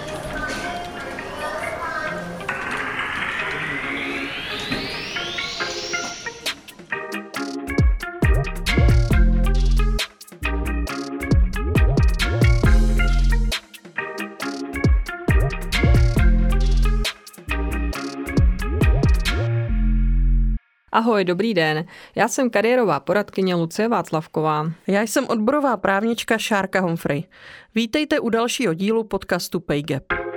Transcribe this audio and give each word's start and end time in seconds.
Ahoj, 20.98 21.24
dobrý 21.24 21.54
den. 21.54 21.84
Já 22.14 22.28
jsem 22.28 22.50
kariérová 22.50 23.00
poradkyně 23.00 23.54
Lucie 23.54 23.88
Václavková. 23.88 24.72
Já 24.86 25.02
jsem 25.02 25.26
odborová 25.28 25.76
právnička 25.76 26.38
Šárka 26.38 26.80
Humphrey. 26.80 27.24
Vítejte 27.74 28.20
u 28.20 28.28
dalšího 28.28 28.74
dílu 28.74 29.04
podcastu 29.04 29.60
PayGap. 29.60 30.27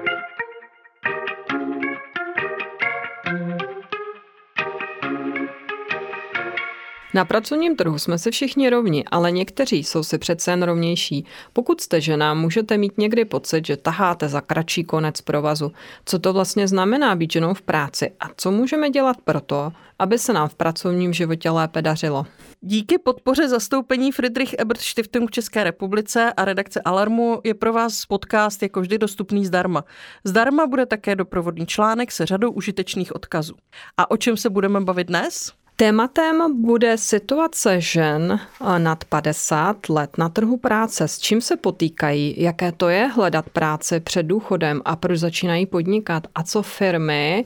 Na 7.13 7.25
pracovním 7.25 7.75
trhu 7.75 7.99
jsme 7.99 8.17
si 8.17 8.31
všichni 8.31 8.69
rovni, 8.69 9.03
ale 9.11 9.31
někteří 9.31 9.83
jsou 9.83 10.03
si 10.03 10.17
přece 10.17 10.51
jen 10.51 10.63
rovnější. 10.63 11.25
Pokud 11.53 11.81
jste 11.81 12.01
žena, 12.01 12.33
můžete 12.33 12.77
mít 12.77 12.97
někdy 12.97 13.25
pocit, 13.25 13.65
že 13.65 13.77
taháte 13.77 14.29
za 14.29 14.41
kratší 14.41 14.83
konec 14.83 15.21
provazu. 15.21 15.71
Co 16.05 16.19
to 16.19 16.33
vlastně 16.33 16.67
znamená 16.67 17.15
být 17.15 17.31
ženou 17.31 17.53
v 17.53 17.61
práci 17.61 18.11
a 18.19 18.25
co 18.37 18.51
můžeme 18.51 18.89
dělat 18.89 19.17
proto, 19.23 19.71
aby 19.99 20.17
se 20.17 20.33
nám 20.33 20.49
v 20.49 20.55
pracovním 20.55 21.13
životě 21.13 21.49
lépe 21.49 21.81
dařilo? 21.81 22.25
Díky 22.61 22.97
podpoře 22.97 23.47
zastoupení 23.47 24.11
Friedrich 24.11 24.55
Ebert 24.59 24.81
Stiftung 24.81 25.29
v 25.29 25.31
České 25.31 25.63
republice 25.63 26.33
a 26.37 26.45
redakce 26.45 26.81
Alarmu 26.81 27.41
je 27.43 27.53
pro 27.53 27.73
vás 27.73 28.05
podcast 28.05 28.63
jako 28.63 28.81
vždy 28.81 28.97
dostupný 28.97 29.45
zdarma. 29.45 29.83
Zdarma 30.23 30.67
bude 30.67 30.85
také 30.85 31.15
doprovodný 31.15 31.65
článek 31.65 32.11
se 32.11 32.25
řadou 32.25 32.51
užitečných 32.51 33.15
odkazů. 33.15 33.55
A 33.97 34.11
o 34.11 34.17
čem 34.17 34.37
se 34.37 34.49
budeme 34.49 34.81
bavit 34.81 35.07
dnes? 35.07 35.60
Tématem 35.81 36.61
bude 36.61 36.97
situace 36.97 37.81
žen 37.81 38.39
nad 38.77 39.05
50 39.05 39.89
let 39.89 40.17
na 40.17 40.29
trhu 40.29 40.57
práce, 40.57 41.07
s 41.07 41.19
čím 41.19 41.41
se 41.41 41.57
potýkají, 41.57 42.35
jaké 42.37 42.71
to 42.71 42.89
je 42.89 43.05
hledat 43.05 43.49
práci 43.49 43.99
před 43.99 44.23
důchodem 44.23 44.81
a 44.85 44.95
proč 44.95 45.19
začínají 45.19 45.65
podnikat 45.65 46.27
a 46.35 46.43
co 46.43 46.61
firmy 46.61 47.45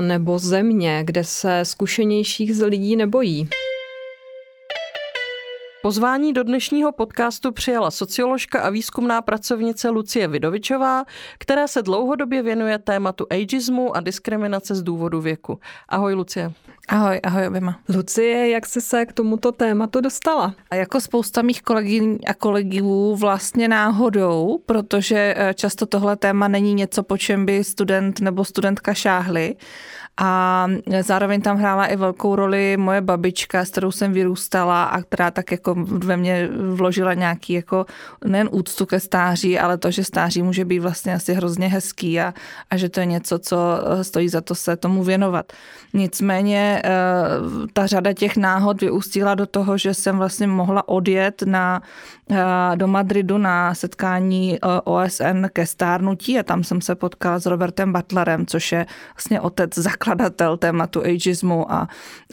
nebo 0.00 0.38
země, 0.38 1.02
kde 1.04 1.24
se 1.24 1.60
zkušenějších 1.62 2.56
z 2.56 2.64
lidí 2.64 2.96
nebojí. 2.96 3.48
Pozvání 5.82 6.32
do 6.32 6.42
dnešního 6.42 6.92
podcastu 6.92 7.52
přijala 7.52 7.90
socioložka 7.90 8.60
a 8.60 8.70
výzkumná 8.70 9.22
pracovnice 9.22 9.88
Lucie 9.90 10.28
Vidovičová, 10.28 11.04
která 11.38 11.66
se 11.66 11.82
dlouhodobě 11.82 12.42
věnuje 12.42 12.78
tématu 12.78 13.26
ageismu 13.30 13.96
a 13.96 14.00
diskriminace 14.00 14.74
z 14.74 14.82
důvodu 14.82 15.20
věku. 15.20 15.60
Ahoj 15.88 16.14
Lucie. 16.14 16.52
Ahoj, 16.92 17.20
ahoj 17.22 17.46
oběma. 17.46 17.78
Lucie, 17.88 18.50
jak 18.50 18.66
jsi 18.66 18.80
se 18.80 19.06
k 19.06 19.12
tomuto 19.12 19.52
tématu 19.52 20.00
dostala? 20.00 20.54
A 20.70 20.74
jako 20.74 21.00
spousta 21.00 21.42
mých 21.42 21.62
kolegyň 21.62 22.18
a 22.26 22.34
kolegů 22.34 23.16
vlastně 23.16 23.68
náhodou, 23.68 24.58
protože 24.66 25.34
eh, 25.36 25.54
často 25.54 25.86
tohle 25.86 26.16
téma 26.16 26.48
není 26.48 26.74
něco, 26.74 27.02
po 27.02 27.18
čem 27.18 27.46
by 27.46 27.64
student 27.64 28.20
nebo 28.20 28.44
studentka 28.44 28.94
šáhli. 28.94 29.56
A 30.20 30.66
zároveň 31.00 31.40
tam 31.40 31.56
hrála 31.56 31.86
i 31.86 31.96
velkou 31.96 32.36
roli 32.36 32.76
moje 32.76 33.00
babička, 33.00 33.64
s 33.64 33.70
kterou 33.70 33.90
jsem 33.90 34.12
vyrůstala 34.12 34.84
a 34.84 35.02
která 35.02 35.30
tak 35.30 35.50
jako 35.50 35.74
ve 35.78 36.16
mně 36.16 36.48
vložila 36.74 37.14
nějaký 37.14 37.52
jako 37.52 37.86
nejen 38.24 38.48
úctu 38.52 38.86
ke 38.86 39.00
stáří, 39.00 39.58
ale 39.58 39.78
to, 39.78 39.90
že 39.90 40.04
stáří 40.04 40.42
může 40.42 40.64
být 40.64 40.78
vlastně 40.78 41.14
asi 41.14 41.34
hrozně 41.34 41.68
hezký 41.68 42.20
a, 42.20 42.34
a 42.70 42.76
že 42.76 42.88
to 42.88 43.00
je 43.00 43.06
něco, 43.06 43.38
co 43.38 43.56
eh, 43.56 44.04
stojí 44.04 44.28
za 44.28 44.40
to 44.40 44.54
se 44.54 44.76
tomu 44.76 45.04
věnovat. 45.04 45.52
Nicméně 45.94 46.81
eh, 46.84 46.88
ta 47.72 47.86
řada 47.86 48.12
těch 48.12 48.36
náhod 48.36 48.80
vyústila 48.80 49.34
do 49.34 49.46
toho, 49.46 49.78
že 49.78 49.94
jsem 49.94 50.18
vlastně 50.18 50.46
mohla 50.46 50.88
odjet 50.88 51.42
na, 51.46 51.82
eh, 52.30 52.76
do 52.76 52.86
Madridu 52.86 53.38
na 53.38 53.74
setkání 53.74 54.58
OSN 54.84 55.48
ke 55.52 55.66
stárnutí 55.66 56.38
a 56.38 56.42
tam 56.42 56.64
jsem 56.64 56.80
se 56.80 56.94
potkala 56.94 57.38
s 57.38 57.46
Robertem 57.46 57.92
Butlerem, 57.92 58.46
což 58.46 58.72
je 58.72 58.86
vlastně 59.14 59.40
otec 59.40 59.74
zakladatel 59.74 60.56
tématu 60.56 61.02
ageismu 61.02 61.72
a, 61.72 61.88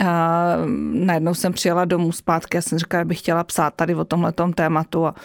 a 0.06 0.54
najednou 0.94 1.34
jsem 1.34 1.54
přijela 1.54 1.86
domů 1.86 2.12
zpátky 2.12 2.58
a 2.58 2.62
jsem 2.62 2.80
říkala, 2.80 3.02
že 3.02 3.06
bych 3.06 3.20
chtěla 3.20 3.44
psát 3.44 3.74
tady 3.74 3.96
o 3.96 4.06
tomhle 4.06 4.34
tématu 4.56 5.06
a, 5.06 5.16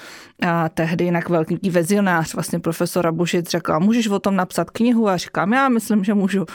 a 0.44 0.68
tehdy 0.68 1.04
jinak 1.04 1.28
velký 1.28 1.70
vizionář, 1.70 2.34
vlastně 2.34 2.60
profesor 2.60 3.06
Abušic 3.06 3.50
řekl, 3.50 3.80
můžeš 3.80 4.08
o 4.08 4.18
tom 4.18 4.36
napsat 4.36 4.70
knihu 4.70 5.08
a 5.08 5.16
říkám, 5.16 5.52
já 5.52 5.68
myslím, 5.68 6.04
že 6.04 6.14
můžu. 6.14 6.46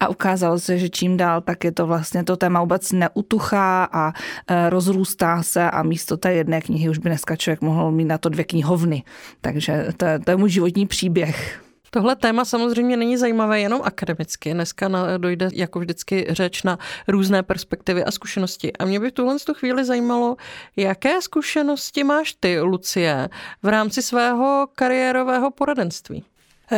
A 0.00 0.08
ukázalo 0.08 0.58
se, 0.58 0.78
že 0.78 0.88
čím 0.88 1.16
dál, 1.16 1.40
tak 1.40 1.64
je 1.64 1.72
to 1.72 1.86
vlastně 1.86 2.24
to 2.24 2.36
téma 2.36 2.60
vůbec 2.60 2.92
neutuchá 2.92 3.88
a 3.92 4.12
e, 4.48 4.70
rozrůstá 4.70 5.42
se 5.42 5.70
a 5.70 5.82
místo 5.82 6.16
té 6.16 6.34
jedné 6.34 6.60
knihy 6.60 6.88
už 6.88 6.98
by 6.98 7.10
dneska 7.10 7.36
člověk 7.36 7.60
mohl 7.60 7.90
mít 7.90 8.04
na 8.04 8.18
to 8.18 8.28
dvě 8.28 8.44
knihovny. 8.44 9.02
Takže 9.40 9.86
to, 9.96 10.06
to 10.24 10.30
je 10.30 10.36
můj 10.36 10.50
životní 10.50 10.86
příběh. 10.86 11.65
Tohle 11.96 12.16
téma 12.16 12.44
samozřejmě 12.44 12.96
není 12.96 13.16
zajímavé 13.16 13.60
jenom 13.60 13.80
akademicky. 13.84 14.54
Dneska 14.54 14.90
dojde 15.18 15.48
jako 15.52 15.78
vždycky 15.78 16.26
řeč 16.30 16.62
na 16.62 16.78
různé 17.08 17.42
perspektivy 17.42 18.04
a 18.04 18.10
zkušenosti. 18.10 18.72
A 18.72 18.84
mě 18.84 19.00
by 19.00 19.10
v 19.10 19.12
tuhle 19.12 19.38
tu 19.38 19.54
chvíli 19.54 19.84
zajímalo, 19.84 20.36
jaké 20.76 21.22
zkušenosti 21.22 22.04
máš 22.04 22.32
ty, 22.32 22.60
Lucie, 22.60 23.28
v 23.62 23.68
rámci 23.68 24.02
svého 24.02 24.68
kariérového 24.74 25.50
poradenství? 25.50 26.24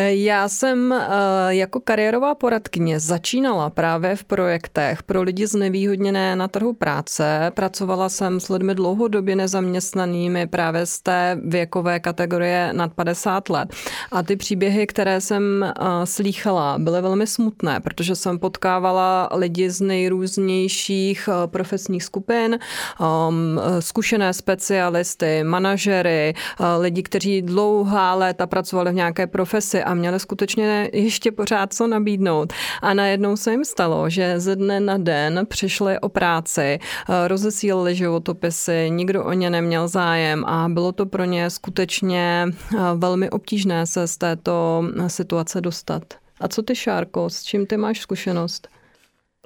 Já 0.08 0.48
jsem 0.48 0.92
eh, 0.92 1.06
jako 1.48 1.80
kariérová 1.80 2.34
poradkyně 2.34 3.00
začínala 3.00 3.70
právě 3.70 4.16
v 4.16 4.24
projektech 4.24 5.02
pro 5.02 5.22
lidi 5.22 5.46
znevýhodněné 5.46 6.36
na 6.36 6.48
trhu 6.48 6.72
práce. 6.72 7.50
Pracovala 7.54 8.08
jsem 8.08 8.40
s 8.40 8.48
lidmi 8.48 8.74
dlouhodobě 8.74 9.36
nezaměstnanými 9.36 10.46
právě 10.46 10.86
z 10.86 11.00
té 11.00 11.40
věkové 11.44 12.00
kategorie 12.00 12.72
nad 12.72 12.94
50 12.94 13.48
let. 13.48 13.74
A 14.12 14.22
ty 14.22 14.36
příběhy, 14.36 14.86
které 14.86 15.20
jsem 15.20 15.64
eh, 15.64 15.72
slýchala, 16.04 16.78
byly 16.78 17.02
velmi 17.02 17.26
smutné, 17.26 17.80
protože 17.80 18.14
jsem 18.16 18.38
potkávala 18.38 19.28
lidi 19.34 19.70
z 19.70 19.80
nejrůznějších 19.80 21.28
eh, 21.28 21.46
profesních 21.46 22.04
skupin, 22.04 22.58
ehm, 23.00 23.60
zkušené 23.78 24.32
specialisty, 24.32 25.44
manažery, 25.44 26.34
lidi, 26.78 27.02
kteří 27.02 27.42
dlouhá 27.42 28.14
léta 28.14 28.46
pracovali 28.46 28.90
v 28.90 28.94
nějaké 28.94 29.26
profesi 29.26 29.77
práci 29.78 29.84
a 29.84 29.94
měli 29.94 30.20
skutečně 30.20 30.90
ještě 30.92 31.32
pořád 31.32 31.72
co 31.72 31.86
nabídnout. 31.86 32.52
A 32.82 32.94
najednou 32.94 33.36
se 33.36 33.50
jim 33.50 33.64
stalo, 33.64 34.10
že 34.10 34.40
ze 34.40 34.56
dne 34.56 34.80
na 34.80 34.98
den 34.98 35.46
přišli 35.48 35.98
o 36.00 36.08
práci, 36.08 36.78
eh, 36.78 37.28
rozesílali 37.28 37.94
životopisy, 37.94 38.90
nikdo 38.90 39.24
o 39.24 39.32
ně 39.32 39.50
neměl 39.50 39.88
zájem 39.88 40.44
a 40.44 40.68
bylo 40.68 40.92
to 40.92 41.06
pro 41.06 41.24
ně 41.24 41.50
skutečně 41.50 42.46
eh, 42.46 42.78
velmi 42.96 43.30
obtížné 43.30 43.86
se 43.86 44.06
z 44.06 44.16
této 44.16 44.84
situace 45.06 45.60
dostat. 45.60 46.02
A 46.40 46.48
co 46.48 46.62
ty, 46.62 46.74
Šárko, 46.74 47.30
s 47.30 47.42
čím 47.42 47.66
ty 47.66 47.76
máš 47.76 48.00
zkušenost? 48.00 48.68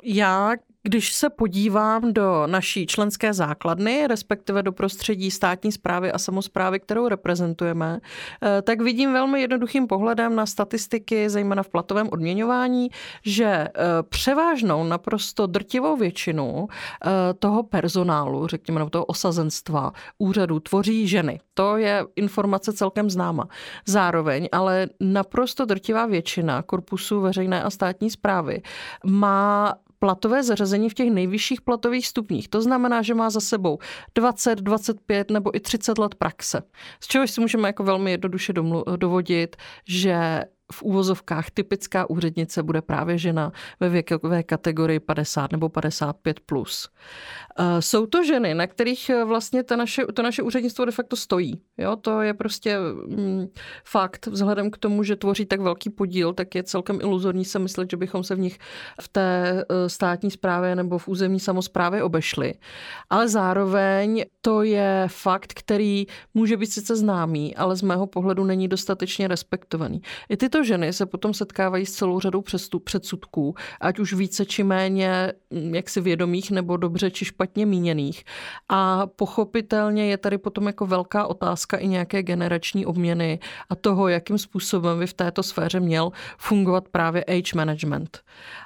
Já 0.02 0.52
když 0.82 1.12
se 1.12 1.30
podívám 1.30 2.12
do 2.12 2.46
naší 2.46 2.86
členské 2.86 3.34
základny, 3.34 4.06
respektive 4.06 4.62
do 4.62 4.72
prostředí 4.72 5.30
státní 5.30 5.72
zprávy 5.72 6.12
a 6.12 6.18
samozprávy, 6.18 6.80
kterou 6.80 7.08
reprezentujeme, 7.08 8.00
eh, 8.42 8.62
tak 8.62 8.80
vidím 8.80 9.12
velmi 9.12 9.40
jednoduchým 9.40 9.86
pohledem 9.86 10.36
na 10.36 10.46
statistiky, 10.46 11.30
zejména 11.30 11.62
v 11.62 11.68
platovém 11.68 12.08
odměňování, 12.12 12.90
že 13.24 13.44
eh, 13.44 13.68
převážnou, 14.08 14.84
naprosto 14.84 15.46
drtivou 15.46 15.96
většinu 15.96 16.68
eh, 16.68 17.08
toho 17.38 17.62
personálu, 17.62 18.46
řekněme, 18.46 18.78
nebo 18.78 18.90
toho 18.90 19.04
osazenstva 19.04 19.92
úřadu 20.18 20.60
tvoří 20.60 21.08
ženy. 21.08 21.40
To 21.54 21.76
je 21.76 22.04
informace 22.16 22.72
celkem 22.72 23.10
známa. 23.10 23.48
Zároveň 23.86 24.48
ale 24.52 24.88
naprosto 25.00 25.64
drtivá 25.64 26.06
většina 26.06 26.62
korpusu 26.62 27.20
veřejné 27.20 27.62
a 27.62 27.70
státní 27.70 28.10
zprávy 28.10 28.62
má 29.06 29.74
platové 30.02 30.42
zařazení 30.42 30.90
v 30.90 30.94
těch 30.94 31.10
nejvyšších 31.10 31.60
platových 31.60 32.06
stupních. 32.06 32.48
To 32.48 32.62
znamená, 32.62 33.02
že 33.02 33.14
má 33.14 33.30
za 33.30 33.40
sebou 33.40 33.78
20, 34.14 34.58
25 34.58 35.30
nebo 35.30 35.56
i 35.56 35.60
30 35.60 35.98
let 35.98 36.14
praxe. 36.14 36.62
Z 37.00 37.06
čehož 37.06 37.30
si 37.30 37.40
můžeme 37.40 37.68
jako 37.68 37.84
velmi 37.84 38.10
jednoduše 38.10 38.52
dovodit, 38.96 39.56
že 39.86 40.42
v 40.72 40.82
úvozovkách 40.82 41.50
typická 41.50 42.10
úřednice 42.10 42.62
bude 42.62 42.82
právě 42.82 43.18
žena 43.18 43.52
ve 43.80 43.88
věkové 43.88 44.42
kategorii 44.42 45.00
50 45.00 45.52
nebo 45.52 45.68
55 45.68 46.40
plus. 46.40 46.88
Eh, 47.58 47.82
jsou 47.82 48.06
to 48.06 48.24
ženy, 48.24 48.54
na 48.54 48.66
kterých 48.66 49.10
eh, 49.10 49.24
vlastně 49.24 49.62
to 49.62 49.76
naše, 49.76 50.06
to 50.06 50.22
naše 50.22 50.42
úřednictvo 50.42 50.84
de 50.84 50.92
facto 50.92 51.16
stojí. 51.16 51.60
Jo, 51.78 51.96
to 51.96 52.20
je 52.20 52.34
prostě 52.34 52.78
mm, 52.78 53.46
fakt. 53.84 54.26
Vzhledem 54.26 54.70
k 54.70 54.78
tomu, 54.78 55.02
že 55.02 55.16
tvoří 55.16 55.46
tak 55.46 55.60
velký 55.60 55.90
podíl, 55.90 56.32
tak 56.32 56.54
je 56.54 56.62
celkem 56.62 57.00
iluzorní 57.00 57.44
se 57.44 57.58
myslet, 57.58 57.90
že 57.90 57.96
bychom 57.96 58.24
se 58.24 58.34
v 58.34 58.38
nich 58.38 58.58
v 59.00 59.08
té 59.08 59.64
eh, 59.70 59.88
státní 59.88 60.30
správě 60.30 60.76
nebo 60.76 60.98
v 60.98 61.08
územní 61.08 61.40
samozprávě 61.40 62.02
obešli. 62.02 62.54
Ale 63.10 63.28
zároveň 63.28 64.24
to 64.40 64.62
je 64.62 65.04
fakt, 65.06 65.52
který 65.52 66.06
může 66.34 66.56
být 66.56 66.72
sice 66.72 66.96
známý, 66.96 67.56
ale 67.56 67.76
z 67.76 67.82
mého 67.82 68.06
pohledu 68.06 68.44
není 68.44 68.68
dostatečně 68.68 69.28
respektovaný. 69.28 70.02
I 70.28 70.36
tyto 70.36 70.61
ženy 70.64 70.92
se 70.92 71.06
potom 71.06 71.34
setkávají 71.34 71.86
s 71.86 71.92
celou 71.92 72.20
řadou 72.20 72.42
předsudků, 72.84 73.54
ať 73.80 73.98
už 73.98 74.12
více 74.12 74.44
či 74.44 74.62
méně 74.62 75.32
mm, 75.50 75.74
jaksi 75.74 76.00
vědomých 76.00 76.50
nebo 76.50 76.76
dobře 76.76 77.10
či 77.10 77.24
špatně 77.24 77.66
míněných. 77.66 78.24
A 78.68 79.06
pochopitelně 79.06 80.06
je 80.06 80.16
tady 80.16 80.38
potom 80.38 80.66
jako 80.66 80.86
velká 80.86 81.26
otázka 81.26 81.76
i 81.76 81.88
nějaké 81.88 82.22
generační 82.22 82.86
obměny 82.86 83.38
a 83.70 83.74
toho, 83.74 84.08
jakým 84.08 84.38
způsobem 84.38 84.98
by 84.98 85.06
v 85.06 85.14
této 85.14 85.42
sféře 85.42 85.80
měl 85.80 86.10
fungovat 86.38 86.88
právě 86.88 87.24
age 87.24 87.56
management. 87.56 88.20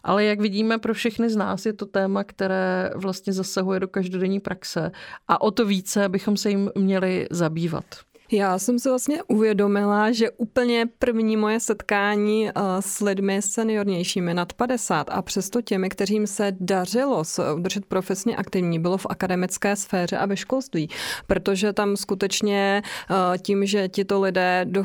Ale 0.04 0.24
jak 0.24 0.40
vidíme, 0.40 0.78
pro 0.78 0.94
všechny 0.94 1.30
z 1.30 1.36
nás 1.36 1.66
je 1.66 1.72
to 1.72 1.86
téma, 1.86 2.24
které 2.24 2.90
vlastně 2.94 3.32
zasahuje 3.32 3.80
do 3.80 3.88
každodenní 3.88 4.40
praxe 4.40 4.92
a 5.28 5.40
o 5.40 5.50
to 5.50 5.66
více 5.66 6.08
bychom 6.08 6.36
se 6.36 6.50
jim 6.50 6.70
měli 6.74 7.26
zabývat. 7.30 7.84
Já 8.32 8.58
jsem 8.58 8.78
se 8.78 8.88
vlastně 8.88 9.22
uvědomila, 9.22 10.12
že 10.12 10.30
úplně 10.30 10.86
první 10.98 11.36
moje 11.36 11.60
setkání 11.60 12.48
eh, 12.48 12.52
s 12.80 13.00
lidmi 13.00 13.42
seniornějšími 13.42 14.34
nad 14.34 14.52
50 14.52 15.10
a 15.10 15.22
přesto 15.22 15.62
těmi, 15.62 15.88
kterým 15.88 16.26
se 16.26 16.52
dařilo 16.60 17.22
udržet 17.54 17.86
profesně 17.86 18.36
aktivní, 18.36 18.78
bylo 18.78 18.98
v 18.98 19.06
akademické 19.08 19.76
sféře 19.76 20.16
a 20.16 20.26
ve 20.26 20.36
školství, 20.36 20.88
protože 21.26 21.72
tam 21.72 21.96
skutečně 21.96 22.82
eh, 23.10 23.38
tím, 23.38 23.66
že 23.66 23.88
tito 23.88 24.20
lidé 24.20 24.66
eh, 24.76 24.82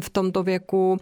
v 0.00 0.10
tomto 0.10 0.42
věku 0.42 0.96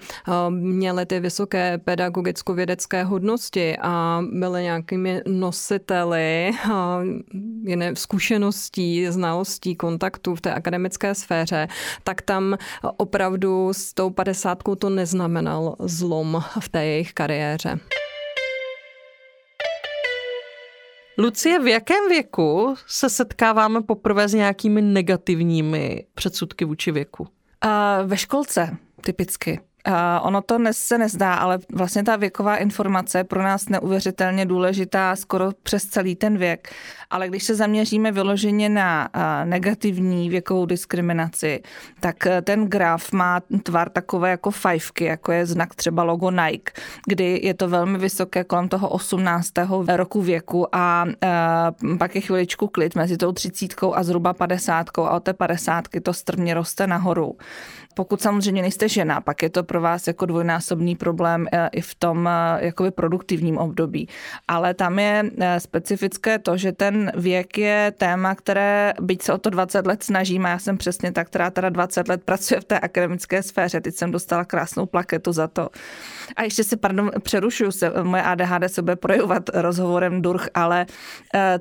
měli 0.49 1.07
ty 1.07 1.21
vysoké 1.21 1.79
pedagogicko-vědecké 1.79 3.05
hodnosti 3.05 3.77
a 3.83 4.23
byly 4.33 4.63
nějakými 4.63 5.23
nositeli 5.27 6.51
jiné 7.65 7.97
zkušeností, 7.97 9.07
znalostí, 9.07 9.77
kontaktů 9.77 10.35
v 10.35 10.41
té 10.41 10.55
akademické 10.55 11.15
sféře, 11.15 11.60
tak 12.05 12.23
tam 12.23 12.57
opravdu 12.97 13.73
s 13.73 13.95
tou 13.95 14.11
padesátkou 14.11 14.75
to 14.75 14.91
neznamenal 14.91 15.77
zlom 15.79 16.43
v 16.61 16.69
té 16.69 16.85
jejich 16.85 17.13
kariéře. 17.13 17.79
Lucie, 21.19 21.59
v 21.59 21.67
jakém 21.67 22.09
věku 22.09 22.75
se 22.87 23.11
setkáváme 23.11 23.83
poprvé 23.83 24.29
s 24.29 24.35
nějakými 24.35 24.83
negativními 24.83 26.07
předsudky 26.15 26.65
vůči 26.65 26.93
věku? 26.93 27.23
Uh, 27.23 28.09
ve 28.09 28.17
školce, 28.17 28.77
typicky. 29.01 29.61
Uh, 29.89 30.27
ono 30.27 30.43
to 30.43 30.59
dnes 30.59 30.79
se 30.79 30.99
nezdá, 30.99 31.35
ale 31.35 31.59
vlastně 31.73 32.03
ta 32.03 32.17
věková 32.17 32.57
informace 32.57 33.19
je 33.19 33.25
pro 33.25 33.43
nás 33.43 33.69
neuvěřitelně 33.69 34.47
důležitá 34.47 35.17
skoro 35.17 35.51
přes 35.63 35.87
celý 35.87 36.17
ten 36.17 36.39
věk. 36.39 36.75
Ale 37.11 37.29
když 37.29 37.45
se 37.45 37.55
zaměříme 37.55 38.13
vyloženě 38.13 38.69
na 38.69 39.09
uh, 39.15 39.23
negativní 39.49 40.31
věkovou 40.31 40.67
diskriminaci, 40.67 41.63
tak 42.01 42.17
uh, 42.27 42.33
ten 42.43 42.67
graf 42.67 43.13
má 43.13 43.41
tvar 43.63 43.91
takové 43.91 44.31
jako 44.31 44.51
fajfky, 44.51 45.05
jako 45.05 45.33
je 45.33 45.47
znak 45.47 45.75
třeba 45.75 46.03
logo 46.03 46.31
Nike, 46.31 46.73
kdy 47.07 47.41
je 47.43 47.55
to 47.55 47.69
velmi 47.69 47.99
vysoké 47.99 48.45
kolem 48.45 48.69
toho 48.69 48.89
18. 48.89 49.49
roku 49.89 50.23
věku 50.23 50.75
a 50.75 51.05
uh, 51.05 51.97
pak 51.99 52.15
je 52.15 52.21
chviličku 52.21 52.69
klid 52.69 52.95
mezi 52.95 53.17
tou 53.17 53.33
třicítkou 53.33 53.95
a 53.95 54.03
zhruba 54.03 54.33
padesátkou 54.33 55.03
a 55.03 55.11
od 55.11 55.23
té 55.23 55.33
padesátky 55.33 56.01
to 56.01 56.13
strmě 56.13 56.55
roste 56.55 56.87
nahoru. 56.87 57.37
Pokud 58.01 58.23
samozřejmě 58.23 58.63
nejste 58.63 58.89
žena, 58.89 59.21
pak 59.21 59.43
je 59.43 59.51
to 59.51 59.63
pro 59.63 59.81
vás 59.81 60.07
jako 60.07 60.27
dvojnásobný 60.27 60.97
problém 60.97 61.47
eh, 61.53 61.69
i 61.73 61.81
v 61.81 61.95
tom 61.95 62.29
eh, 62.29 62.65
jakoby 62.67 62.91
produktivním 62.91 63.59
období. 63.59 64.09
Ale 64.49 64.75
tam 64.75 64.99
je 64.99 65.25
eh, 65.39 65.61
specifické 65.61 66.39
to, 66.39 66.57
že 66.57 66.73
ten 66.73 67.13
věk 67.17 67.59
je 67.59 67.93
téma, 67.97 68.35
které, 68.35 68.93
byť 69.01 69.23
se 69.23 69.33
o 69.33 69.39
to 69.39 69.51
20 69.51 69.87
let 69.87 70.03
snažíme, 70.03 70.51
já 70.51 70.59
jsem 70.59 70.79
přesně 70.79 71.13
ta, 71.13 71.25
která 71.25 71.51
teda 71.51 71.69
20 71.69 72.09
let 72.09 72.25
pracuje 72.25 72.61
v 72.61 72.65
té 72.65 72.79
akademické 72.79 73.43
sféře, 73.43 73.81
teď 73.81 73.95
jsem 73.95 74.11
dostala 74.11 74.45
krásnou 74.45 74.87
plaketu 74.87 75.33
za 75.33 75.49
to. 75.49 75.69
A 76.37 76.43
ještě 76.43 76.65
se, 76.65 76.77
pardon, 76.77 77.11
přerušuju 77.23 77.73
se, 77.73 77.93
moje 78.03 78.23
ADHD 78.23 78.65
se 78.67 78.83
bude 78.83 78.97
projevovat 78.97 79.49
rozhovorem 79.55 80.23
durch, 80.23 80.49
ale 80.55 80.87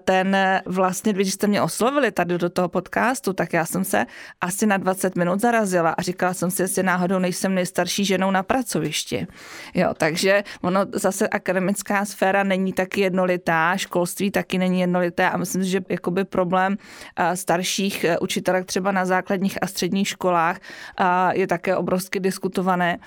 ten 0.04 0.38
vlastně, 0.66 1.14
když 1.14 1.34
jste 1.34 1.48
mě 1.48 1.62
oslovili 1.62 2.12
tady 2.12 2.38
do 2.38 2.50
toho 2.50 2.70
podcastu, 2.70 3.34
tak 3.34 3.54
já 3.54 3.66
jsem 3.66 3.84
se 3.84 4.06
asi 4.42 4.66
na 4.66 4.78
20 4.78 5.16
minut 5.16 5.42
zarazila 5.42 5.90
a 5.90 6.02
říkala 6.02 6.29
jsem 6.34 6.52
si, 6.52 6.62
jestli 6.62 6.84
náhodou 6.84 7.20
nejsem 7.20 7.56
nejstarší 7.56 8.06
ženou 8.06 8.32
na 8.32 8.44
pracovišti. 8.44 9.28
Jo, 9.74 9.94
takže 9.98 10.44
ono 10.62 10.86
zase 10.94 11.28
akademická 11.28 12.06
sféra 12.06 12.44
není 12.44 12.74
taky 12.74 13.02
jednolitá, 13.02 13.78
školství 13.78 14.32
taky 14.32 14.58
není 14.58 14.82
jednolité 14.82 15.30
a 15.30 15.38
myslím 15.38 15.64
si, 15.64 15.70
že 15.70 15.82
jakoby 15.90 16.26
problém 16.26 16.78
starších 17.34 18.04
e, 18.04 18.20
učitelek 18.20 18.66
třeba 18.66 18.92
na 18.92 19.06
základních 19.06 19.64
a 19.64 19.68
středních 19.68 20.08
školách 20.08 20.60
je 21.32 21.48
také 21.48 21.76
obrovsky 21.76 22.20
diskutované 22.20 23.00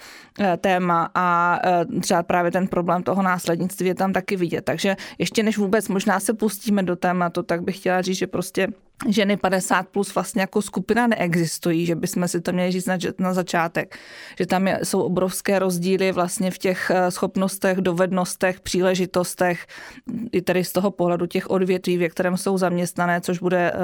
téma 0.61 1.11
a 1.15 1.59
třeba 2.01 2.23
právě 2.23 2.51
ten 2.51 2.69
problém 2.69 3.03
toho 3.03 3.23
následnictví 3.23 3.87
je 3.87 3.95
tam 3.95 4.13
taky 4.13 4.37
vidět. 4.37 4.65
Takže 4.65 4.97
ještě 5.19 5.43
než 5.43 5.59
vůbec 5.59 5.89
možná 5.89 6.21
se 6.21 6.35
pustíme 6.35 6.83
do 6.83 6.97
tématu, 6.97 7.43
tak 7.43 7.63
bych 7.63 7.77
chtěla 7.77 8.03
říct, 8.03 8.19
že 8.19 8.27
prostě 8.27 8.69
ženy 9.09 9.37
50 9.37 9.89
plus 9.89 10.15
vlastně 10.15 10.41
jako 10.41 10.63
skupina 10.63 11.07
neexistují, 11.07 11.87
že 11.87 11.95
bychom 11.95 12.29
si 12.29 12.41
to 12.41 12.53
měli 12.53 12.73
říct 12.73 12.87
na, 12.87 12.99
na 13.19 13.35
začátek, 13.35 13.99
že 14.39 14.47
tam 14.47 14.69
je, 14.69 14.81
jsou 14.83 15.03
obrovské 15.03 15.59
rozdíly 15.59 16.13
vlastně 16.13 16.51
v 16.51 16.59
těch 16.59 16.91
eh, 16.91 17.11
schopnostech, 17.11 17.79
dovednostech, 17.79 18.61
příležitostech, 18.61 19.67
i 20.33 20.43
tedy 20.43 20.65
z 20.65 20.73
toho 20.73 20.91
pohledu 20.91 21.27
těch 21.27 21.51
odvětví, 21.51 21.99
ve 21.99 22.09
kterém 22.09 22.37
jsou 22.37 22.59
zaměstnané, 22.59 23.21
což 23.21 23.39
bude 23.39 23.73
eh, 23.73 23.79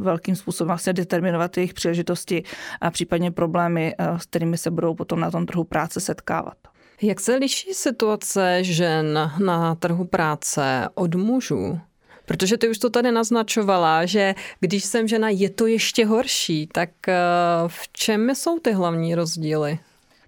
velkým 0.00 0.36
způsobem 0.36 0.68
vlastně 0.68 0.92
determinovat 0.92 1.56
jejich 1.56 1.74
příležitosti 1.74 2.42
a 2.80 2.90
případně 2.90 3.30
problémy, 3.30 3.94
eh, 3.98 4.18
s 4.18 4.26
kterými 4.26 4.58
se 4.58 4.70
budou 4.70 4.94
potom 4.94 5.20
na 5.20 5.30
tom 5.30 5.46
trhu 5.46 5.64
práce 5.64 6.00
setkávat. 6.00 6.54
Jak 7.02 7.20
se 7.20 7.36
liší 7.36 7.74
situace 7.74 8.64
žen 8.64 9.30
na 9.44 9.74
trhu 9.74 10.04
práce 10.04 10.88
od 10.94 11.14
mužů? 11.14 11.80
Protože 12.26 12.58
ty 12.58 12.68
už 12.68 12.78
to 12.78 12.90
tady 12.90 13.12
naznačovala, 13.12 14.06
že 14.06 14.34
když 14.60 14.84
jsem 14.84 15.08
žena, 15.08 15.28
je 15.28 15.50
to 15.50 15.66
ještě 15.66 16.06
horší. 16.06 16.66
Tak 16.66 16.90
eh, 17.08 17.14
v 17.66 17.88
čem 17.92 18.34
jsou 18.34 18.58
ty 18.58 18.72
hlavní 18.72 19.14
rozdíly? 19.14 19.78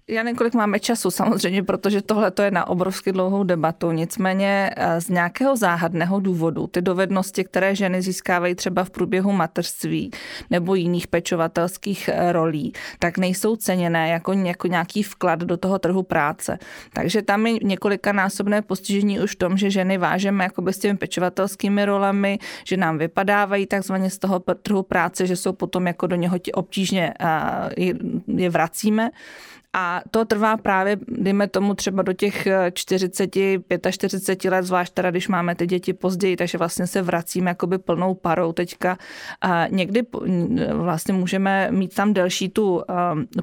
Já 0.09 0.23
několik 0.23 0.53
máme 0.53 0.79
času 0.79 1.11
samozřejmě, 1.11 1.63
protože 1.63 2.01
tohle 2.01 2.31
to 2.31 2.41
je 2.41 2.51
na 2.51 2.67
obrovsky 2.67 3.11
dlouhou 3.11 3.43
debatu. 3.43 3.91
Nicméně 3.91 4.71
eh, 4.75 5.01
z 5.01 5.09
nějakého 5.09 5.55
záhadného 5.55 6.19
důvodu 6.19 6.67
ty 6.67 6.81
dovednosti, 6.81 7.43
které 7.43 7.75
ženy 7.75 8.01
získávají 8.01 8.55
třeba 8.55 8.83
v 8.83 8.89
průběhu 8.89 9.31
mateřství 9.31 10.11
nebo 10.49 10.75
jiných 10.75 11.07
pečovatelských 11.07 12.09
eh, 12.13 12.31
rolí, 12.31 12.73
tak 12.99 13.17
nejsou 13.17 13.55
ceněné 13.55 14.09
jako, 14.09 14.33
jako 14.33 14.67
nějaký 14.67 15.03
vklad 15.03 15.39
do 15.39 15.57
toho 15.57 15.79
trhu 15.79 16.03
práce. 16.03 16.59
Takže 16.93 17.21
tam 17.21 17.47
je 17.47 17.53
několika 17.63 18.11
násobné 18.11 18.61
postižení 18.61 19.19
už 19.19 19.31
v 19.31 19.35
tom, 19.35 19.57
že 19.57 19.71
ženy 19.71 19.97
vážeme 19.97 20.43
jakoby 20.43 20.73
s 20.73 20.79
těmi 20.79 20.97
pečovatelskými 20.97 21.85
rolemi, 21.85 22.39
že 22.65 22.77
nám 22.77 22.97
vypadávají 22.97 23.65
takzvaně 23.65 24.09
z 24.09 24.17
toho 24.17 24.39
trhu 24.39 24.83
práce, 24.83 25.27
že 25.27 25.35
jsou 25.35 25.53
potom 25.53 25.87
jako 25.87 26.07
do 26.07 26.15
něho 26.15 26.37
obtížně 26.53 27.13
eh, 27.19 27.93
je 28.27 28.49
vracíme. 28.49 29.09
A 29.73 30.01
to 30.11 30.25
trvá 30.25 30.57
právě, 30.57 30.97
dejme 31.07 31.47
tomu 31.47 31.73
třeba 31.73 32.03
do 32.03 32.13
těch 32.13 32.47
40, 32.73 33.37
eh, 33.69 33.91
45 33.91 34.49
let, 34.49 34.63
zvlášť 34.63 34.93
teda, 34.93 35.11
když 35.11 35.27
máme 35.27 35.55
ty 35.55 35.67
děti 35.67 35.93
později, 35.93 36.37
takže 36.37 36.57
vlastně 36.57 36.87
se 36.87 37.01
vracíme 37.01 37.51
jakoby 37.51 37.77
plnou 37.77 38.13
parou 38.13 38.53
teďka. 38.53 38.97
A 39.41 39.67
někdy 39.67 40.01
vlastně 40.73 41.13
můžeme 41.13 41.71
mít 41.71 41.95
tam 41.95 42.13
delší 42.13 42.49
tu 42.49 42.75
um, 42.75 42.83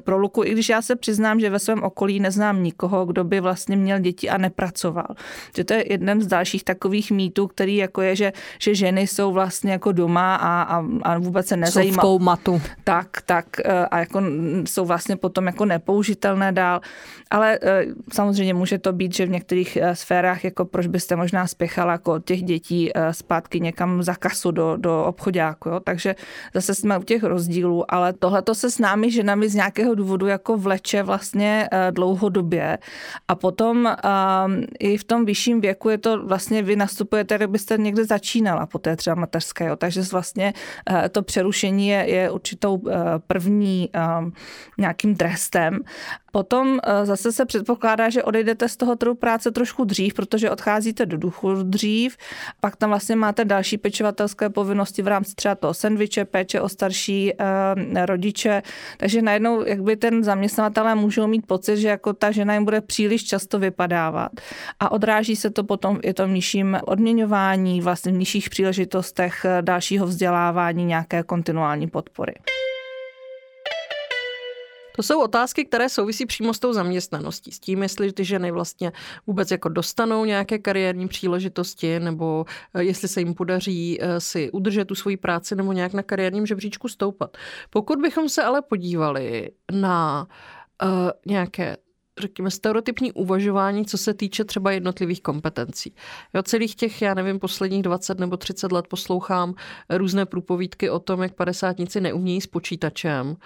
proluku, 0.03 0.43
i 0.43 0.51
když 0.51 0.69
já 0.69 0.81
se 0.81 0.95
přiznám, 0.95 1.39
že 1.39 1.49
ve 1.49 1.59
svém 1.59 1.83
okolí 1.83 2.19
neznám 2.19 2.63
nikoho, 2.63 3.05
kdo 3.05 3.23
by 3.23 3.39
vlastně 3.39 3.77
měl 3.77 3.99
děti 3.99 4.29
a 4.29 4.37
nepracoval. 4.37 5.07
Že 5.55 5.63
to 5.63 5.73
je 5.73 5.93
jeden 5.93 6.21
z 6.21 6.27
dalších 6.27 6.63
takových 6.63 7.11
mýtů, 7.11 7.47
který 7.47 7.75
jako 7.75 8.01
je, 8.01 8.15
že, 8.15 8.33
že 8.59 8.75
ženy 8.75 9.07
jsou 9.07 9.31
vlastně 9.31 9.71
jako 9.71 9.91
doma 9.91 10.35
a, 10.35 10.61
a, 10.61 10.85
a 11.03 11.17
vůbec 11.17 11.47
se 11.47 11.57
nezajímají. 11.57 12.01
Jsou 12.01 12.19
v 12.19 12.21
matu. 12.21 12.61
Tak, 12.83 13.07
tak 13.25 13.45
eh, 13.65 13.85
a 13.85 13.99
jako 13.99 14.21
jsou 14.65 14.85
vlastně 14.85 15.15
potom 15.15 15.45
jako 15.45 15.65
nepoužitelné 15.65 16.14
udržitelné 16.15 16.51
dál, 16.51 16.81
ale 17.35 17.59
samozřejmě 18.13 18.53
může 18.53 18.77
to 18.77 18.93
být, 18.93 19.15
že 19.15 19.25
v 19.25 19.29
některých 19.29 19.77
sférách, 19.93 20.43
jako 20.43 20.65
proč 20.65 20.87
byste 20.87 21.15
možná 21.15 21.47
spěchala 21.47 21.91
jako 21.91 22.19
těch 22.19 22.43
dětí 22.43 22.91
zpátky 23.11 23.59
někam 23.59 24.03
za 24.03 24.15
kasu 24.15 24.51
do, 24.51 24.77
do 24.77 25.03
obchodáku, 25.03 25.69
jo? 25.69 25.79
takže 25.79 26.15
zase 26.53 26.75
jsme 26.75 26.97
u 26.97 27.03
těch 27.03 27.23
rozdílů, 27.23 27.93
ale 27.93 28.13
tohle 28.13 28.41
to 28.41 28.55
se 28.55 28.71
s 28.71 28.79
námi 28.79 29.11
ženami 29.11 29.49
z 29.49 29.55
nějakého 29.55 29.95
důvodu 29.95 30.27
jako 30.27 30.57
vleče 30.57 31.03
vlastně 31.03 31.69
dlouhodobě 31.91 32.77
a 33.27 33.35
potom 33.35 33.95
i 34.79 34.97
v 34.97 35.03
tom 35.03 35.25
vyšším 35.25 35.61
věku 35.61 35.89
je 35.89 35.97
to 35.97 36.25
vlastně, 36.27 36.63
vy 36.63 36.75
nastupujete, 36.75 37.35
kdybyste 37.37 37.77
někde 37.77 38.05
začínala 38.05 38.65
po 38.65 38.79
té 38.79 38.95
třeba 38.95 39.15
mateřské, 39.15 39.65
jo? 39.65 39.75
takže 39.75 40.01
vlastně 40.11 40.53
to 41.11 41.21
přerušení 41.21 41.87
je, 41.87 42.05
je 42.09 42.31
určitou 42.31 42.81
první 43.27 43.89
nějakým 44.77 45.15
trestem 45.15 45.79
Potom 46.35 46.79
eh, 46.83 47.05
zase 47.05 47.31
se 47.31 47.45
předpokládá, 47.45 48.09
že 48.09 48.23
odejdete 48.23 48.69
z 48.69 48.77
toho 48.77 48.95
trhu 48.95 49.15
práce 49.15 49.51
trošku 49.51 49.83
dřív, 49.83 50.13
protože 50.13 50.51
odcházíte 50.51 51.05
do 51.05 51.17
důchodu 51.17 51.63
dřív, 51.63 52.17
pak 52.59 52.75
tam 52.75 52.89
vlastně 52.89 53.15
máte 53.15 53.45
další 53.45 53.77
pečovatelské 53.77 54.49
povinnosti 54.49 55.01
v 55.01 55.07
rámci 55.07 55.35
třeba 55.35 55.55
toho 55.55 55.73
sendviče, 55.73 56.25
péče 56.25 56.61
o 56.61 56.69
starší 56.69 57.33
eh, 57.33 58.05
rodiče, 58.05 58.61
takže 58.97 59.21
najednou 59.21 59.65
jakby 59.65 59.95
ten 59.95 60.23
zaměstnavatelé 60.23 60.95
můžou 60.95 61.27
mít 61.27 61.47
pocit, 61.47 61.77
že 61.77 61.87
jako 61.87 62.13
ta 62.13 62.31
žena 62.31 62.53
jim 62.53 62.65
bude 62.65 62.81
příliš 62.81 63.23
často 63.23 63.59
vypadávat. 63.59 64.31
A 64.79 64.91
odráží 64.91 65.35
se 65.35 65.49
to 65.49 65.63
potom 65.63 65.99
i 66.03 66.13
tom 66.13 66.33
nižším 66.33 66.77
odměňování, 66.83 67.81
vlastně 67.81 68.11
v 68.11 68.15
nižších 68.15 68.49
příležitostech 68.49 69.45
eh, 69.45 69.61
dalšího 69.61 70.07
vzdělávání, 70.07 70.85
nějaké 70.85 71.23
kontinuální 71.23 71.87
podpory. 71.87 72.33
To 74.95 75.03
jsou 75.03 75.21
otázky, 75.21 75.65
které 75.65 75.89
souvisí 75.89 76.25
přímo 76.25 76.53
s 76.53 76.59
tou 76.59 76.73
zaměstnaností, 76.73 77.51
s 77.51 77.59
tím, 77.59 77.83
jestli 77.83 78.13
ty 78.13 78.25
ženy 78.25 78.51
vlastně 78.51 78.91
vůbec 79.27 79.51
jako 79.51 79.69
dostanou 79.69 80.25
nějaké 80.25 80.59
kariérní 80.59 81.07
příležitosti, 81.07 81.99
nebo 81.99 82.45
eh, 82.73 82.83
jestli 82.83 83.07
se 83.07 83.19
jim 83.21 83.33
podaří 83.33 83.97
eh, 84.01 84.21
si 84.21 84.51
udržet 84.51 84.85
tu 84.85 84.95
svoji 84.95 85.17
práci 85.17 85.55
nebo 85.55 85.73
nějak 85.73 85.93
na 85.93 86.03
kariérním 86.03 86.45
žebříčku 86.45 86.87
stoupat. 86.87 87.37
Pokud 87.69 87.99
bychom 87.99 88.29
se 88.29 88.43
ale 88.43 88.61
podívali 88.61 89.51
na 89.71 90.27
uh, 90.83 90.89
nějaké 91.25 91.77
řekněme, 92.19 92.51
stereotypní 92.51 93.11
uvažování, 93.11 93.85
co 93.85 93.97
se 93.97 94.13
týče 94.13 94.43
třeba 94.43 94.71
jednotlivých 94.71 95.21
kompetencí. 95.21 95.95
Jo, 96.33 96.43
celých 96.43 96.75
těch, 96.75 97.01
já 97.01 97.13
nevím, 97.13 97.39
posledních 97.39 97.83
20 97.83 98.19
nebo 98.19 98.37
30 98.37 98.71
let 98.71 98.87
poslouchám 98.87 99.55
různé 99.89 100.25
průpovídky 100.25 100.89
o 100.89 100.99
tom, 100.99 101.23
jak 101.23 101.33
padesátníci 101.33 102.01
neumějí 102.01 102.41
s 102.41 102.47
počítačem 102.47 103.37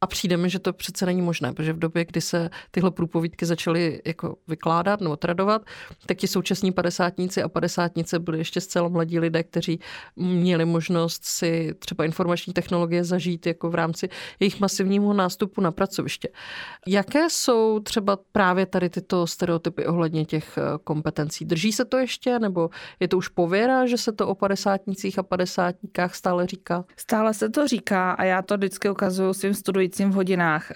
a 0.00 0.06
přijde 0.06 0.36
mi, 0.36 0.50
že 0.50 0.58
to 0.58 0.72
přece 0.72 1.06
není 1.06 1.22
možné, 1.22 1.52
protože 1.52 1.72
v 1.72 1.78
době, 1.78 2.04
kdy 2.04 2.20
se 2.20 2.50
tyhle 2.70 2.90
průpovídky 2.90 3.46
začaly 3.46 4.02
jako 4.04 4.36
vykládat 4.48 5.00
nebo 5.00 5.16
tradovat, 5.16 5.62
tak 6.06 6.18
ti 6.18 6.28
současní 6.28 6.72
padesátníci 6.72 7.42
a 7.42 7.48
padesátnice 7.48 8.18
byli 8.18 8.38
ještě 8.38 8.60
zcela 8.60 8.88
mladí 8.88 9.18
lidé, 9.18 9.42
kteří 9.42 9.80
měli 10.16 10.64
možnost 10.64 11.24
si 11.24 11.74
třeba 11.78 12.04
informační 12.04 12.52
technologie 12.52 13.04
zažít 13.04 13.46
jako 13.46 13.70
v 13.70 13.74
rámci 13.74 14.08
jejich 14.40 14.60
masivního 14.60 15.12
nástupu 15.12 15.60
na 15.60 15.72
pracoviště. 15.72 16.28
Jaké 16.86 17.30
jsou 17.30 17.80
třeba 17.80 18.11
právě 18.32 18.66
tady 18.66 18.90
tyto 18.90 19.26
stereotypy 19.26 19.86
ohledně 19.86 20.24
těch 20.24 20.58
eh, 20.58 20.62
kompetencí? 20.84 21.44
Drží 21.44 21.72
se 21.72 21.84
to 21.84 21.98
ještě, 21.98 22.38
nebo 22.38 22.70
je 23.00 23.08
to 23.08 23.16
už 23.16 23.28
pověra, 23.28 23.86
že 23.86 23.98
se 23.98 24.12
to 24.12 24.28
o 24.28 24.34
padesátnicích 24.34 25.18
a 25.18 25.22
padesátníkách 25.22 26.14
stále 26.14 26.46
říká? 26.46 26.84
Stále 26.96 27.34
se 27.34 27.48
to 27.48 27.66
říká 27.66 28.12
a 28.12 28.24
já 28.24 28.42
to 28.42 28.56
vždycky 28.56 28.90
ukazuju 28.90 29.32
svým 29.32 29.54
studujícím 29.54 30.10
v 30.10 30.14
hodinách, 30.14 30.72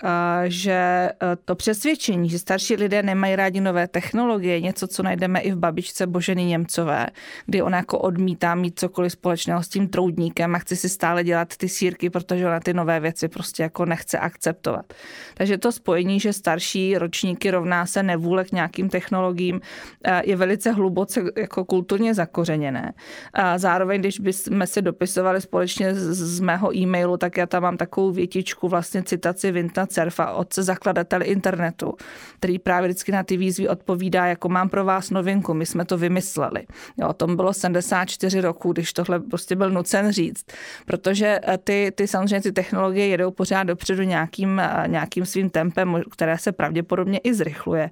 že 0.46 0.72
e, 0.72 1.12
to 1.44 1.54
přesvědčení, 1.54 2.28
že 2.28 2.38
starší 2.38 2.76
lidé 2.76 3.02
nemají 3.02 3.36
rádi 3.36 3.60
nové 3.60 3.88
technologie, 3.88 4.60
něco, 4.60 4.86
co 4.86 5.02
najdeme 5.02 5.40
i 5.40 5.52
v 5.52 5.56
babičce 5.56 6.06
Boženy 6.06 6.44
Němcové, 6.44 7.06
kdy 7.46 7.62
ona 7.62 7.76
jako 7.76 7.98
odmítá 7.98 8.54
mít 8.54 8.78
cokoliv 8.78 9.12
společného 9.12 9.62
s 9.62 9.68
tím 9.68 9.88
troudníkem 9.88 10.54
a 10.54 10.58
chce 10.58 10.76
si 10.76 10.88
stále 10.88 11.24
dělat 11.24 11.56
ty 11.56 11.68
sírky, 11.68 12.10
protože 12.10 12.46
ona 12.46 12.60
ty 12.60 12.74
nové 12.74 13.00
věci 13.00 13.28
prostě 13.28 13.62
jako 13.62 13.84
nechce 13.84 14.18
akceptovat. 14.18 14.94
Takže 15.34 15.58
to 15.58 15.72
spojení, 15.72 16.20
že 16.20 16.32
starší 16.32 16.98
ročníky 17.26 17.50
rovná 17.50 17.87
se 17.87 18.02
nevůle 18.02 18.45
k 18.45 18.52
nějakým 18.52 18.88
technologiím, 18.88 19.61
e, 20.04 20.23
je 20.30 20.37
velice 20.37 20.73
hluboce 20.73 21.23
jako 21.37 21.64
kulturně 21.64 22.14
zakořeněné. 22.14 22.92
A 23.35 23.59
zároveň, 23.59 24.00
když 24.00 24.21
bychom 24.21 24.66
si 24.66 24.83
dopisovali 24.83 25.40
společně 25.40 25.95
z 25.95 26.40
mého 26.40 26.71
e-mailu, 26.76 27.16
tak 27.16 27.37
já 27.37 27.47
tam 27.47 27.62
mám 27.62 27.76
takovou 27.76 28.12
větičku 28.12 28.68
vlastně 28.68 29.02
citaci 29.02 29.52
Vinta 29.52 29.87
Cerfa, 29.87 30.33
otce 30.33 30.62
zakladatele 30.62 31.25
internetu, 31.25 31.95
který 32.38 32.59
právě 32.59 32.88
vždycky 32.88 33.12
na 33.12 33.23
ty 33.23 33.37
výzvy 33.37 33.68
odpovídá, 33.68 34.26
jako 34.26 34.49
mám 34.49 34.68
pro 34.68 34.85
vás 34.85 35.11
novinku, 35.11 35.54
my 35.54 35.66
jsme 35.66 35.85
to 35.85 35.99
vymysleli. 35.99 36.66
Jo, 36.97 37.09
o 37.09 37.12
tom 37.12 37.37
bylo 37.37 37.52
74 37.52 38.40
roků, 38.40 38.73
když 38.73 38.92
tohle 38.92 39.21
prostě 39.21 39.56
byl 39.56 39.71
nucen 39.71 40.12
říct, 40.12 40.45
protože 40.87 41.40
eh, 41.42 41.59
ty, 41.59 41.92
ty 41.95 42.06
samozřejmě 42.06 42.40
ty 42.40 42.52
technologie 42.52 43.06
jedou 43.06 43.30
pořád 43.30 43.62
dopředu 43.66 44.02
nějakým, 44.02 44.61
eh, 44.61 44.85
nějakým 44.87 45.26
svým 45.26 45.50
tempem, 45.50 46.02
které 46.11 46.38
se 46.38 46.52
pravděpodobně 46.52 47.15
i 47.25 47.35
zrychluje. 47.35 47.90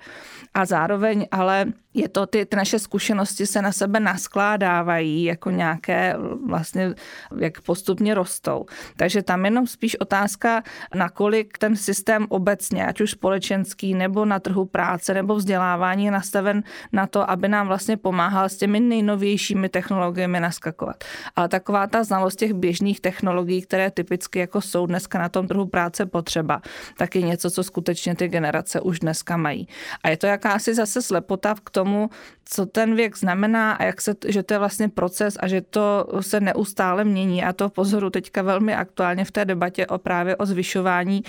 A 0.54 0.64
zároveň 0.64 1.26
ale 1.30 1.66
je 1.94 2.08
to, 2.08 2.26
ty, 2.26 2.46
ty 2.46 2.56
naše 2.56 2.78
zkušenosti 2.78 3.46
se 3.46 3.62
na 3.62 3.73
sebe 3.73 4.00
naskládávají 4.00 5.25
jako 5.25 5.50
nějaké 5.50 6.16
vlastně, 6.46 6.94
jak 7.40 7.61
postupně 7.61 8.14
rostou. 8.14 8.66
Takže 8.96 9.23
tam 9.23 9.44
jenom 9.44 9.66
spíš 9.66 10.00
otázka, 10.00 10.62
nakolik 10.94 11.58
ten 11.58 11.76
systém 11.76 12.26
obecně, 12.28 12.87
ať 12.87 13.00
už 13.00 13.11
společenský 13.11 13.94
nebo 13.94 14.25
na 14.25 14.40
trhu 14.40 14.64
práce 14.64 15.14
nebo 15.14 15.34
vzdělávání 15.34 16.04
je 16.04 16.11
nastaven 16.11 16.62
na 16.92 17.06
to, 17.06 17.30
aby 17.30 17.49
nám 17.49 17.66
vlastně 17.66 17.96
pomáhal 17.96 18.49
s 18.49 18.56
těmi 18.56 18.80
nejnovějšími 18.80 19.68
technologiemi 19.68 20.40
naskakovat. 20.40 21.04
Ale 21.37 21.49
taková 21.49 21.87
ta 21.87 22.04
znalost 22.04 22.37
těch 22.37 22.52
běžných 22.52 23.00
technologií, 23.00 23.62
které 23.62 23.90
typicky 23.90 24.38
jako 24.38 24.61
jsou 24.61 24.87
dneska 24.87 25.18
na 25.18 25.28
tom 25.28 25.49
trhu 25.49 25.66
práce 25.66 26.06
potřeba, 26.06 26.62
tak 26.99 27.16
je 27.16 27.23
něco, 27.23 27.50
co 27.50 27.62
skutečně 27.62 28.16
ty 28.16 28.28
generace 28.28 28.80
už 28.80 29.00
dneska 29.00 29.37
mají. 29.37 29.68
A 30.02 30.08
je 30.08 30.16
to 30.16 30.26
jakási 30.44 30.74
zase 30.74 31.02
slepota 31.02 31.54
k 31.64 31.70
tomu, 31.70 32.10
co 32.44 32.66
ten 32.66 32.94
věk 32.94 33.16
znamená 33.16 33.72
a 33.72 33.84
jak 33.84 34.00
se, 34.00 34.14
že 34.26 34.42
to 34.42 34.54
je 34.54 34.58
vlastně 34.58 34.88
proces 34.88 35.36
a 35.40 35.48
že 35.48 35.60
to 35.60 36.06
se 36.20 36.40
neustále 36.40 37.04
mění. 37.04 37.44
A 37.44 37.52
to 37.52 37.68
pozoru 37.68 38.10
teďka 38.10 38.42
velmi 38.42 38.74
aktuálně 38.74 39.24
v 39.24 39.30
té 39.30 39.44
debatě 39.44 39.86
o 39.86 39.98
právě 39.98 40.36
o 40.36 40.46
zvyšování 40.46 41.22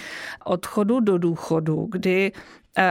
odchodu 0.46 1.00
do 1.00 1.18
důchodu, 1.18 1.88
kdy 1.92 2.32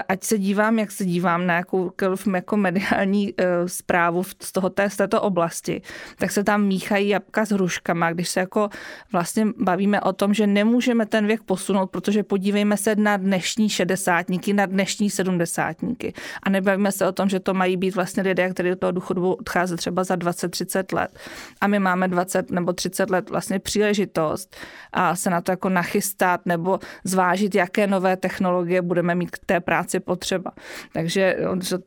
ať 0.09 0.25
se 0.25 0.39
dívám, 0.39 0.79
jak 0.79 0.91
se 0.91 1.05
dívám 1.05 1.47
na 1.47 1.55
jakoukoliv 1.55 2.27
jako 2.35 2.57
mediální 2.57 3.33
uh, 3.33 3.45
zprávu 3.67 4.23
z, 4.41 4.53
toho, 4.53 4.71
z 4.89 4.97
této 4.97 5.23
oblasti, 5.23 5.83
tak 6.19 6.31
se 6.31 6.45
tam 6.45 6.63
míchají 6.63 7.09
jabka 7.09 7.45
s 7.45 7.51
hruškama, 7.51 8.13
když 8.13 8.29
se 8.29 8.41
jako 8.41 8.69
vlastně 9.13 9.47
bavíme 9.59 10.01
o 10.01 10.13
tom, 10.13 10.35
že 10.35 10.47
nemůžeme 10.47 11.07
ten 11.07 11.27
věk 11.27 11.43
posunout, 11.43 11.91
protože 11.91 12.23
podívejme 12.23 12.77
se 12.77 12.97
na 12.97 13.17
dnešní 13.17 13.69
šedesátníky, 13.69 14.53
na 14.53 14.67
dnešní 14.67 15.11
sedmdesátníky. 15.11 16.13
A 16.43 16.51
nebavíme 16.51 16.93
se 16.93 17.09
o 17.09 17.13
tom, 17.13 17.29
že 17.29 17.41
to 17.41 17.55
mají 17.55 17.77
být 17.77 17.95
vlastně 17.95 18.23
lidé, 18.23 18.51
kteří 18.51 18.69
do 18.69 18.77
toho 18.77 18.93
důchodu 18.93 19.33
odchází 19.33 19.77
třeba 19.77 20.05
za 20.05 20.17
20-30 20.17 20.97
let. 20.97 21.19
A 21.61 21.67
my 21.67 21.79
máme 21.79 22.09
20 22.09 22.51
nebo 22.51 22.73
30 22.73 23.11
let 23.11 23.31
vlastně 23.31 23.59
příležitost 23.59 24.57
a 24.93 25.17
se 25.17 25.31
na 25.31 25.41
to 25.41 25.53
jako 25.53 25.69
nachystat 25.69 26.41
nebo 26.47 26.79
zvážit, 27.05 27.55
jaké 27.55 27.87
nové 27.87 28.17
technologie 28.17 28.83
budeme 28.83 29.15
mít 29.15 29.31
k 29.31 29.39
té 29.47 29.61
práci 29.61 29.74
práci 29.75 30.01
potřeba. 30.01 30.53
Takže 30.93 31.37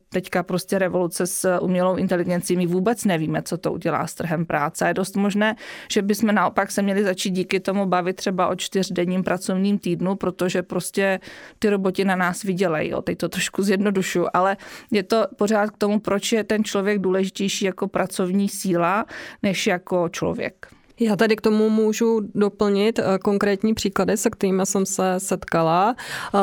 teďka 0.09 0.43
prostě 0.43 0.79
revoluce 0.79 1.27
s 1.27 1.59
umělou 1.59 1.95
inteligencí, 1.95 2.55
my 2.57 2.65
vůbec 2.65 3.05
nevíme, 3.05 3.41
co 3.41 3.57
to 3.57 3.71
udělá 3.71 4.07
s 4.07 4.13
trhem 4.13 4.45
práce. 4.45 4.87
Je 4.87 4.93
dost 4.93 5.15
možné, 5.15 5.55
že 5.91 6.01
bychom 6.01 6.35
naopak 6.35 6.71
se 6.71 6.81
měli 6.81 7.03
začít 7.03 7.31
díky 7.31 7.59
tomu 7.59 7.85
bavit 7.85 8.15
třeba 8.15 8.47
o 8.47 8.55
čtyřdenním 8.55 9.23
pracovním 9.23 9.79
týdnu, 9.79 10.15
protože 10.15 10.63
prostě 10.63 11.19
ty 11.59 11.69
roboti 11.69 12.05
na 12.05 12.15
nás 12.15 12.43
vydělají. 12.43 12.89
Jo. 12.89 13.01
Teď 13.01 13.17
to 13.17 13.29
trošku 13.29 13.63
zjednodušu, 13.63 14.25
ale 14.33 14.57
je 14.91 15.03
to 15.03 15.27
pořád 15.35 15.69
k 15.71 15.77
tomu, 15.77 15.99
proč 15.99 16.31
je 16.31 16.43
ten 16.43 16.63
člověk 16.63 16.99
důležitější 16.99 17.65
jako 17.65 17.87
pracovní 17.87 18.49
síla, 18.49 19.05
než 19.43 19.67
jako 19.67 20.09
člověk. 20.09 20.76
Já 20.99 21.15
tady 21.15 21.35
k 21.35 21.41
tomu 21.41 21.69
můžu 21.69 22.21
doplnit 22.35 22.99
eh, 22.99 23.03
konkrétní 23.23 23.73
příklady, 23.73 24.17
se 24.17 24.29
kterými 24.29 24.65
jsem 24.65 24.85
se 24.85 25.15
setkala. 25.17 25.95
Eh, 26.35 26.39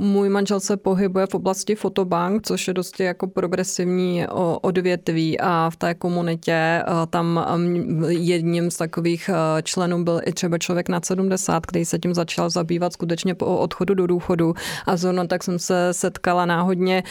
můj 0.00 0.28
manžel 0.28 0.60
se 0.60 0.76
pohybuje 0.76 1.26
v 1.26 1.34
oblasti 1.34 1.74
fotobank, 1.74 2.46
což 2.46 2.68
je 2.68 2.74
dosti 2.74 3.02
jako 3.02 3.26
progresivní 3.26 4.26
odvětví 4.60 5.40
a 5.40 5.70
v 5.72 5.76
té 5.76 5.94
komunitě 5.94 6.52
eh, 6.52 6.84
tam 7.10 7.46
jedním 8.08 8.70
z 8.70 8.76
takových 8.76 9.30
členů 9.62 10.04
byl 10.04 10.20
i 10.26 10.32
třeba 10.32 10.58
člověk 10.58 10.88
na 10.88 11.00
70, 11.04 11.66
který 11.66 11.84
se 11.84 11.98
tím 11.98 12.14
začal 12.14 12.50
zabývat 12.50 12.92
skutečně 12.92 13.34
po 13.34 13.46
odchodu 13.46 13.94
do 13.94 14.06
důchodu 14.06 14.54
a 14.86 14.96
zrovna 14.96 15.26
tak 15.26 15.44
jsem 15.44 15.58
se 15.58 15.88
setkala 15.92 16.46
náhodně 16.46 17.02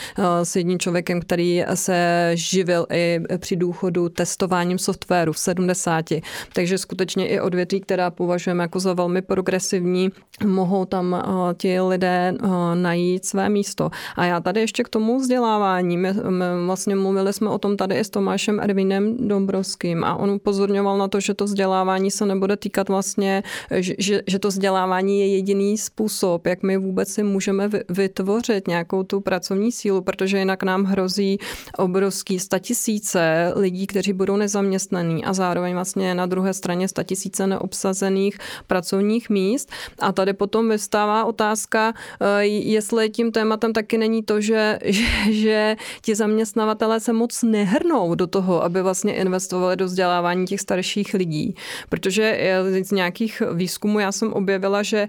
s 0.43 0.55
jedním 0.55 0.79
člověkem, 0.79 1.21
který 1.21 1.63
se 1.73 2.31
živil 2.33 2.85
i 2.93 3.19
při 3.37 3.55
důchodu 3.55 4.09
testováním 4.09 4.77
softwaru 4.77 5.33
v 5.33 5.39
70. 5.39 6.05
Takže 6.53 6.66
takže 6.67 6.77
skutečně 6.77 7.27
i 7.27 7.39
odvětví, 7.39 7.81
která 7.81 8.11
považujeme 8.11 8.63
jako 8.63 8.79
za 8.79 8.93
velmi 8.93 9.21
progresivní, 9.21 10.11
mohou 10.45 10.85
tam 10.85 11.23
ti 11.57 11.81
lidé 11.81 12.33
najít 12.73 13.25
své 13.25 13.49
místo. 13.49 13.89
A 14.15 14.25
já 14.25 14.39
tady 14.39 14.59
ještě 14.59 14.83
k 14.83 14.89
tomu 14.89 15.19
vzdělávání. 15.19 15.97
My, 15.97 16.13
my 16.13 16.45
vlastně 16.65 16.95
mluvili 16.95 17.33
jsme 17.33 17.49
o 17.49 17.57
tom 17.57 17.77
tady 17.77 17.95
i 17.95 18.03
s 18.03 18.09
Tomášem 18.09 18.59
Ervinem 18.59 19.27
Dombrovským 19.27 20.03
a 20.03 20.15
on 20.15 20.29
upozorňoval 20.31 20.97
na 20.97 21.07
to, 21.07 21.19
že 21.19 21.33
to 21.33 21.45
vzdělávání 21.45 22.11
se 22.11 22.25
nebude 22.25 22.57
týkat 22.57 22.89
vlastně, 22.89 23.43
že, 23.71 24.21
že 24.27 24.39
to 24.39 24.47
vzdělávání 24.47 25.19
je 25.19 25.27
jediný 25.27 25.77
způsob, 25.77 26.47
jak 26.47 26.63
my 26.63 26.77
vůbec 26.77 27.09
si 27.09 27.23
můžeme 27.23 27.69
vytvořit 27.89 28.67
nějakou 28.67 29.03
tu 29.03 29.21
pracovní 29.21 29.71
sílu, 29.71 30.01
protože 30.01 30.39
jinak 30.39 30.63
nám 30.63 30.83
hrozí 30.83 31.37
obrovský 31.77 32.39
statisíce 32.39 33.53
lidí, 33.55 33.87
kteří 33.87 34.13
budou 34.13 34.35
nezaměstnaní 34.35 35.25
a 35.25 35.33
zároveň 35.33 35.73
vlastně 35.73 36.15
na 36.15 36.25
druhé 36.25 36.56
straně 36.57 36.87
statisíce 36.87 37.47
neobsazených 37.47 38.37
pracovních 38.67 39.29
míst. 39.29 39.71
A 39.99 40.11
tady 40.11 40.33
potom 40.33 40.69
vystává 40.69 41.25
otázka, 41.25 41.93
eh, 41.93 42.45
jestli 42.45 43.09
tím 43.09 43.31
tématem 43.31 43.73
taky 43.73 43.97
není 43.97 44.23
to, 44.23 44.41
že, 44.41 44.79
že, 44.85 45.31
že 45.31 45.75
ti 46.01 46.15
zaměstnavatelé 46.15 46.99
se 46.99 47.13
moc 47.13 47.43
nehrnou 47.43 48.15
do 48.15 48.27
toho, 48.27 48.63
aby 48.63 48.81
vlastně 48.81 49.15
investovali 49.15 49.75
do 49.75 49.85
vzdělávání 49.85 50.45
těch 50.45 50.61
starších 50.61 51.13
lidí. 51.13 51.55
Protože 51.89 52.39
z 52.81 52.91
nějakých 52.91 53.41
výzkumů 53.53 53.99
já 53.99 54.11
jsem 54.11 54.33
objevila, 54.33 54.83
že 54.83 55.07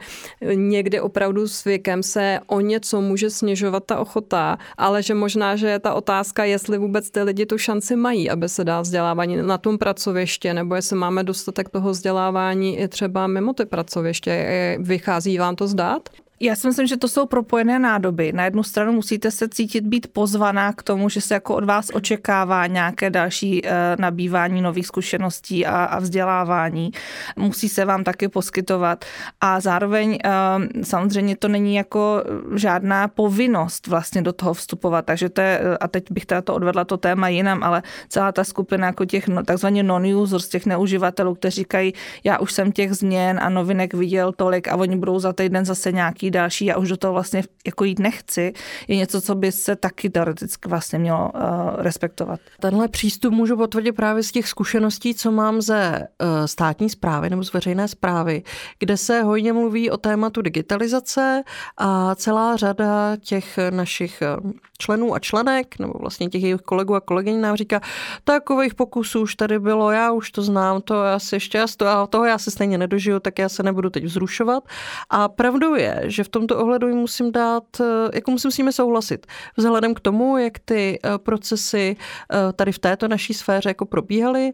někdy 0.54 1.00
opravdu 1.00 1.48
s 1.48 1.64
věkem 1.64 2.02
se 2.02 2.40
o 2.46 2.60
něco 2.60 3.00
může 3.00 3.30
snižovat 3.30 3.84
ta 3.84 3.98
ochota, 3.98 4.58
ale 4.78 5.02
že 5.02 5.14
možná, 5.14 5.56
že 5.56 5.68
je 5.68 5.78
ta 5.78 5.94
otázka, 5.94 6.44
jestli 6.44 6.78
vůbec 6.78 7.10
ty 7.10 7.22
lidi 7.22 7.46
tu 7.46 7.58
šanci 7.58 7.96
mají, 7.96 8.30
aby 8.30 8.48
se 8.48 8.64
dá 8.64 8.80
vzdělávání 8.80 9.36
na 9.36 9.58
tom 9.58 9.78
pracoviště, 9.78 10.54
nebo 10.54 10.74
jestli 10.74 10.96
máme 10.96 11.24
dostatek 11.38 11.68
toho 11.68 11.90
vzdělávání 11.90 12.78
i 12.78 12.88
třeba 12.88 13.26
mimo 13.26 13.52
ty 13.52 13.64
pracoviště. 13.66 14.76
Vychází 14.80 15.38
vám 15.38 15.56
to 15.56 15.68
zdát? 15.68 16.08
Já 16.40 16.56
si 16.56 16.66
myslím, 16.66 16.86
že 16.86 16.96
to 16.96 17.08
jsou 17.08 17.26
propojené 17.26 17.78
nádoby. 17.78 18.32
Na 18.32 18.44
jednu 18.44 18.62
stranu 18.62 18.92
musíte 18.92 19.30
se 19.30 19.48
cítit 19.48 19.84
být 19.84 20.06
pozvaná 20.12 20.72
k 20.72 20.82
tomu, 20.82 21.08
že 21.08 21.20
se 21.20 21.34
jako 21.34 21.54
od 21.54 21.64
vás 21.64 21.90
očekává 21.94 22.66
nějaké 22.66 23.10
další 23.10 23.62
uh, 23.62 23.70
nabývání 23.98 24.62
nových 24.62 24.86
zkušeností 24.86 25.66
a, 25.66 25.98
vzdělávání. 25.98 26.90
Musí 27.36 27.68
se 27.68 27.84
vám 27.84 28.04
taky 28.04 28.28
poskytovat. 28.28 29.04
A 29.40 29.60
zároveň 29.60 30.18
uh, 30.24 30.82
samozřejmě 30.82 31.36
to 31.36 31.48
není 31.48 31.74
jako 31.74 32.24
žádná 32.54 33.08
povinnost 33.08 33.86
vlastně 33.86 34.22
do 34.22 34.32
toho 34.32 34.54
vstupovat. 34.54 35.04
Takže 35.04 35.28
to 35.28 35.40
je, 35.40 35.60
a 35.80 35.88
teď 35.88 36.12
bych 36.12 36.26
teda 36.26 36.42
to 36.42 36.54
odvedla 36.54 36.84
to 36.84 36.96
téma 36.96 37.28
jinam, 37.28 37.62
ale 37.62 37.82
celá 38.08 38.32
ta 38.32 38.44
skupina 38.44 38.86
jako 38.86 39.04
těch 39.04 39.28
no, 39.28 39.44
takzvaně 39.44 39.82
non-users, 39.82 40.48
těch 40.48 40.66
neuživatelů, 40.66 41.34
kteří 41.34 41.54
říkají, 41.54 41.92
já 42.24 42.38
už 42.38 42.52
jsem 42.52 42.72
těch 42.72 42.94
změn 42.94 43.40
a 43.42 43.48
novinek 43.48 43.94
viděl 43.94 44.32
tolik 44.32 44.68
a 44.68 44.76
oni 44.76 44.96
budou 44.96 45.18
za 45.18 45.32
týden 45.32 45.64
zase 45.64 45.92
nějaký 45.92 46.27
další, 46.30 46.64
já 46.64 46.76
už 46.76 46.88
do 46.88 46.96
toho 46.96 47.12
vlastně 47.12 47.42
jako 47.66 47.84
jít 47.84 47.98
nechci, 47.98 48.52
je 48.88 48.96
něco, 48.96 49.20
co 49.20 49.34
by 49.34 49.52
se 49.52 49.76
taky 49.76 50.10
teoreticky 50.10 50.68
vlastně 50.68 50.98
mělo 50.98 51.30
uh, 51.34 51.40
respektovat. 51.78 52.40
Tenhle 52.60 52.88
přístup 52.88 53.34
můžu 53.34 53.56
potvrdit 53.56 53.92
právě 53.92 54.22
z 54.22 54.32
těch 54.32 54.48
zkušeností, 54.48 55.14
co 55.14 55.32
mám 55.32 55.62
ze 55.62 55.98
uh, 55.98 56.46
státní 56.46 56.90
zprávy 56.90 57.30
nebo 57.30 57.44
z 57.44 57.52
veřejné 57.52 57.88
zprávy, 57.88 58.42
kde 58.78 58.96
se 58.96 59.22
hojně 59.22 59.52
mluví 59.52 59.90
o 59.90 59.96
tématu 59.96 60.42
digitalizace 60.42 61.42
a 61.76 62.14
celá 62.14 62.56
řada 62.56 63.16
těch 63.16 63.58
našich 63.70 64.22
eh, 64.22 64.36
členů 64.78 65.14
a 65.14 65.18
členek, 65.18 65.78
nebo 65.78 65.92
vlastně 66.00 66.28
těch 66.28 66.42
jejich 66.42 66.60
kolegů 66.60 66.94
a 66.94 67.00
kolegyň 67.00 67.40
nám 67.40 67.56
říká, 67.56 67.80
takových 68.24 68.74
pokusů 68.74 69.20
už 69.20 69.34
tady 69.34 69.58
bylo, 69.58 69.90
já 69.90 70.12
už 70.12 70.30
to 70.30 70.42
znám, 70.42 70.80
to 70.80 71.04
já 71.04 71.18
si 71.18 71.36
ještě, 71.36 71.64
a 71.86 72.06
toho 72.06 72.24
já 72.24 72.38
se 72.38 72.50
stejně 72.50 72.78
nedožiju, 72.78 73.20
tak 73.20 73.38
já 73.38 73.48
se 73.48 73.62
nebudu 73.62 73.90
teď 73.90 74.04
vzrušovat. 74.04 74.64
A 75.10 75.28
pravdou 75.28 75.74
je, 75.74 76.02
že 76.04 76.17
v 76.24 76.28
tomto 76.28 76.58
ohledu 76.58 76.88
jim 76.88 76.96
musím 76.96 77.32
dát, 77.32 77.64
eh, 77.80 77.84
jako 78.14 78.30
musím 78.30 78.50
s 78.50 78.58
nimi 78.58 78.72
souhlasit. 78.72 79.26
Vzhledem 79.56 79.94
k 79.94 80.00
tomu, 80.00 80.38
jak 80.38 80.58
ty 80.58 80.98
eh, 81.04 81.18
procesy 81.18 81.96
eh, 82.32 82.52
tady 82.52 82.72
v 82.72 82.78
této 82.78 83.08
naší 83.08 83.34
sféře 83.34 83.70
jako 83.70 83.86
probíhaly 83.86 84.52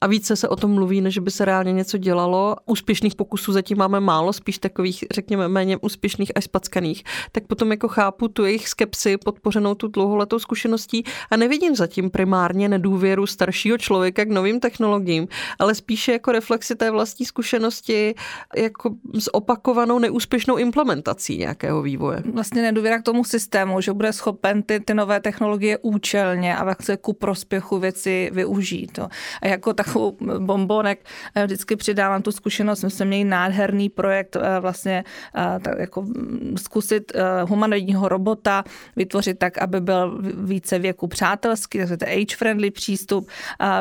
a 0.00 0.06
více 0.06 0.36
se 0.36 0.48
o 0.48 0.56
tom 0.56 0.70
mluví, 0.70 1.00
než 1.00 1.18
by 1.18 1.30
se 1.30 1.44
reálně 1.44 1.72
něco 1.72 1.98
dělalo. 1.98 2.56
Úspěšných 2.66 3.14
pokusů 3.14 3.52
zatím 3.52 3.78
máme 3.78 4.00
málo, 4.00 4.32
spíš 4.32 4.58
takových, 4.58 5.04
řekněme, 5.14 5.48
méně 5.48 5.76
úspěšných 5.76 6.32
až 6.34 6.44
spackaných. 6.44 7.04
Tak 7.32 7.46
potom 7.46 7.70
jako 7.70 7.88
chápu 7.88 8.28
tu 8.28 8.44
jejich 8.44 8.68
skepsi 8.68 9.16
podpořenou 9.16 9.74
tu 9.74 9.88
dlouholetou 9.88 10.38
zkušeností 10.38 11.04
a 11.30 11.36
nevidím 11.36 11.76
zatím 11.76 12.10
primárně 12.10 12.68
nedůvěru 12.68 13.26
staršího 13.26 13.78
člověka 13.78 14.24
k 14.24 14.28
novým 14.28 14.60
technologiím, 14.60 15.28
ale 15.58 15.74
spíše 15.74 16.12
jako 16.12 16.32
reflexi 16.32 16.74
té 16.74 16.90
vlastní 16.90 17.26
zkušenosti 17.26 18.14
jako 18.56 18.90
s 19.18 19.34
opakovanou 19.34 19.98
neúspěšnou 19.98 20.56
implementací 20.56 21.38
nějakého 21.38 21.82
vývoje. 21.82 22.22
Vlastně 22.34 22.62
nedůvěra 22.62 22.98
k 22.98 23.02
tomu 23.02 23.24
systému, 23.24 23.80
že 23.80 23.92
bude 23.92 24.12
schopen 24.12 24.62
ty, 24.62 24.80
ty 24.80 24.94
nové 24.94 25.20
technologie 25.20 25.78
účelně 25.82 26.56
a 26.56 26.64
vlastně 26.64 26.96
ku 26.96 27.12
prospěchu 27.12 27.78
věci 27.78 28.30
využít. 28.32 28.98
A 29.42 29.46
jako 29.48 29.72
takovou 29.90 30.16
bombonek 30.38 31.04
eh, 31.34 31.44
vždycky 31.44 31.76
přidávám 31.76 32.22
tu 32.22 32.32
zkušenost. 32.32 32.82
My 32.82 32.90
jsme 32.90 33.06
měli 33.06 33.24
nádherný 33.24 33.88
projekt 33.88 34.36
eh, 34.36 34.60
vlastně 34.60 35.04
eh, 35.36 35.58
tak 35.62 35.78
jako 35.78 36.02
mm, 36.02 36.54
zkusit 36.58 37.12
humanoidního 37.46 38.08
robota 38.08 38.64
vytvořit 38.96 39.38
tak, 39.38 39.58
aby 39.58 39.80
byl 39.80 40.18
více 40.44 40.78
věku 40.78 41.06
přátelský, 41.06 41.78
takže 41.78 41.96
to 41.96 42.06
age-friendly 42.06 42.70
přístup. 42.70 43.28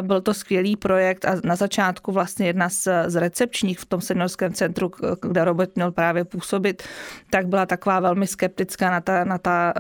Byl 0.02 0.22
to 0.22 0.34
skvělý 0.34 0.76
projekt 0.76 1.26
a 1.26 1.36
na 1.44 1.56
začátku 1.56 2.12
vlastně 2.12 2.48
jedna 2.48 2.70
z, 2.70 2.88
z 3.08 3.16
recepčních 3.16 3.80
v 3.80 3.86
tom 3.86 4.02
seniorském 4.02 4.54
centru, 4.54 4.92
kde 5.22 5.46
robot 5.46 5.76
měl 5.76 5.92
právě 5.92 6.26
působit, 6.26 6.84
tak 7.30 7.48
byla 7.48 7.66
taková 7.66 8.00
velmi 8.00 8.28
skeptická 8.28 8.92
na 8.92 9.02
ta, 9.02 9.24
na 9.24 9.38
ta 9.38 9.74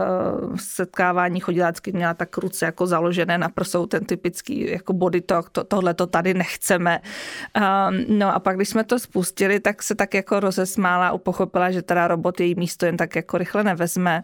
setkávání. 0.55 1.39
Chodila 1.39 1.69
vždycky, 1.69 1.91
měla 1.91 2.13
tak 2.13 2.37
ruce 2.37 2.65
jako 2.65 2.87
založené 2.87 3.37
na 3.37 3.49
prsou, 3.49 3.85
ten 3.85 4.05
typický 4.05 4.71
jako 4.71 4.93
body 4.93 5.21
talk, 5.21 5.49
to, 5.49 5.63
tohle 5.63 5.93
to 5.93 6.07
tady 6.19 6.33
nechceme. 6.33 6.99
Um, 7.57 8.17
no 8.19 8.35
a 8.35 8.39
pak, 8.39 8.55
když 8.55 8.69
jsme 8.69 8.83
to 8.83 8.99
spustili, 8.99 9.59
tak 9.59 9.83
se 9.83 9.95
tak 9.95 10.13
jako 10.13 10.39
rozesmála 10.39 11.07
a 11.07 11.17
pochopila, 11.17 11.71
že 11.71 11.81
teda 11.81 12.07
robot 12.07 12.39
její 12.39 12.55
místo 12.55 12.85
jen 12.85 12.97
tak 12.97 13.15
jako 13.15 13.37
rychle 13.37 13.63
nevezme. 13.63 14.23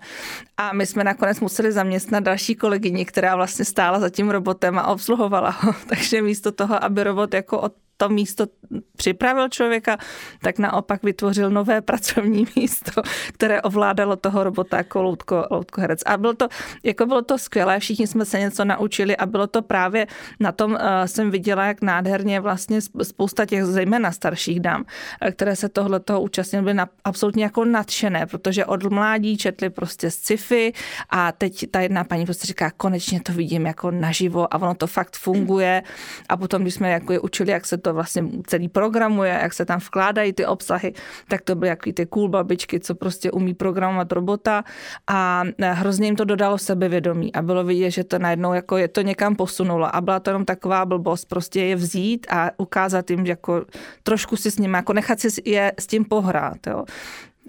A 0.58 0.73
my 0.73 0.86
jsme 0.86 1.03
nakonec 1.03 1.39
museli 1.39 1.71
zaměstnat 1.71 2.23
další 2.23 2.55
kolegyni, 2.55 3.05
která 3.05 3.36
vlastně 3.36 3.65
stála 3.65 3.99
za 3.99 4.10
tím 4.10 4.29
robotem 4.29 4.79
a 4.79 4.88
obsluhovala 4.88 5.49
ho. 5.49 5.73
Takže 5.89 6.21
místo 6.21 6.51
toho, 6.51 6.84
aby 6.84 7.03
robot 7.03 7.34
jako 7.34 7.60
od 7.60 7.73
to 7.97 8.10
místo 8.10 8.47
připravil 8.95 9.49
člověka, 9.49 9.97
tak 10.41 10.60
naopak 10.60 11.03
vytvořil 11.03 11.49
nové 11.49 11.81
pracovní 11.81 12.47
místo, 12.55 13.01
které 13.34 13.62
ovládalo 13.62 14.15
toho 14.15 14.43
robota 14.43 14.77
jako 14.77 15.01
loutko, 15.01 15.45
loutko 15.51 15.81
herec. 15.81 16.01
A 16.05 16.17
bylo 16.17 16.34
to, 16.34 16.47
jako 16.84 17.05
bylo 17.05 17.21
to 17.21 17.38
skvělé, 17.38 17.79
všichni 17.79 18.08
jsme 18.08 18.25
se 18.25 18.39
něco 18.39 18.65
naučili 18.65 19.17
a 19.17 19.25
bylo 19.25 19.47
to 19.47 19.62
právě 19.62 20.08
na 20.39 20.51
tom, 20.51 20.71
uh, 20.71 20.77
jsem 21.05 21.31
viděla, 21.31 21.65
jak 21.65 21.81
nádherně 21.81 22.39
vlastně 22.39 22.79
spousta 23.03 23.45
těch 23.45 23.65
zejména 23.65 24.12
starších 24.12 24.60
dám, 24.60 24.86
eh, 25.21 25.31
které 25.31 25.55
se 25.55 25.69
tohle 25.69 25.99
toho 25.99 26.21
účastnily, 26.21 26.63
byly 26.63 26.73
na, 26.73 26.89
absolutně 27.03 27.43
jako 27.43 27.65
nadšené, 27.65 28.25
protože 28.25 28.65
od 28.65 28.84
mládí 28.84 29.38
četli 29.38 29.69
prostě 29.69 30.12
sci-fi 30.12 30.73
a 31.10 31.31
teď 31.31 31.71
ta 31.71 31.81
jedna 31.81 32.03
paní 32.03 32.25
prostě 32.25 32.47
říká, 32.47 32.71
konečně 32.77 33.21
to 33.21 33.34
vidím 33.34 33.65
jako 33.65 33.91
naživo 33.91 34.53
a 34.53 34.62
ono 34.62 34.75
to 34.75 34.88
fakt 34.88 35.15
funguje 35.15 35.84
a 36.29 36.38
potom, 36.38 36.62
když 36.62 36.73
jsme 36.73 36.91
jako 36.91 37.13
je 37.13 37.19
učili, 37.19 37.51
jak 37.51 37.65
se 37.65 37.77
to 37.86 37.93
vlastně 37.93 38.24
celý 38.48 38.67
programuje, 38.67 39.39
jak 39.41 39.54
se 39.54 39.65
tam 39.65 39.80
vkládají 39.80 40.34
ty 40.34 40.45
obsahy, 40.45 40.93
tak 41.28 41.41
to 41.41 41.56
byly 41.56 41.69
jaký 41.69 41.93
ty 41.93 42.06
cool 42.06 42.28
babičky, 42.28 42.80
co 42.80 42.95
prostě 42.95 43.32
umí 43.32 43.54
programovat 43.54 44.12
robota 44.12 44.63
a 45.08 45.43
e, 45.58 45.74
hrozně 45.74 46.08
jim 46.08 46.15
to 46.15 46.26
dodalo 46.26 46.58
sebevědomí 46.58 47.34
a 47.34 47.41
bylo 47.41 47.63
vidět, 47.63 47.91
že 47.91 48.04
to 48.04 48.19
najednou 48.19 48.54
jako 48.54 48.78
je 48.78 48.88
to 48.88 49.02
někam 49.02 49.36
posunulo 49.36 49.95
a 49.95 50.02
byla 50.02 50.19
to 50.19 50.30
jenom 50.30 50.45
taková 50.45 50.86
blbost, 50.86 51.26
prostě 51.26 51.62
je 51.62 51.76
vzít 51.76 52.28
a 52.30 52.52
ukázat 52.58 53.10
jim, 53.10 53.26
že 53.26 53.32
jako 53.32 53.65
trošku 54.04 54.36
si 54.36 54.52
s 54.52 54.58
nimi, 54.58 54.78
jako 54.78 54.93
nechat 54.93 55.19
si 55.19 55.30
je 55.45 55.74
s 55.80 55.88
tím 55.88 56.06
pohrát, 56.06 56.67
jo. 56.67 56.86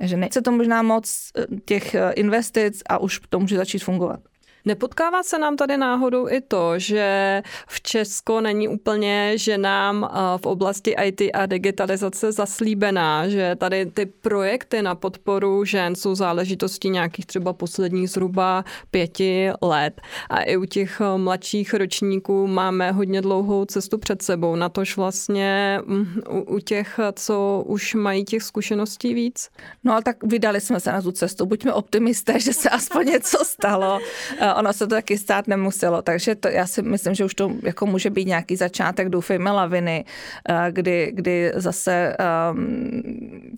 Že 0.01 0.16
nechce 0.16 0.42
to 0.42 0.53
možná 0.53 0.83
moc 0.83 1.09
e, 1.09 1.61
těch 1.64 1.94
e, 1.94 2.12
investic 2.12 2.83
a 2.88 2.99
už 2.99 3.20
to 3.29 3.40
může 3.40 3.57
začít 3.57 3.85
fungovat. 3.85 4.20
Nepotkává 4.66 5.22
se 5.22 5.38
nám 5.38 5.57
tady 5.57 5.76
náhodou 5.76 6.29
i 6.29 6.40
to, 6.40 6.79
že 6.79 7.42
v 7.68 7.81
Česku 7.83 8.40
není 8.40 8.68
úplně 8.68 9.33
ženám 9.35 10.11
v 10.37 10.46
oblasti 10.46 10.96
IT 11.05 11.20
a 11.35 11.46
digitalizace 11.46 12.33
zaslíbená, 12.33 13.29
že 13.29 13.57
tady 13.57 13.87
ty 13.87 14.07
projekty 14.07 14.83
na 14.83 14.94
podporu 14.94 15.64
žen 15.64 15.94
jsou 15.94 16.14
záležitostí 16.14 16.90
nějakých 16.90 17.26
třeba 17.26 17.52
posledních 17.52 18.11
zhruba 18.11 18.64
pěti 18.90 19.50
let. 19.62 20.00
A 20.31 20.42
i 20.42 20.57
u 20.57 20.64
těch 20.64 21.00
mladších 21.16 21.74
ročníků 21.74 22.46
máme 22.46 22.92
hodně 22.92 23.22
dlouhou 23.22 23.64
cestu 23.64 23.98
před 23.98 24.22
sebou, 24.22 24.57
na 24.57 24.68
tož 24.68 24.96
vlastně 24.96 25.81
mm, 25.85 26.20
u 26.46 26.59
těch, 26.59 27.00
co 27.12 27.62
už 27.66 27.94
mají 27.94 28.24
těch 28.24 28.42
zkušeností 28.42 29.14
víc. 29.14 29.48
No 29.85 29.92
ale 29.92 30.02
tak 30.02 30.24
vydali 30.24 30.61
jsme 30.61 30.81
se 30.81 30.92
na 30.92 31.02
tu 31.02 31.12
cestu, 31.12 31.46
buďme 31.46 31.72
optimisté, 31.72 32.40
že 32.40 32.52
se 32.52 32.70
aspoň 32.70 33.07
něco 33.07 33.38
stalo 33.44 33.98
ono 34.57 34.73
se 34.73 34.87
to 34.87 34.95
taky 34.95 35.19
stát 35.19 35.47
nemuselo, 35.49 36.03
takže 36.03 36.35
to, 36.35 36.49
já 36.49 36.66
si 36.66 36.83
myslím, 36.83 37.14
že 37.14 37.25
už 37.25 37.35
to 37.35 37.53
jako 37.62 37.87
může 37.87 38.11
být 38.11 38.27
nějaký 38.27 38.57
začátek, 38.57 39.09
doufejme, 39.09 39.51
laviny, 39.51 40.05
eh, 40.49 40.69
kdy, 40.71 41.12
kdy 41.14 41.53
zase 41.55 42.16
um, 42.53 43.03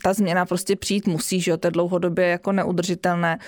ta 0.03 0.13
změna 0.13 0.47
prostě 0.47 0.77
přijít 0.77 1.07
musí, 1.07 1.41
že 1.41 1.51
jo, 1.51 1.57
to 1.57 1.67
je 1.67 1.71
dlouhodobě 1.71 2.27
jako 2.27 2.53
neudržitelné. 2.53 3.39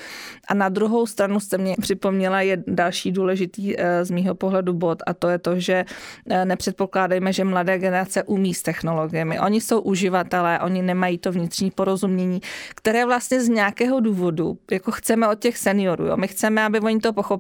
A 0.49 0.55
na 0.55 0.69
druhou 0.69 1.07
stranu 1.07 1.41
jste 1.41 1.59
mě 1.59 1.75
připomněla 1.81 2.41
je 2.41 2.63
další 2.67 3.13
důležitý 3.13 3.75
eh, 3.79 4.05
z 4.05 4.11
mýho 4.11 4.35
pohledu 4.35 4.73
bod 4.73 5.03
a 5.07 5.15
to 5.15 5.29
je 5.29 5.39
to, 5.39 5.61
že 5.61 5.85
eh, 6.31 6.45
nepředpokládejme, 6.45 7.33
že 7.33 7.45
mladé 7.45 7.79
generace 7.79 8.23
umí 8.23 8.55
s 8.55 8.63
technologiemi. 8.63 9.41
Oni 9.41 9.61
jsou 9.61 9.81
uživatelé, 9.81 10.61
oni 10.61 10.83
nemají 10.83 11.19
to 11.19 11.33
vnitřní 11.33 11.71
porozumění, 11.71 12.41
které 12.75 13.07
vlastně 13.07 13.41
z 13.41 13.49
nějakého 13.49 14.01
důvodu, 14.01 14.59
jako 14.71 14.91
chceme 14.93 15.29
od 15.29 15.39
těch 15.39 15.59
seniorů, 15.59 16.07
jo. 16.07 16.17
my 16.17 16.29
chceme, 16.29 16.65
aby 16.65 16.81
oni 16.81 17.01
to 17.01 17.13
pochopili 17.13 17.39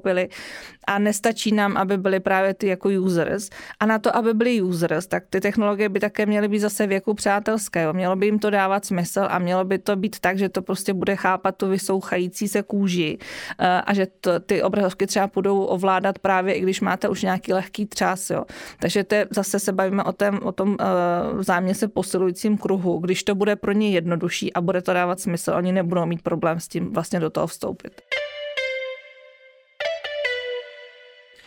a 0.86 0.98
nestačí 0.98 1.52
nám, 1.52 1.76
aby 1.76 1.98
byli 1.98 2.20
právě 2.20 2.54
ty 2.54 2.66
jako 2.66 2.88
users. 2.88 3.50
A 3.80 3.86
na 3.86 3.98
to, 3.98 4.16
aby 4.16 4.34
byli 4.34 4.62
users, 4.62 5.06
tak 5.06 5.24
ty 5.30 5.40
technologie 5.40 5.88
by 5.88 6.00
také 6.00 6.26
měly 6.26 6.48
být 6.48 6.58
zase 6.58 6.86
věku 6.86 7.14
přátelské. 7.14 7.92
Mělo 7.92 8.16
by 8.16 8.26
jim 8.26 8.38
to 8.38 8.50
dávat 8.50 8.84
smysl 8.84 9.26
a 9.30 9.38
mělo 9.38 9.64
by 9.64 9.78
to 9.78 9.96
být 9.96 10.20
tak, 10.20 10.38
že 10.38 10.48
to 10.48 10.62
prostě 10.62 10.94
bude 10.94 11.16
chápat 11.16 11.56
tu 11.56 11.68
vysouchající 11.68 12.48
se 12.48 12.62
kůži 12.62 13.18
eh, 13.58 13.66
a 13.66 13.94
že 13.94 14.06
to, 14.20 14.40
ty 14.40 14.62
obrazovky 14.62 15.06
třeba 15.06 15.30
budou 15.34 15.64
ovládat 15.64 16.18
právě, 16.18 16.54
i 16.54 16.60
když 16.60 16.80
máte 16.80 17.08
už 17.08 17.22
nějaký 17.22 17.52
lehký 17.52 17.86
třás. 17.86 18.30
Jo. 18.30 18.44
Takže 18.80 19.04
to 19.04 19.14
je, 19.14 19.26
zase 19.30 19.58
se 19.58 19.72
bavíme 19.72 20.04
o, 20.04 20.12
tém, 20.12 20.38
o 20.42 20.52
tom 20.52 20.68
uh, 20.68 21.38
vzájemně 21.38 21.74
se 21.74 21.88
posilujícím 21.88 22.58
kruhu. 22.58 22.98
Když 22.98 23.22
to 23.22 23.34
bude 23.34 23.56
pro 23.56 23.72
ně 23.72 23.90
jednodušší 23.90 24.52
a 24.52 24.60
bude 24.60 24.82
to 24.82 24.92
dávat 24.92 25.20
smysl, 25.20 25.52
oni 25.56 25.72
nebudou 25.72 26.06
mít 26.06 26.22
problém 26.22 26.60
s 26.60 26.68
tím 26.68 26.92
vlastně 26.92 27.20
do 27.20 27.30
toho 27.30 27.46
vstoupit. 27.46 28.00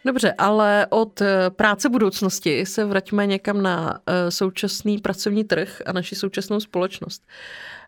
Dobře, 0.05 0.33
ale 0.37 0.87
od 0.89 1.21
eh, 1.21 1.49
práce 1.49 1.89
budoucnosti 1.89 2.65
se 2.65 2.85
vraťme 2.85 3.27
někam 3.27 3.61
na 3.61 3.99
eh, 4.07 4.31
současný 4.31 4.97
pracovní 4.97 5.43
trh 5.43 5.81
a 5.85 5.91
naši 5.91 6.15
současnou 6.15 6.59
společnost. 6.59 7.23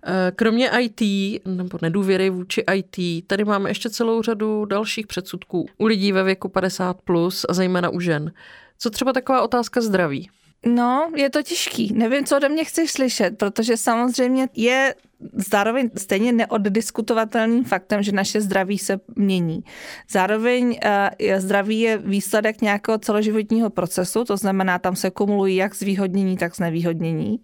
Eh, 0.05 0.31
kromě 0.35 0.69
IT 0.79 1.01
nebo 1.45 1.77
nedůvěry 1.81 2.29
vůči 2.29 2.63
IT, 2.73 3.27
tady 3.27 3.45
máme 3.45 3.69
ještě 3.69 3.89
celou 3.89 4.21
řadu 4.21 4.65
dalších 4.65 5.07
předsudků 5.07 5.65
u 5.77 5.85
lidí 5.85 6.11
ve 6.11 6.23
věku 6.23 6.49
50 6.49 7.01
plus 7.01 7.45
a 7.49 7.53
zejména 7.53 7.89
u 7.89 7.99
žen. 7.99 8.31
Co 8.77 8.89
třeba 8.89 9.13
taková 9.13 9.41
otázka 9.41 9.81
zdraví? 9.81 10.29
No, 10.67 11.09
je 11.15 11.29
to 11.29 11.43
těžký. 11.43 11.93
Nevím, 11.93 12.25
co 12.25 12.37
ode 12.37 12.49
mě 12.49 12.63
chceš 12.63 12.91
slyšet, 12.91 13.37
protože 13.37 13.77
samozřejmě 13.77 14.49
je 14.53 14.95
zároveň 15.33 15.89
stejně 15.97 16.31
neoddiskutovatelným 16.31 17.63
faktem, 17.63 18.03
že 18.03 18.11
naše 18.11 18.41
zdraví 18.41 18.77
se 18.77 18.99
mění. 19.15 19.63
Zároveň 20.09 20.67
uh, 20.67 21.39
zdraví 21.39 21.79
je 21.79 21.97
výsledek 21.97 22.61
nějakého 22.61 22.97
celoživotního 22.97 23.69
procesu, 23.69 24.23
to 24.23 24.37
znamená, 24.37 24.79
tam 24.79 24.95
se 24.95 25.11
kumulují 25.11 25.55
jak 25.55 25.75
zvýhodnění, 25.75 26.37
tak 26.37 26.55
znevýhodnění. 26.55 27.39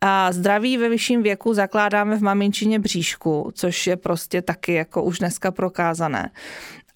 A 0.00 0.32
zdraví 0.32 0.76
ve 0.78 0.88
vyšším 0.88 1.22
věku 1.22 1.54
zakládáme 1.54 2.16
v 2.16 2.22
maminčině 2.22 2.78
bříšku, 2.78 3.50
což 3.54 3.86
je 3.86 3.96
prostě 3.96 4.42
taky 4.42 4.74
jako 4.74 5.02
už 5.02 5.18
dneska 5.18 5.50
prokázané 5.50 6.30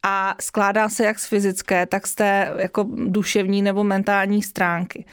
a 0.02 0.34
skládá 0.40 0.88
se 0.88 1.04
jak 1.04 1.18
z 1.18 1.26
fyzické, 1.26 1.86
tak 1.86 2.06
z 2.06 2.14
té 2.14 2.54
jako 2.58 2.86
duševní 3.06 3.62
nebo 3.62 3.84
mentální 3.84 4.42
stránky 4.42 5.04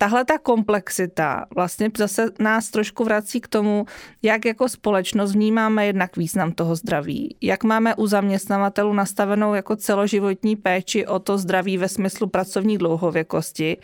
tahle 0.00 0.24
ta 0.24 0.38
komplexita 0.38 1.46
vlastně 1.54 1.90
zase 1.96 2.26
nás 2.38 2.70
trošku 2.70 3.04
vrací 3.04 3.40
k 3.40 3.48
tomu, 3.48 3.86
jak 4.22 4.44
jako 4.44 4.68
společnost 4.68 5.32
vnímáme 5.32 5.86
jednak 5.86 6.16
význam 6.16 6.52
toho 6.52 6.76
zdraví, 6.76 7.36
jak 7.40 7.64
máme 7.64 7.94
u 7.94 8.06
zaměstnavatelů 8.06 8.92
nastavenou 8.92 9.54
jako 9.54 9.76
celoživotní 9.76 10.56
péči 10.56 11.06
o 11.06 11.18
to 11.18 11.38
zdraví 11.38 11.78
ve 11.78 11.88
smyslu 11.88 12.26
pracovní 12.26 12.78
dlouhověkosti 12.78 13.76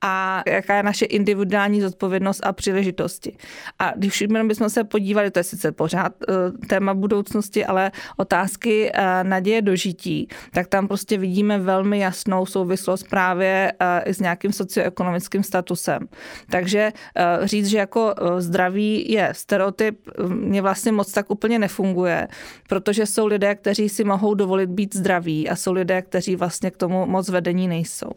a 0.00 0.42
jaká 0.46 0.76
je 0.76 0.82
naše 0.82 1.04
individuální 1.04 1.80
zodpovědnost 1.80 2.46
a 2.46 2.52
příležitosti. 2.52 3.36
A 3.78 3.92
když 3.96 4.24
bychom 4.42 4.70
se 4.70 4.84
podívali, 4.84 5.30
to 5.30 5.38
je 5.38 5.44
sice 5.44 5.72
pořád 5.72 6.12
uh, 6.28 6.66
téma 6.66 6.94
budoucnosti, 6.94 7.64
ale 7.64 7.92
otázky 8.16 8.92
uh, 8.92 9.00
naděje 9.22 9.62
dožití, 9.62 10.28
tak 10.52 10.66
tam 10.66 10.88
prostě 10.88 11.18
vidíme 11.18 11.58
velmi 11.58 11.98
jasnou 11.98 12.46
souvislost 12.46 13.08
právě 13.10 13.72
uh, 13.80 14.12
s 14.12 14.20
nějakým 14.20 14.52
socioekonomickým 14.52 15.42
statusem. 15.54 16.08
Takže 16.50 16.92
eh, 17.16 17.46
říct, 17.46 17.66
že 17.66 17.78
jako 17.78 18.14
eh, 18.14 18.40
zdraví 18.40 19.12
je 19.12 19.28
stereotyp, 19.32 20.10
mě 20.26 20.62
vlastně 20.62 20.92
moc 20.92 21.12
tak 21.12 21.30
úplně 21.30 21.58
nefunguje, 21.58 22.28
protože 22.68 23.06
jsou 23.06 23.26
lidé, 23.26 23.54
kteří 23.54 23.88
si 23.88 24.04
mohou 24.04 24.34
dovolit 24.34 24.70
být 24.70 24.96
zdraví 24.96 25.48
a 25.48 25.56
jsou 25.56 25.72
lidé, 25.72 26.02
kteří 26.02 26.36
vlastně 26.36 26.70
k 26.70 26.76
tomu 26.76 27.06
moc 27.06 27.28
vedení 27.28 27.68
nejsou. 27.68 28.10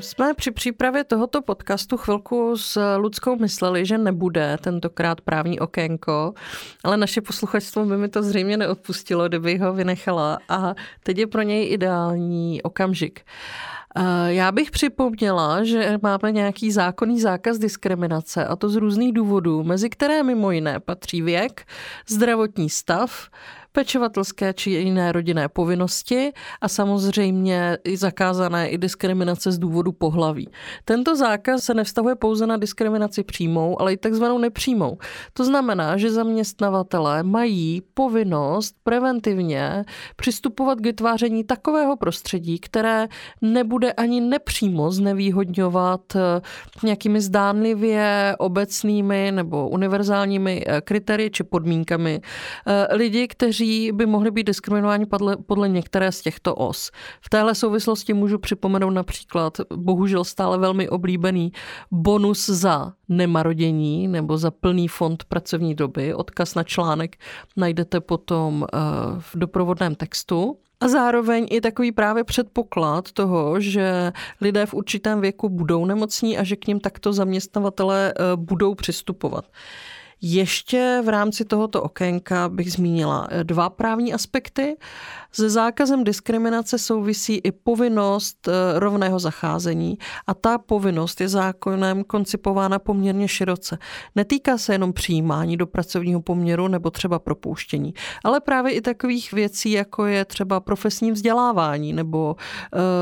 Jsme 0.00 0.34
při 0.34 0.50
přípravě 0.50 1.04
tohoto 1.04 1.42
podcastu 1.42 1.96
chvilku 1.96 2.56
s 2.56 2.96
Ludskou 2.96 3.36
mysleli, 3.36 3.86
že 3.86 3.98
nebude 3.98 4.58
tentokrát 4.60 5.20
právní 5.20 5.60
okénko, 5.60 6.34
ale 6.84 6.96
naše 6.96 7.20
posluchačstvo 7.20 7.84
by 7.84 7.96
mi 7.96 8.08
to 8.08 8.22
zřejmě 8.22 8.56
neodpustilo, 8.56 9.28
kdyby 9.28 9.58
ho 9.58 9.72
vynechala 9.72 10.38
a 10.48 10.74
teď 11.02 11.18
je 11.18 11.26
pro 11.26 11.42
něj 11.42 11.72
ideální 11.72 12.62
okamžik. 12.62 13.20
Eh, 13.20 13.81
já 14.26 14.52
bych 14.52 14.70
připomněla, 14.70 15.64
že 15.64 15.98
máme 16.02 16.32
nějaký 16.32 16.72
zákonný 16.72 17.20
zákaz 17.20 17.58
diskriminace 17.58 18.46
a 18.46 18.56
to 18.56 18.68
z 18.68 18.76
různých 18.76 19.12
důvodů, 19.12 19.62
mezi 19.64 19.90
které 19.90 20.22
mimo 20.22 20.50
jiné 20.50 20.80
patří 20.80 21.22
věk, 21.22 21.66
zdravotní 22.08 22.70
stav, 22.70 23.28
pečovatelské 23.72 24.54
či 24.54 24.70
jiné 24.70 25.12
rodinné 25.12 25.48
povinnosti 25.48 26.32
a 26.60 26.68
samozřejmě 26.68 27.78
i 27.84 27.96
zakázané 27.96 28.68
i 28.68 28.78
diskriminace 28.78 29.52
z 29.52 29.58
důvodu 29.58 29.92
pohlaví. 29.92 30.48
Tento 30.84 31.16
zákaz 31.16 31.64
se 31.64 31.74
nevztahuje 31.74 32.14
pouze 32.14 32.46
na 32.46 32.56
diskriminaci 32.56 33.22
přímou, 33.24 33.80
ale 33.80 33.92
i 33.92 33.96
takzvanou 33.96 34.38
nepřímou. 34.38 34.98
To 35.32 35.44
znamená, 35.44 35.96
že 35.96 36.10
zaměstnavatelé 36.10 37.22
mají 37.22 37.82
povinnost 37.94 38.74
preventivně 38.84 39.84
přistupovat 40.16 40.78
k 40.78 40.84
vytváření 40.84 41.44
takového 41.44 41.96
prostředí, 41.96 42.58
které 42.58 43.08
nebude 43.42 43.92
ani 43.92 44.20
nepřímo 44.20 44.90
znevýhodňovat 44.90 46.16
eh, 46.16 46.20
nějakými 46.82 47.20
zdánlivě 47.20 48.36
obecnými 48.38 49.32
nebo 49.34 49.68
univerzálními 49.68 50.64
eh, 50.66 50.80
kritérii 50.80 51.30
či 51.30 51.44
podmínkami 51.44 52.20
eh, 52.66 52.96
lidi, 52.96 53.28
kteří 53.28 53.61
kteří 53.62 53.92
by 53.92 54.06
mohli 54.06 54.30
být 54.30 54.46
diskriminováni 54.46 55.06
podle, 55.06 55.36
podle 55.36 55.68
některé 55.68 56.12
z 56.12 56.20
těchto 56.20 56.54
os. 56.54 56.90
V 57.20 57.28
téhle 57.28 57.54
souvislosti 57.54 58.14
můžu 58.14 58.38
připomenout 58.38 58.90
například 58.90 59.60
bohužel 59.76 60.24
stále 60.24 60.58
velmi 60.58 60.88
oblíbený 60.88 61.52
bonus 61.90 62.46
za 62.46 62.92
nemarodění 63.08 64.08
nebo 64.08 64.38
za 64.38 64.50
plný 64.50 64.88
fond 64.88 65.24
pracovní 65.24 65.74
doby. 65.74 66.14
Odkaz 66.14 66.54
na 66.54 66.62
článek 66.62 67.16
najdete 67.56 68.00
potom 68.00 68.64
eh, 68.64 68.78
v 69.18 69.30
doprovodném 69.34 69.94
textu. 69.94 70.56
A 70.80 70.88
zároveň 70.88 71.46
i 71.50 71.60
takový 71.60 71.92
právě 71.92 72.24
předpoklad 72.24 73.12
toho, 73.12 73.60
že 73.60 74.12
lidé 74.40 74.66
v 74.66 74.74
určitém 74.74 75.20
věku 75.20 75.48
budou 75.48 75.84
nemocní 75.84 76.38
a 76.38 76.44
že 76.44 76.56
k 76.56 76.66
ním 76.66 76.80
takto 76.80 77.12
zaměstnavatele 77.12 78.12
eh, 78.12 78.22
budou 78.36 78.74
přistupovat. 78.74 79.44
Ještě 80.24 81.02
v 81.04 81.08
rámci 81.08 81.44
tohoto 81.44 81.82
okénka 81.82 82.48
bych 82.48 82.72
zmínila 82.72 83.28
eh, 83.30 83.44
dva 83.44 83.70
právní 83.70 84.14
aspekty. 84.14 84.76
Se 85.32 85.50
zákazem 85.50 86.04
diskriminace 86.04 86.78
souvisí 86.78 87.40
i 87.44 87.52
povinnost 87.52 88.48
eh, 88.48 88.78
rovného 88.78 89.18
zacházení 89.18 89.98
a 90.26 90.34
ta 90.34 90.58
povinnost 90.58 91.20
je 91.20 91.28
zákonem 91.28 92.04
koncipována 92.04 92.78
poměrně 92.78 93.28
široce. 93.28 93.78
Netýká 94.14 94.58
se 94.58 94.74
jenom 94.74 94.92
přijímání 94.92 95.56
do 95.56 95.66
pracovního 95.66 96.22
poměru 96.22 96.68
nebo 96.68 96.90
třeba 96.90 97.18
propouštění, 97.18 97.94
ale 98.24 98.40
právě 98.40 98.72
i 98.72 98.80
takových 98.80 99.32
věcí, 99.32 99.70
jako 99.70 100.06
je 100.06 100.24
třeba 100.24 100.60
profesní 100.60 101.12
vzdělávání 101.12 101.92
nebo 101.92 102.36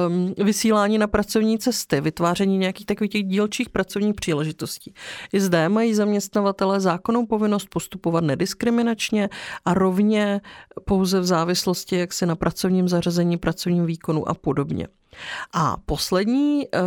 um, 0.08 0.34
vysílání 0.44 0.98
na 0.98 1.06
pracovní 1.06 1.58
cesty, 1.58 2.00
vytváření 2.00 2.58
nějakých 2.58 2.86
takových 2.86 3.10
těch 3.10 3.24
dílčích 3.24 3.68
pracovních 3.68 4.14
příležitostí. 4.14 4.94
I 5.32 5.40
zde 5.40 5.68
mají 5.68 5.94
zaměstnavatele 5.94 6.80
zákonnou 7.10 7.26
povinnost 7.26 7.68
postupovat 7.68 8.24
nediskriminačně 8.24 9.28
a 9.64 9.74
rovně 9.74 10.40
pouze 10.84 11.20
v 11.20 11.24
závislosti, 11.24 11.96
jak 11.96 12.12
si 12.12 12.26
na 12.26 12.36
pracovním 12.36 12.88
zařazení, 12.88 13.36
pracovním 13.36 13.86
výkonu 13.86 14.28
a 14.28 14.34
podobně. 14.34 14.88
A 15.54 15.76
poslední 15.86 16.68
eh, 16.74 16.78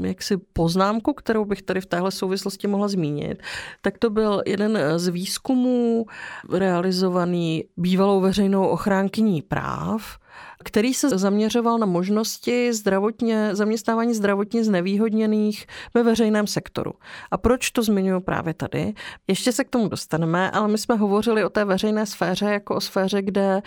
jaksi 0.00 0.36
poznámku, 0.52 1.12
kterou 1.12 1.44
bych 1.44 1.62
tady 1.62 1.80
v 1.80 1.86
téhle 1.86 2.10
souvislosti 2.10 2.66
mohla 2.66 2.88
zmínit, 2.88 3.42
tak 3.80 3.98
to 3.98 4.10
byl 4.10 4.42
jeden 4.46 4.78
z 4.96 5.08
výzkumů 5.08 6.06
realizovaný 6.52 7.64
bývalou 7.76 8.20
veřejnou 8.20 8.66
ochránkyní 8.66 9.42
práv, 9.42 10.18
který 10.64 10.94
se 10.94 11.18
zaměřoval 11.18 11.78
na 11.78 11.86
možnosti 11.86 12.72
zdravotně, 12.72 13.50
zaměstnávání 13.52 14.14
zdravotně 14.14 14.64
znevýhodněných 14.64 15.66
ve 15.94 16.02
veřejném 16.02 16.46
sektoru. 16.46 16.92
A 17.30 17.38
proč 17.38 17.70
to 17.70 17.82
zmiňuji 17.82 18.20
právě 18.20 18.54
tady? 18.54 18.94
Ještě 19.28 19.52
se 19.52 19.64
k 19.64 19.70
tomu 19.70 19.88
dostaneme, 19.88 20.50
ale 20.50 20.68
my 20.68 20.78
jsme 20.78 20.94
hovořili 20.94 21.44
o 21.44 21.48
té 21.48 21.64
veřejné 21.64 22.06
sféře 22.06 22.46
jako 22.46 22.74
o 22.74 22.80
sféře, 22.80 23.22
kde 23.22 23.62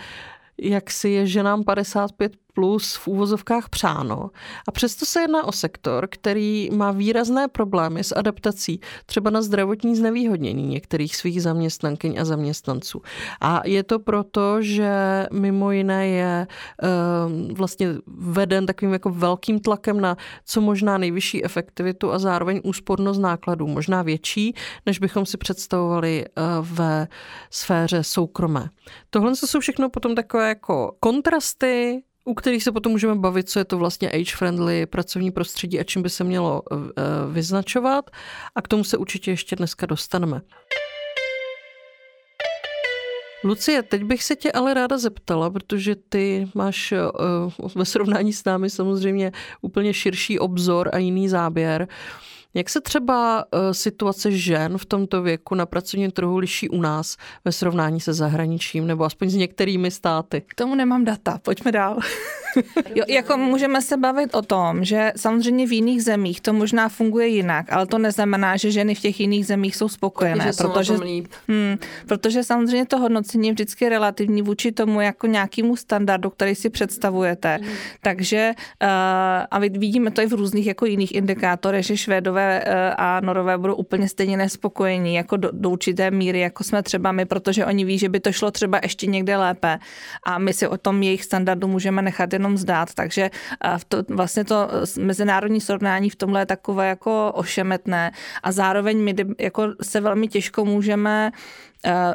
jak 0.62 0.90
si 0.90 1.08
je 1.08 1.26
ženám 1.26 1.64
55 1.64 2.32
plus 2.58 2.94
v 2.94 3.08
úvozovkách 3.08 3.68
přáno. 3.68 4.30
A 4.68 4.72
přesto 4.72 5.06
se 5.06 5.20
jedná 5.20 5.44
o 5.44 5.52
sektor, 5.52 6.08
který 6.10 6.70
má 6.72 6.90
výrazné 6.90 7.48
problémy 7.48 8.04
s 8.04 8.16
adaptací 8.16 8.80
třeba 9.06 9.30
na 9.30 9.42
zdravotní 9.42 9.96
znevýhodnění 9.96 10.66
některých 10.66 11.16
svých 11.16 11.42
zaměstnankyň 11.42 12.18
a 12.20 12.24
zaměstnanců. 12.24 13.02
A 13.40 13.62
je 13.64 13.82
to 13.82 13.98
proto, 13.98 14.62
že 14.62 15.26
mimo 15.32 15.70
jiné 15.70 16.08
je 16.08 16.46
uh, 16.82 17.56
vlastně 17.56 17.88
veden 18.06 18.66
takovým 18.66 18.92
jako 18.92 19.10
velkým 19.10 19.60
tlakem 19.60 20.00
na 20.00 20.16
co 20.44 20.60
možná 20.60 20.98
nejvyšší 20.98 21.44
efektivitu 21.44 22.12
a 22.12 22.18
zároveň 22.18 22.60
úspornost 22.64 23.20
nákladů, 23.20 23.66
možná 23.66 24.02
větší, 24.02 24.54
než 24.86 24.98
bychom 24.98 25.26
si 25.26 25.36
představovali 25.36 26.24
uh, 26.26 26.66
ve 26.76 27.08
sféře 27.50 28.04
soukromé. 28.04 28.70
Tohle 29.10 29.36
jsou 29.36 29.60
všechno 29.60 29.90
potom 29.90 30.14
takové 30.14 30.48
jako 30.48 30.96
kontrasty, 31.00 32.02
u 32.28 32.34
kterých 32.34 32.62
se 32.62 32.72
potom 32.72 32.92
můžeme 32.92 33.14
bavit, 33.14 33.50
co 33.50 33.58
je 33.58 33.64
to 33.64 33.78
vlastně 33.78 34.10
age-friendly 34.10 34.86
pracovní 34.86 35.30
prostředí 35.30 35.80
a 35.80 35.84
čím 35.84 36.02
by 36.02 36.10
se 36.10 36.24
mělo 36.24 36.62
eh, 36.72 36.76
vyznačovat. 37.32 38.10
A 38.54 38.62
k 38.62 38.68
tomu 38.68 38.84
se 38.84 38.96
určitě 38.96 39.30
ještě 39.30 39.56
dneska 39.56 39.86
dostaneme. 39.86 40.40
Lucie, 43.44 43.82
teď 43.82 44.04
bych 44.04 44.24
se 44.24 44.36
tě 44.36 44.52
ale 44.52 44.74
ráda 44.74 44.98
zeptala, 44.98 45.50
protože 45.50 45.96
ty 46.08 46.48
máš 46.54 46.92
uh, 46.92 47.68
ve 47.74 47.84
srovnání 47.84 48.32
s 48.32 48.44
námi 48.44 48.70
samozřejmě 48.70 49.32
úplně 49.60 49.94
širší 49.94 50.38
obzor 50.38 50.90
a 50.92 50.98
jiný 50.98 51.28
záběr. 51.28 51.88
Jak 52.54 52.70
se 52.70 52.80
třeba 52.80 53.44
uh, 53.52 53.60
situace 53.72 54.32
žen 54.32 54.78
v 54.78 54.86
tomto 54.86 55.22
věku 55.22 55.54
na 55.54 55.66
pracovním 55.66 56.10
trhu 56.10 56.38
liší 56.38 56.68
u 56.68 56.80
nás 56.80 57.16
ve 57.44 57.52
srovnání 57.52 58.00
se 58.00 58.12
zahraničím 58.12 58.86
nebo 58.86 59.04
aspoň 59.04 59.30
s 59.30 59.34
některými 59.34 59.90
státy? 59.90 60.42
K 60.46 60.54
tomu 60.54 60.74
nemám 60.74 61.04
data, 61.04 61.38
pojďme 61.42 61.72
dál. 61.72 61.98
jo, 62.94 63.04
jako 63.08 63.36
můžeme 63.36 63.82
se 63.82 63.96
bavit 63.96 64.34
o 64.34 64.42
tom, 64.42 64.84
že 64.84 65.12
samozřejmě 65.16 65.66
v 65.66 65.72
jiných 65.72 66.04
zemích 66.04 66.40
to 66.40 66.52
možná 66.52 66.88
funguje 66.88 67.26
jinak, 67.26 67.72
ale 67.72 67.86
to 67.86 67.98
neznamená, 67.98 68.56
že 68.56 68.70
ženy 68.70 68.94
v 68.94 69.00
těch 69.00 69.20
jiných 69.20 69.46
zemích 69.46 69.76
jsou 69.76 69.88
spokojené, 69.88 70.44
že 70.44 70.52
protože, 70.56 70.94
hmm, 71.48 71.76
protože 72.06 72.44
samozřejmě 72.44 72.86
to 72.86 72.98
hodnocení 72.98 73.48
je 73.48 73.52
vždycky 73.52 73.88
relativní 73.88 74.42
vůči 74.42 74.72
tomu 74.72 75.00
jako 75.00 75.26
nějakému 75.26 75.76
standardu, 75.76 76.30
který 76.30 76.54
si 76.54 76.70
představujete. 76.70 77.58
Mm. 77.58 77.68
Takže 78.02 78.52
uh, 78.82 78.88
a 79.50 79.58
vidíme 79.58 80.10
to 80.10 80.22
i 80.22 80.26
v 80.26 80.32
různých 80.32 80.66
jako 80.66 80.86
jiných 80.86 81.14
indikátorech, 81.14 81.86
že 81.86 81.96
Švédové 81.96 82.37
uh, 82.40 82.72
a 82.96 83.20
Norové 83.20 83.58
budou 83.58 83.74
úplně 83.74 84.08
stejně 84.08 84.36
nespokojení 84.36 85.14
jako 85.14 85.36
do, 85.36 85.50
do 85.52 85.70
určité 85.70 86.10
míry, 86.10 86.40
jako 86.40 86.64
jsme 86.64 86.82
třeba 86.82 87.12
my, 87.12 87.24
protože 87.24 87.66
oni 87.66 87.84
ví, 87.84 87.98
že 87.98 88.08
by 88.08 88.20
to 88.20 88.32
šlo 88.32 88.50
třeba 88.50 88.80
ještě 88.82 89.06
někde 89.06 89.36
lépe. 89.36 89.78
A 90.26 90.38
my 90.38 90.52
si 90.52 90.68
o 90.68 90.78
tom 90.78 91.02
jejich 91.02 91.24
standardu 91.24 91.68
můžeme 91.68 92.02
nechat 92.02 92.32
jenom 92.32 92.58
zdát, 92.58 92.94
takže 92.94 93.30
v 93.78 93.84
to, 93.84 94.02
vlastně 94.08 94.44
to 94.44 94.68
mezinárodní 94.98 95.60
srovnání 95.60 96.10
v 96.10 96.16
tomhle 96.16 96.40
je 96.40 96.46
takové 96.46 96.88
jako 96.88 97.32
ošemetné. 97.34 98.10
A 98.42 98.52
zároveň 98.52 98.98
my 98.98 99.14
jako 99.38 99.74
se 99.82 100.00
velmi 100.00 100.28
těžko 100.28 100.64
můžeme 100.64 101.18
Eh, 101.28 101.32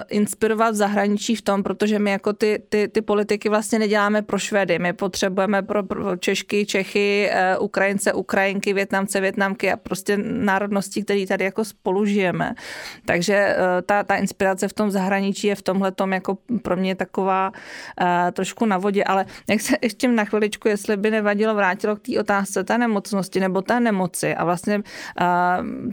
inspirovat 0.09 0.73
v 0.73 0.77
zahraničí 0.77 1.35
v 1.35 1.41
tom, 1.41 1.63
protože 1.63 1.99
my 1.99 2.11
jako 2.11 2.33
ty, 2.33 2.63
ty, 2.69 2.87
ty 2.87 3.01
politiky 3.01 3.49
vlastně 3.49 3.79
neděláme 3.79 4.21
pro 4.21 4.39
Švedy. 4.39 4.79
My 4.79 4.93
potřebujeme 4.93 5.61
pro, 5.61 5.83
pro 5.83 6.17
Češky, 6.17 6.65
Čechy, 6.65 7.29
eh, 7.31 7.57
Ukrajince, 7.57 8.13
Ukrajinky, 8.13 8.73
Větnamce, 8.73 9.21
Větnamky 9.21 9.71
a 9.71 9.77
prostě 9.77 10.17
národnosti, 10.17 11.03
které 11.03 11.27
tady 11.27 11.45
jako 11.45 11.65
spolu 11.65 12.05
žijeme. 12.05 12.53
Takže 13.05 13.35
eh, 13.35 13.81
ta, 13.81 14.03
ta 14.03 14.15
inspirace 14.15 14.67
v 14.67 14.73
tom 14.73 14.91
zahraničí 14.91 15.47
je 15.47 15.55
v 15.55 15.61
tomhle 15.61 15.91
tom 15.91 16.13
jako 16.13 16.37
pro 16.61 16.77
mě 16.77 16.95
taková 16.95 17.51
trošku 18.33 18.65
na 18.65 18.77
vodě, 18.77 19.03
ale 19.03 19.25
jak 19.49 19.61
se 19.61 19.75
ještě 19.81 20.07
na 20.07 20.25
chviličku, 20.25 20.67
jestli 20.67 20.97
by 20.97 21.11
nevadilo, 21.11 21.55
vrátilo 21.55 21.95
k 21.95 21.99
té 21.99 22.19
otázce 22.19 22.63
té 22.63 22.77
nemocnosti 22.77 23.39
nebo 23.39 23.61
té 23.61 23.79
nemoci 23.79 24.35
a 24.35 24.45
vlastně 24.45 24.81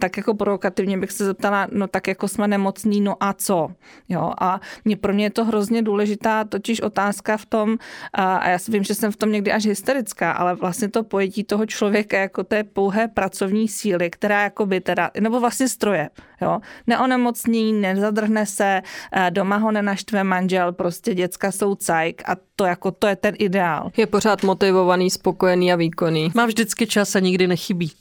tak 0.00 0.16
jako 0.16 0.34
provokativně 0.34 0.98
bych 0.98 1.12
se 1.12 1.24
zeptala, 1.24 1.66
no 1.72 1.86
tak 1.86 2.08
jako 2.08 2.28
jsme 2.28 2.48
nemocní, 2.48 3.00
no 3.00 3.16
a 3.20 3.32
co? 3.32 3.59
Jo? 4.08 4.32
A 4.40 4.60
mě, 4.84 4.96
pro 4.96 5.12
mě 5.12 5.24
je 5.24 5.30
to 5.30 5.44
hrozně 5.44 5.82
důležitá 5.82 6.44
totiž 6.44 6.80
otázka 6.80 7.36
v 7.36 7.46
tom, 7.46 7.76
a 8.12 8.48
já 8.48 8.58
si 8.58 8.72
vím, 8.72 8.84
že 8.84 8.94
jsem 8.94 9.12
v 9.12 9.16
tom 9.16 9.32
někdy 9.32 9.52
až 9.52 9.66
hysterická, 9.66 10.32
ale 10.32 10.54
vlastně 10.54 10.88
to 10.88 11.02
pojetí 11.02 11.44
toho 11.44 11.66
člověka 11.66 12.18
jako 12.18 12.44
té 12.44 12.64
pouhé 12.64 13.08
pracovní 13.08 13.68
síly, 13.68 14.10
která 14.10 14.42
jako 14.42 14.66
by 14.66 14.80
teda, 14.80 15.10
nebo 15.20 15.40
vlastně 15.40 15.68
stroje, 15.68 16.10
jo? 16.42 16.60
neonemocní, 16.86 17.72
nezadrhne 17.72 18.46
se, 18.46 18.82
doma 19.30 19.56
ho 19.56 19.72
nenaštve 19.72 20.24
manžel, 20.24 20.72
prostě 20.72 21.14
děcka 21.14 21.52
jsou 21.52 21.74
cajk 21.74 22.22
a 22.26 22.36
to 22.56 22.64
jako 22.64 22.90
to 22.90 23.06
je 23.06 23.16
ten 23.16 23.34
ideál. 23.38 23.90
Je 23.96 24.06
pořád 24.06 24.42
motivovaný, 24.42 25.10
spokojený 25.10 25.72
a 25.72 25.76
výkonný. 25.76 26.32
Má 26.34 26.46
vždycky 26.46 26.86
čas 26.86 27.16
a 27.16 27.20
nikdy 27.20 27.46
nechybí. 27.46 27.92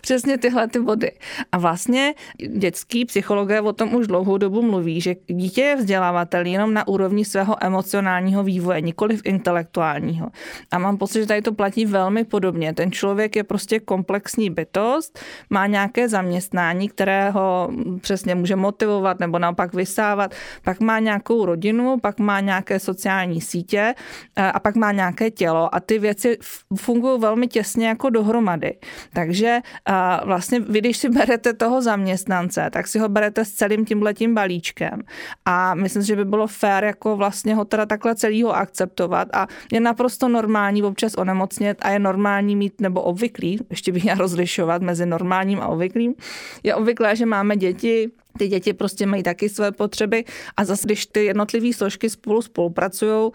Přesně 0.00 0.38
tyhle 0.38 0.68
ty 0.68 0.80
body. 0.80 1.12
A 1.52 1.58
vlastně 1.58 2.14
dětský 2.48 3.04
psychologové 3.04 3.60
o 3.60 3.72
tom 3.72 3.94
už 3.94 4.06
dlouhou 4.06 4.38
dobu 4.38 4.62
mluví, 4.62 5.00
že 5.00 5.14
dítě 5.26 5.60
je 5.60 5.76
vzdělávatel 5.76 6.46
jenom 6.46 6.74
na 6.74 6.88
úrovni 6.88 7.24
svého 7.24 7.64
emocionálního 7.64 8.42
vývoje, 8.44 8.80
nikoli 8.80 9.16
v 9.16 9.20
intelektuálního. 9.24 10.28
A 10.70 10.78
mám 10.78 10.98
pocit, 10.98 11.20
že 11.20 11.26
tady 11.26 11.42
to 11.42 11.52
platí 11.52 11.86
velmi 11.86 12.24
podobně. 12.24 12.74
Ten 12.74 12.92
člověk 12.92 13.36
je 13.36 13.44
prostě 13.44 13.80
komplexní 13.80 14.50
bytost, 14.50 15.18
má 15.50 15.66
nějaké 15.66 16.08
zaměstnání, 16.08 16.88
které 16.88 17.30
ho 17.30 17.70
přesně 18.00 18.34
může 18.34 18.56
motivovat 18.56 19.20
nebo 19.20 19.38
naopak 19.38 19.74
vysávat, 19.74 20.34
pak 20.64 20.80
má 20.80 20.98
nějakou 20.98 21.46
rodinu, 21.46 21.98
pak 21.98 22.18
má 22.18 22.40
nějaké 22.40 22.78
sociální 22.78 23.40
sítě 23.40 23.94
a 24.36 24.60
pak 24.60 24.76
má 24.76 24.92
nějaké 24.92 25.30
tělo 25.30 25.74
a 25.74 25.80
ty 25.80 25.98
věci 25.98 26.38
fungují 26.76 27.20
velmi 27.20 27.46
těsně 27.48 27.88
jako 27.88 28.10
dohromady. 28.10 28.74
Takže 29.12 29.58
a 29.86 30.24
vlastně 30.24 30.60
vy, 30.60 30.78
když 30.78 30.96
si 30.96 31.08
berete 31.08 31.52
toho 31.52 31.82
zaměstnance, 31.82 32.70
tak 32.72 32.86
si 32.86 32.98
ho 32.98 33.08
berete 33.08 33.44
s 33.44 33.52
celým 33.52 33.84
tímhletím 33.84 34.34
balíčkem. 34.34 35.02
A 35.44 35.74
myslím, 35.74 36.02
že 36.02 36.16
by 36.16 36.24
bylo 36.24 36.46
fér 36.46 36.84
jako 36.84 37.16
vlastně 37.16 37.54
ho 37.54 37.64
teda 37.64 37.86
takhle 37.86 38.14
celýho 38.14 38.56
akceptovat. 38.56 39.28
A 39.32 39.46
je 39.72 39.80
naprosto 39.80 40.28
normální 40.28 40.82
občas 40.82 41.14
onemocnět 41.14 41.78
a 41.82 41.90
je 41.90 41.98
normální 41.98 42.56
mít, 42.56 42.80
nebo 42.80 43.02
obvyklý, 43.02 43.58
ještě 43.70 43.92
bych 43.92 44.02
měla 44.02 44.18
rozlišovat 44.18 44.82
mezi 44.82 45.06
normálním 45.06 45.60
a 45.60 45.66
obvyklým, 45.66 46.14
je 46.62 46.74
obvyklé, 46.74 47.16
že 47.16 47.26
máme 47.26 47.56
děti, 47.56 48.10
ty 48.38 48.48
děti 48.48 48.72
prostě 48.72 49.06
mají 49.06 49.22
taky 49.22 49.48
své 49.48 49.72
potřeby 49.72 50.24
a 50.56 50.64
zase, 50.64 50.86
když 50.86 51.06
ty 51.06 51.24
jednotlivé 51.24 51.72
složky 51.72 52.10
spolu 52.10 52.42
spolupracují, 52.42 53.30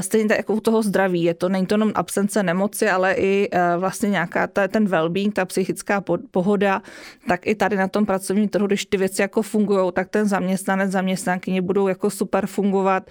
stejně 0.00 0.28
tak 0.28 0.36
jako 0.36 0.54
u 0.54 0.60
toho 0.60 0.82
zdraví, 0.82 1.22
je 1.22 1.34
to, 1.34 1.48
není 1.48 1.66
to 1.66 1.74
jenom 1.74 1.92
absence 1.94 2.42
nemoci, 2.42 2.88
ale 2.88 3.14
i 3.14 3.48
e, 3.52 3.76
vlastně 3.76 4.10
nějaká 4.10 4.46
ta, 4.46 4.68
ten 4.68 4.86
well-being, 4.86 5.32
ta 5.32 5.44
psychická 5.44 6.04
pohoda, 6.30 6.82
tak 7.28 7.46
i 7.46 7.54
tady 7.54 7.76
na 7.76 7.88
tom 7.88 8.06
pracovním 8.06 8.48
trhu, 8.48 8.66
když 8.66 8.86
ty 8.86 8.96
věci 8.96 9.22
jako 9.22 9.42
fungují, 9.42 9.92
tak 9.92 10.08
ten 10.08 10.28
zaměstnanec, 10.28 10.90
zaměstnankyně 10.90 11.62
budou 11.62 11.88
jako 11.88 12.10
super 12.10 12.46
fungovat 12.46 13.10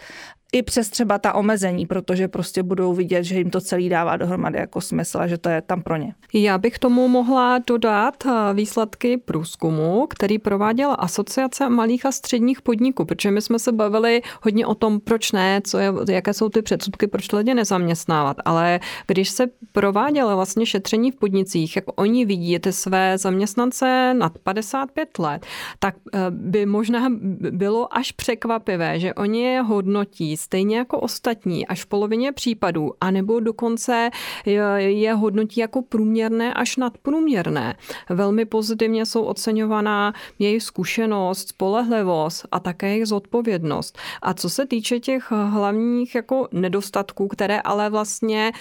i 0.51 0.63
přes 0.63 0.89
třeba 0.89 1.17
ta 1.17 1.33
omezení, 1.33 1.85
protože 1.85 2.27
prostě 2.27 2.63
budou 2.63 2.93
vidět, 2.93 3.23
že 3.23 3.37
jim 3.37 3.49
to 3.49 3.61
celý 3.61 3.89
dává 3.89 4.17
dohromady 4.17 4.59
jako 4.59 4.81
smysl 4.81 5.17
a 5.17 5.27
že 5.27 5.37
to 5.37 5.49
je 5.49 5.61
tam 5.61 5.81
pro 5.81 5.95
ně. 5.95 6.15
Já 6.33 6.57
bych 6.57 6.79
tomu 6.79 7.07
mohla 7.07 7.59
dodat 7.67 8.25
eh, 8.25 8.53
výsledky 8.53 9.17
průzkumu, 9.17 10.07
který 10.09 10.39
prováděla 10.39 10.93
Asociace 10.93 11.69
malých 11.69 12.05
a 12.05 12.11
středních 12.11 12.61
podniků, 12.61 13.05
protože 13.05 13.31
my 13.31 13.41
jsme 13.41 13.59
se 13.59 13.71
bavili 13.71 14.21
hodně 14.43 14.65
o 14.65 14.75
tom, 14.75 14.99
proč 14.99 15.31
ne, 15.31 15.61
co 15.63 15.77
je, 15.77 15.93
jaké 16.11 16.33
jsou 16.33 16.49
ty 16.49 16.61
předsudky, 16.61 17.07
proč 17.07 17.31
lidi 17.31 17.53
nezaměstnávat, 17.53 18.37
ale 18.45 18.79
když 19.07 19.29
se 19.29 19.47
provádělo 19.71 20.35
vlastně 20.35 20.65
šetření 20.65 21.11
v 21.11 21.15
podnicích, 21.15 21.75
jak 21.75 21.85
oni 21.95 22.25
vidí 22.25 22.59
ty 22.59 22.73
své 22.73 23.17
zaměstnance 23.17 24.13
nad 24.13 24.37
55 24.39 25.19
let, 25.19 25.45
tak 25.79 25.95
eh, 26.13 26.19
by 26.29 26.65
možná 26.65 27.07
bylo 27.51 27.97
až 27.97 28.11
překvapivé, 28.11 28.99
že 28.99 29.13
oni 29.13 29.43
je 29.43 29.61
hodnotí 29.61 30.37
stejně 30.41 30.77
jako 30.77 30.99
ostatní 30.99 31.67
až 31.67 31.83
v 31.83 31.85
polovině 31.85 32.31
případů, 32.31 32.91
anebo 33.01 33.39
dokonce 33.39 34.09
je 34.45 35.13
hodnotí 35.13 35.59
jako 35.59 35.81
průměrné 35.81 36.53
až 36.53 36.77
nadprůměrné. 36.77 37.75
Velmi 38.09 38.45
pozitivně 38.45 39.05
jsou 39.05 39.23
oceňovaná 39.23 40.13
jejich 40.39 40.63
zkušenost, 40.63 41.49
spolehlivost 41.49 42.47
a 42.51 42.59
také 42.59 42.89
jejich 42.89 43.05
zodpovědnost. 43.05 43.97
A 44.21 44.33
co 44.33 44.49
se 44.49 44.65
týče 44.65 44.99
těch 44.99 45.31
hlavních 45.31 46.15
jako 46.15 46.47
nedostatků, 46.51 47.27
které 47.27 47.61
ale 47.61 47.89
vlastně 47.89 48.51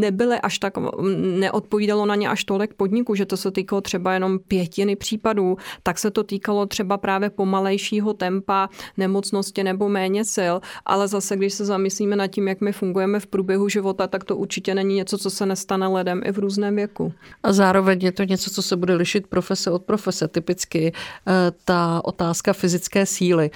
nebyly 0.00 0.38
až 0.40 0.58
tak, 0.58 0.74
neodpovídalo 1.16 2.06
na 2.06 2.14
ně 2.14 2.28
až 2.28 2.44
tolik 2.44 2.74
podniků, 2.74 3.14
že 3.14 3.26
to 3.26 3.36
se 3.36 3.50
týkalo 3.50 3.80
třeba 3.80 4.12
jenom 4.14 4.38
pětiny 4.38 4.96
případů, 4.96 5.56
tak 5.82 5.98
se 5.98 6.10
to 6.10 6.24
týkalo 6.24 6.66
třeba 6.66 6.98
právě 6.98 7.30
pomalejšího 7.30 8.14
tempa 8.14 8.68
nemocnosti 8.96 9.64
nebo 9.64 9.88
méně 9.88 10.24
sil, 10.36 10.54
ale 10.86 11.08
zase, 11.10 11.36
když 11.36 11.54
se 11.54 11.64
zamyslíme 11.64 12.16
nad 12.16 12.26
tím, 12.26 12.48
jak 12.48 12.60
my 12.60 12.72
fungujeme 12.72 13.20
v 13.20 13.26
průběhu 13.26 13.68
života, 13.68 14.06
tak 14.06 14.24
to 14.24 14.36
určitě 14.36 14.74
není 14.74 14.94
něco, 14.94 15.18
co 15.18 15.30
se 15.30 15.46
nestane 15.46 15.86
ledem 15.86 16.22
i 16.24 16.32
v 16.32 16.38
různém 16.38 16.76
věku. 16.76 17.12
A 17.42 17.52
zároveň 17.52 17.98
je 18.02 18.12
to 18.12 18.22
něco, 18.22 18.50
co 18.50 18.62
se 18.62 18.76
bude 18.76 18.94
lišit 18.94 19.26
profese 19.26 19.70
od 19.70 19.82
profese. 19.82 20.28
Typicky 20.28 20.92
eh, 20.92 21.32
ta 21.64 22.00
otázka 22.04 22.52
fyzické 22.52 23.06
síly 23.06 23.50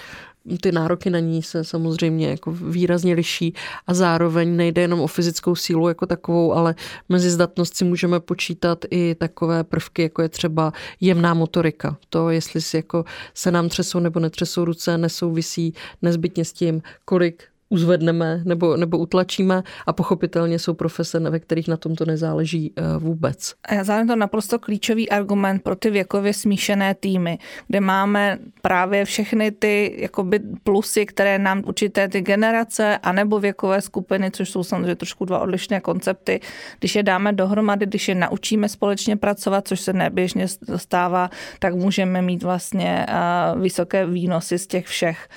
ty 0.61 0.73
nároky 0.73 1.11
na 1.11 1.19
ní 1.19 1.43
se 1.43 1.65
samozřejmě 1.65 2.29
jako 2.29 2.53
výrazně 2.53 3.15
liší 3.15 3.55
a 3.87 3.95
zároveň 3.95 4.57
nejde 4.57 4.83
jenom 4.83 5.01
o 5.01 5.07
fyzickou 5.07 5.55
sílu 5.55 5.89
jako 5.89 6.07
takovou, 6.07 6.53
ale 6.53 6.75
mezi 7.09 7.31
zdatnost 7.31 7.77
si 7.77 7.85
můžeme 7.85 8.21
počítat 8.21 8.85
i 8.91 9.15
takové 9.15 9.65
prvky, 9.65 10.03
jako 10.03 10.23
je 10.23 10.29
třeba 10.29 10.73
jemná 11.01 11.35
motorika. 11.35 11.97
To, 12.09 12.31
jestli 12.31 12.61
si 12.61 12.77
jako 12.77 13.05
se 13.35 13.51
nám 13.51 13.69
třesou 13.69 13.99
nebo 13.99 14.21
netřesou 14.21 14.65
ruce, 14.65 14.99
nesouvisí 14.99 15.75
nezbytně 16.03 16.45
s 16.45 16.53
tím, 16.53 16.83
kolik 17.05 17.54
uzvedneme 17.69 18.41
nebo, 18.45 18.77
nebo 18.77 18.99
utlačíme 18.99 19.63
a 19.87 19.93
pochopitelně 19.93 20.59
jsou 20.59 20.75
profese, 20.75 21.21
ve 21.21 21.41
kterých 21.41 21.69
na 21.69 21.77
tomto 21.77 22.05
nezáleží 22.05 22.73
eh, 22.77 22.83
vůbec. 22.99 23.55
A 23.69 23.75
já 23.75 23.85
zároveň 23.85 24.09
to 24.09 24.17
naprosto 24.17 24.59
klíčový 24.59 25.11
argument 25.11 25.63
pro 25.63 25.77
ty 25.77 25.91
věkově 25.91 26.33
smíšené 26.35 26.95
týmy, 26.95 27.39
kde 27.69 27.81
máme 27.81 28.39
právě 28.63 29.05
všechny 29.05 29.51
ty 29.51 29.95
jakoby 29.99 30.41
plusy, 30.63 31.07
které 31.07 31.39
nám 31.39 31.63
určité 31.67 32.09
ty 32.09 32.21
generace 32.21 32.99
anebo 32.99 33.41
věkové 33.41 33.81
skupiny, 33.81 34.31
což 34.31 34.51
jsou 34.51 34.65
samozřejmě 34.65 34.97
trošku 34.97 35.25
dva 35.25 35.39
odlišné 35.39 35.81
koncepty, 35.81 36.41
když 36.79 36.95
je 36.97 37.03
dáme 37.03 37.33
dohromady, 37.33 37.87
když 37.87 38.09
je 38.09 38.15
naučíme 38.15 38.69
společně 38.69 39.17
pracovat, 39.17 39.69
což 39.69 39.81
se 39.81 39.93
neběžně 39.93 40.47
stává, 40.77 41.31
tak 41.59 41.75
můžeme 41.75 42.23
mít 42.23 42.43
vlastně 42.43 43.07
eh, 43.09 43.15
vysoké 43.59 44.07
výnosy 44.07 44.59
z 44.59 44.67
těch 44.67 44.87
všech, 44.87 45.29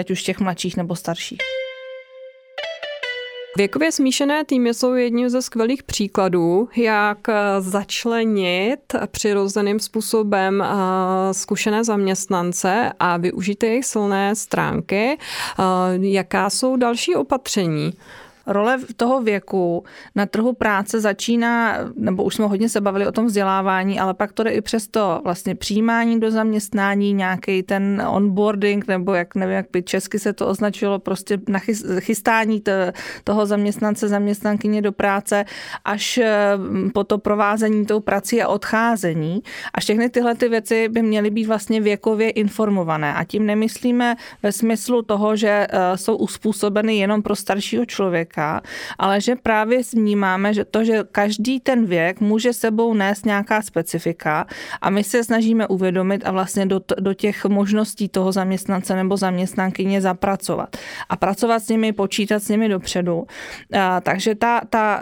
ať 0.00 0.10
už 0.10 0.22
těch 0.22 0.40
mladších 0.40 0.76
nebo 0.76 0.96
starších. 0.96 1.59
Věkově 3.56 3.92
smíšené 3.92 4.44
týmy 4.44 4.74
jsou 4.74 4.94
jedním 4.94 5.28
ze 5.28 5.42
skvělých 5.42 5.82
příkladů, 5.82 6.68
jak 6.76 7.18
začlenit 7.58 8.80
přirozeným 9.10 9.80
způsobem 9.80 10.64
zkušené 11.32 11.84
zaměstnance 11.84 12.92
a 13.00 13.16
využít 13.16 13.62
jejich 13.62 13.84
silné 13.84 14.34
stránky. 14.34 15.18
Jaká 16.00 16.50
jsou 16.50 16.76
další 16.76 17.14
opatření? 17.14 17.92
Role 18.50 18.78
toho 18.96 19.22
věku 19.22 19.84
na 20.14 20.26
trhu 20.26 20.52
práce 20.52 21.00
začíná, 21.00 21.78
nebo 21.96 22.22
už 22.22 22.34
jsme 22.34 22.46
hodně 22.46 22.68
se 22.68 22.80
bavili 22.80 23.06
o 23.06 23.12
tom 23.12 23.26
vzdělávání, 23.26 24.00
ale 24.00 24.14
pak 24.14 24.32
to 24.32 24.42
jde 24.42 24.50
i 24.50 24.60
přes 24.60 24.88
to 24.88 25.20
vlastně 25.24 25.54
přijímání 25.54 26.20
do 26.20 26.30
zaměstnání, 26.30 27.12
nějaký 27.12 27.62
ten 27.62 28.02
onboarding, 28.08 28.86
nebo 28.88 29.14
jak 29.14 29.34
nevím, 29.34 29.56
jak 29.56 29.66
by 29.72 29.82
česky 29.82 30.18
se 30.18 30.32
to 30.32 30.46
označilo, 30.46 30.98
prostě 30.98 31.38
na 31.48 31.58
chystání 32.00 32.62
toho 33.24 33.46
zaměstnance, 33.46 34.08
zaměstnankyně 34.08 34.82
do 34.82 34.92
práce, 34.92 35.44
až 35.84 36.18
eh, 36.18 36.58
po 36.94 37.04
to 37.04 37.18
provázení 37.18 37.86
tou 37.86 38.00
prací 38.00 38.42
a 38.42 38.48
odcházení. 38.48 39.42
A 39.74 39.80
všechny 39.80 40.10
tyhle 40.10 40.34
ty 40.34 40.48
věci 40.48 40.88
by 40.88 41.02
měly 41.02 41.30
být 41.30 41.46
vlastně 41.46 41.80
věkově 41.80 42.30
informované. 42.30 43.14
A 43.14 43.24
tím 43.24 43.46
nemyslíme 43.46 44.16
ve 44.42 44.52
smyslu 44.52 45.02
toho, 45.02 45.36
že 45.36 45.66
eh, 45.70 45.96
jsou 45.96 46.16
uspůsobeny 46.16 46.96
jenom 46.96 47.22
pro 47.22 47.36
staršího 47.36 47.84
člověka, 47.86 48.39
věka, 48.40 48.60
ale 48.98 49.20
že 49.20 49.36
právě 49.36 49.80
vnímáme, 49.92 50.54
že 50.54 50.64
to, 50.64 50.84
že 50.84 51.04
každý 51.12 51.60
ten 51.60 51.86
věk 51.86 52.20
může 52.20 52.52
sebou 52.52 52.94
nést 52.94 53.26
nějaká 53.26 53.62
specifika 53.62 54.46
a 54.80 54.90
my 54.90 55.04
se 55.04 55.24
snažíme 55.24 55.66
uvědomit 55.66 56.22
a 56.24 56.32
vlastně 56.32 56.66
do, 56.66 56.80
do 57.00 57.14
těch 57.14 57.44
možností 57.44 58.08
toho 58.08 58.32
zaměstnance 58.32 58.96
nebo 58.96 59.16
zaměstnankyně 59.16 60.00
zapracovat. 60.00 60.76
A 61.08 61.16
pracovat 61.16 61.62
s 61.62 61.68
nimi, 61.68 61.92
počítat 61.92 62.42
s 62.42 62.48
nimi 62.48 62.68
dopředu. 62.68 63.26
A, 63.72 64.00
takže 64.00 64.34
ta, 64.34 64.60
ta, 64.70 65.00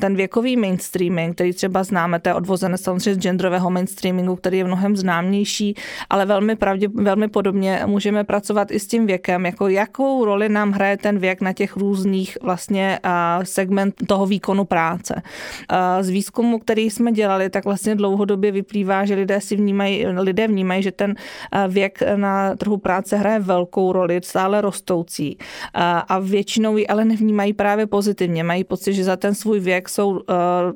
ten 0.00 0.16
věkový 0.16 0.56
mainstreaming, 0.56 1.34
který 1.34 1.52
třeba 1.52 1.84
známe, 1.84 2.20
to 2.20 2.28
je 2.28 2.34
odvozené 2.34 2.78
samozřejmě 2.78 3.14
z 3.14 3.22
genderového 3.22 3.70
mainstreamingu, 3.70 4.36
který 4.36 4.58
je 4.58 4.64
mnohem 4.64 4.96
známější, 4.96 5.74
ale 6.10 6.26
velmi, 6.26 6.56
pravdě, 6.56 6.88
velmi 6.94 7.28
podobně 7.28 7.82
můžeme 7.86 8.24
pracovat 8.24 8.70
i 8.70 8.80
s 8.80 8.86
tím 8.86 9.06
věkem, 9.06 9.46
jako 9.46 9.68
jakou 9.68 10.24
roli 10.24 10.48
nám 10.48 10.72
hraje 10.72 10.96
ten 10.96 11.18
věk 11.18 11.40
na 11.40 11.52
těch 11.52 11.76
různých 11.76 12.38
vlastně 12.42 12.63
vlastně 12.64 12.98
segment 13.42 13.94
toho 14.06 14.26
výkonu 14.26 14.64
práce. 14.64 15.22
Z 16.00 16.08
výzkumu, 16.08 16.58
který 16.58 16.90
jsme 16.90 17.12
dělali, 17.12 17.50
tak 17.50 17.64
vlastně 17.64 17.94
dlouhodobě 17.94 18.52
vyplývá, 18.52 19.04
že 19.04 19.14
lidé 19.14 19.40
si 19.40 19.56
vnímají, 19.56 20.06
lidé 20.06 20.48
vnímají, 20.48 20.82
že 20.82 20.92
ten 20.92 21.14
věk 21.68 21.98
na 22.16 22.56
trhu 22.56 22.76
práce 22.76 23.16
hraje 23.16 23.40
velkou 23.40 23.92
roli, 23.92 24.20
stále 24.22 24.60
rostoucí. 24.60 25.38
A 26.08 26.18
většinou 26.18 26.76
ji 26.76 26.86
ale 26.86 27.04
nevnímají 27.04 27.52
právě 27.52 27.86
pozitivně. 27.86 28.44
Mají 28.44 28.64
pocit, 28.64 28.92
že 28.94 29.04
za 29.04 29.16
ten 29.16 29.34
svůj 29.34 29.60
věk 29.60 29.88
jsou 29.88 30.20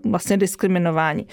vlastně 0.05 0.37
diskriminováni. 0.37 1.27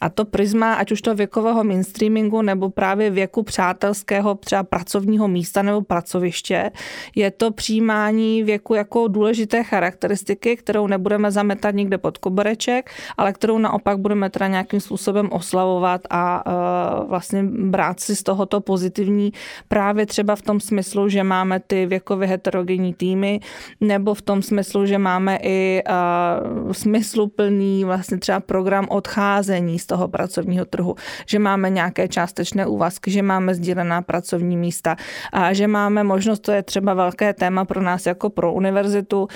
A 0.00 0.08
to 0.08 0.24
prisma, 0.24 0.74
ať 0.74 0.92
už 0.92 1.02
to 1.02 1.14
věkového 1.14 1.64
mainstreamingu 1.64 2.42
nebo 2.42 2.70
právě 2.70 3.10
věku 3.10 3.42
přátelského 3.42 4.34
třeba 4.34 4.62
pracovního 4.62 5.28
místa 5.28 5.62
nebo 5.62 5.82
pracoviště, 5.82 6.70
je 7.14 7.30
to 7.30 7.50
přijímání 7.50 8.42
věku 8.42 8.74
jako 8.74 9.08
důležité 9.08 9.64
charakter 9.64 9.89
charakteristiky, 9.90 10.56
kterou 10.56 10.86
nebudeme 10.86 11.30
zametat 11.30 11.74
nikde 11.74 11.98
pod 11.98 12.18
kobereček, 12.18 12.90
ale 13.18 13.32
kterou 13.32 13.58
naopak 13.58 13.98
budeme 13.98 14.30
teda 14.30 14.46
nějakým 14.46 14.80
způsobem 14.80 15.28
oslavovat 15.32 16.00
a 16.10 16.44
uh, 16.46 17.08
vlastně 17.08 17.42
brát 17.44 18.00
si 18.00 18.16
z 18.16 18.22
tohoto 18.22 18.60
pozitivní 18.60 19.32
právě 19.68 20.06
třeba 20.06 20.36
v 20.36 20.42
tom 20.42 20.60
smyslu, 20.60 21.08
že 21.08 21.22
máme 21.22 21.60
ty 21.60 21.86
věkově 21.86 22.28
heterogenní 22.28 22.94
týmy, 22.94 23.40
nebo 23.80 24.14
v 24.14 24.22
tom 24.22 24.42
smyslu, 24.42 24.86
že 24.86 24.98
máme 24.98 25.38
i 25.42 25.82
uh, 25.82 26.72
smysluplný 26.72 27.84
vlastně 27.84 28.18
třeba 28.18 28.40
program 28.40 28.86
odcházení 28.88 29.78
z 29.78 29.86
toho 29.86 30.08
pracovního 30.08 30.64
trhu, 30.64 30.94
že 31.26 31.38
máme 31.38 31.70
nějaké 31.70 32.08
částečné 32.08 32.66
úvazky, 32.66 33.10
že 33.10 33.22
máme 33.22 33.54
sdílená 33.54 34.02
pracovní 34.02 34.56
místa, 34.56 34.96
a 35.32 35.52
že 35.52 35.66
máme 35.66 36.04
možnost, 36.04 36.40
to 36.40 36.52
je 36.52 36.62
třeba 36.62 36.94
velké 36.94 37.34
téma 37.34 37.64
pro 37.64 37.82
nás 37.82 38.06
jako 38.06 38.30
pro 38.30 38.52
univerzitu, 38.52 39.28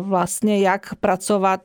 vlastně 0.00 0.60
jak 0.60 0.94
pracovat 0.94 1.60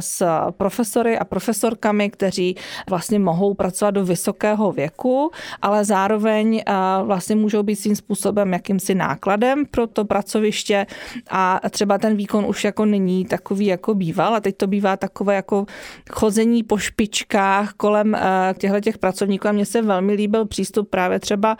s 0.00 0.22
profesory 0.50 1.18
a 1.18 1.24
profesorkami, 1.24 2.10
kteří 2.10 2.56
vlastně 2.90 3.18
mohou 3.18 3.54
pracovat 3.54 3.90
do 3.90 4.04
vysokého 4.04 4.72
věku, 4.72 5.30
ale 5.62 5.84
zároveň 5.84 6.62
vlastně 7.02 7.36
můžou 7.36 7.62
být 7.62 7.76
svým 7.76 7.96
způsobem 7.96 8.52
jakýmsi 8.52 8.94
nákladem 8.94 9.66
pro 9.70 9.86
to 9.86 10.04
pracoviště. 10.04 10.86
A 11.30 11.60
třeba 11.70 11.98
ten 11.98 12.16
výkon 12.16 12.46
už 12.46 12.64
jako 12.64 12.84
není 12.84 13.24
takový, 13.24 13.66
jako 13.66 13.94
býval 13.94 14.34
a 14.34 14.40
teď 14.40 14.56
to 14.56 14.66
bývá 14.66 14.96
takové 14.96 15.34
jako 15.34 15.66
chození 16.10 16.62
po 16.62 16.78
špičkách 16.78 17.72
kolem 17.72 18.16
těchto 18.58 18.80
těch 18.80 18.98
pracovníků. 18.98 19.48
A 19.48 19.52
mně 19.52 19.66
se 19.66 19.82
velmi 19.82 20.12
líbil 20.12 20.46
přístup 20.46 20.90
právě 20.90 21.20
třeba 21.20 21.56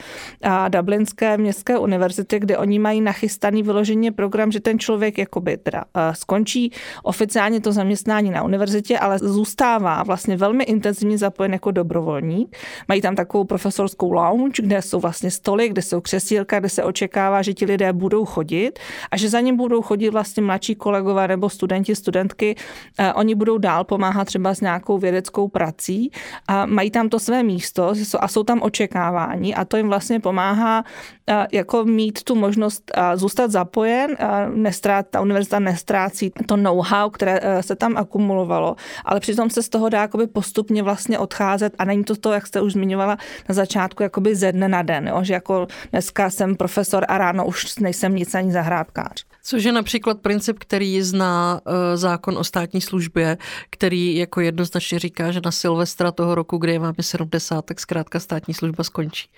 Dublinské 0.68 1.38
městské 1.38 1.78
univerzity, 1.78 2.38
kde 2.40 2.58
oni 2.58 2.78
mají 2.78 3.00
nachystaný 3.00 3.62
vyloženě 3.62 4.12
program, 4.12 4.52
že 4.52 4.60
ten 4.60 4.78
člověk 4.78 5.18
jakoby 5.18 5.55
teda 5.56 5.86
Eh, 5.96 6.14
skončí 6.14 6.72
oficiálně 7.02 7.60
to 7.60 7.72
zaměstnání 7.72 8.30
na 8.30 8.42
univerzitě, 8.42 8.98
ale 8.98 9.18
zůstává 9.18 10.02
vlastně 10.02 10.36
velmi 10.36 10.64
intenzivně 10.64 11.18
zapojen 11.18 11.52
jako 11.52 11.70
dobrovolník. 11.70 12.56
Mají 12.88 13.00
tam 13.00 13.16
takovou 13.16 13.44
profesorskou 13.44 14.12
lounge, 14.12 14.62
kde 14.62 14.82
jsou 14.82 15.00
vlastně 15.00 15.30
stoly, 15.30 15.68
kde 15.68 15.82
jsou 15.82 16.00
křesílka, 16.00 16.58
kde 16.58 16.68
se 16.68 16.84
očekává, 16.84 17.42
že 17.42 17.54
ti 17.54 17.64
lidé 17.64 17.92
budou 17.92 18.24
chodit 18.24 18.78
a 19.10 19.16
že 19.16 19.28
za 19.28 19.40
ním 19.40 19.56
budou 19.56 19.82
chodit 19.82 20.10
vlastně 20.10 20.42
mladší 20.42 20.74
kolegové 20.74 21.28
nebo 21.28 21.48
studenti, 21.48 21.96
studentky. 21.96 22.56
Eh, 22.98 23.12
oni 23.12 23.34
budou 23.34 23.58
dál 23.58 23.84
pomáhat 23.84 24.24
třeba 24.24 24.54
s 24.54 24.60
nějakou 24.60 24.98
vědeckou 24.98 25.48
prací 25.48 26.10
a 26.48 26.66
mají 26.66 26.90
tam 26.90 27.08
to 27.08 27.18
své 27.18 27.42
místo 27.42 27.92
a 28.20 28.28
jsou 28.28 28.42
tam 28.42 28.62
očekávání 28.62 29.54
a 29.54 29.64
to 29.64 29.76
jim 29.76 29.88
vlastně 29.88 30.20
pomáhá 30.20 30.84
eh, 31.28 31.46
jako 31.52 31.84
mít 31.84 32.22
tu 32.22 32.34
možnost 32.34 32.92
zůstat 33.14 33.50
zapojen, 33.50 34.16
nestrát, 34.54 35.06
ta 35.10 35.20
univerzita 35.20 35.45
nestrácí 35.52 36.32
to 36.46 36.56
know-how, 36.56 37.10
které 37.10 37.40
eh, 37.42 37.62
se 37.62 37.76
tam 37.76 37.96
akumulovalo, 37.96 38.76
ale 39.04 39.20
přitom 39.20 39.50
se 39.50 39.62
z 39.62 39.68
toho 39.68 39.88
dá 39.88 40.00
jakoby 40.00 40.26
postupně 40.26 40.82
vlastně 40.82 41.18
odcházet 41.18 41.74
a 41.78 41.84
není 41.84 42.04
to 42.04 42.16
to, 42.16 42.32
jak 42.32 42.46
jste 42.46 42.60
už 42.60 42.72
zmiňovala 42.72 43.16
na 43.48 43.54
začátku, 43.54 44.02
jakoby 44.02 44.36
ze 44.36 44.52
dne 44.52 44.68
na 44.68 44.82
den, 44.82 45.08
jo? 45.08 45.18
že 45.22 45.34
jako 45.34 45.66
dneska 45.90 46.30
jsem 46.30 46.56
profesor 46.56 47.04
a 47.08 47.18
ráno 47.18 47.46
už 47.46 47.76
nejsem 47.76 48.14
nic 48.14 48.34
ani 48.34 48.52
zahrádkář. 48.52 49.24
Což 49.48 49.64
je 49.64 49.72
například 49.72 50.20
princip, 50.20 50.58
který 50.58 51.02
zná 51.02 51.60
eh, 51.66 51.96
zákon 51.96 52.38
o 52.38 52.44
státní 52.44 52.80
službě, 52.80 53.38
který 53.70 54.16
jako 54.16 54.40
jednoznačně 54.40 54.98
říká, 54.98 55.32
že 55.32 55.40
na 55.44 55.50
Silvestra 55.50 56.12
toho 56.12 56.34
roku, 56.34 56.58
kdy 56.58 56.72
je 56.72 56.78
máme 56.78 56.94
70, 57.00 57.64
tak 57.64 57.80
zkrátka 57.80 58.20
státní 58.20 58.54
služba 58.54 58.84
skončí. 58.84 59.28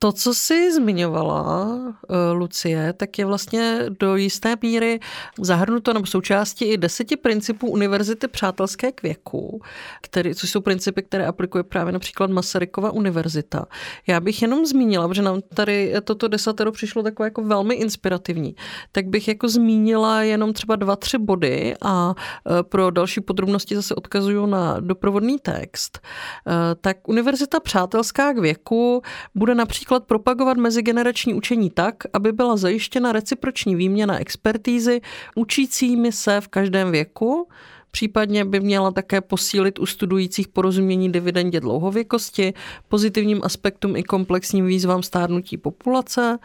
To, 0.00 0.12
co 0.12 0.34
jsi 0.34 0.72
zmiňovala, 0.74 1.78
eh, 2.10 2.32
Lucie, 2.32 2.92
tak 2.92 3.18
je 3.18 3.24
vlastně 3.24 3.78
do 4.00 4.16
jisté 4.16 4.56
míry 4.62 5.00
zahrnuto 5.40 5.92
nebo 5.92 6.06
součástí 6.06 6.64
i 6.64 6.76
deseti 6.76 7.16
principů 7.16 7.70
Univerzity 7.70 8.28
přátelské 8.28 8.92
k 8.92 9.02
věku, 9.02 9.62
který, 10.02 10.34
což 10.34 10.50
jsou 10.50 10.60
principy, 10.60 11.02
které 11.02 11.26
aplikuje 11.26 11.64
právě 11.64 11.92
například 11.92 12.30
Masarykova 12.30 12.90
univerzita. 12.90 13.66
Já 14.06 14.20
bych 14.20 14.42
jenom 14.42 14.66
zmínila, 14.66 15.08
protože 15.08 15.22
nám 15.22 15.40
tady 15.54 15.94
toto 16.04 16.28
desatero 16.28 16.72
přišlo 16.72 17.02
takové 17.02 17.26
jako 17.26 17.42
velmi 17.42 17.74
inspirativní, 17.74 18.54
tak 18.92 19.06
bych 19.06 19.28
jako 19.28 19.48
zmínila 19.48 20.22
jenom 20.22 20.52
třeba 20.52 20.76
dva, 20.76 20.96
tři 20.96 21.18
body 21.18 21.74
a 21.82 22.14
eh, 22.14 22.62
pro 22.62 22.90
další 22.90 23.20
podrobnosti 23.20 23.76
zase 23.76 23.94
odkazuju 23.94 24.46
na 24.46 24.80
doprovodný 24.80 25.38
text. 25.38 25.98
Eh, 26.46 26.74
tak 26.80 27.08
Univerzita 27.08 27.60
přátelská 27.60 28.32
k 28.32 28.38
věku 28.38 29.02
bude 29.34 29.54
například 29.54 29.87
například 29.88 30.06
propagovat 30.06 30.56
mezigenerační 30.56 31.34
učení 31.34 31.70
tak, 31.70 31.94
aby 32.12 32.32
byla 32.32 32.56
zajištěna 32.56 33.12
reciproční 33.12 33.74
výměna 33.76 34.18
expertízy 34.18 35.00
učícími 35.34 36.12
se 36.12 36.40
v 36.40 36.48
každém 36.48 36.90
věku, 36.90 37.48
Případně 37.90 38.44
by 38.44 38.60
měla 38.60 38.90
také 38.90 39.20
posílit 39.20 39.78
u 39.78 39.86
studujících 39.86 40.48
porozumění 40.48 41.12
dividendě 41.12 41.60
dlouhověkosti, 41.60 42.54
pozitivním 42.88 43.40
aspektům 43.42 43.96
i 43.96 44.02
komplexním 44.02 44.66
výzvám 44.66 45.02
stárnutí 45.02 45.56
populace 45.56 46.38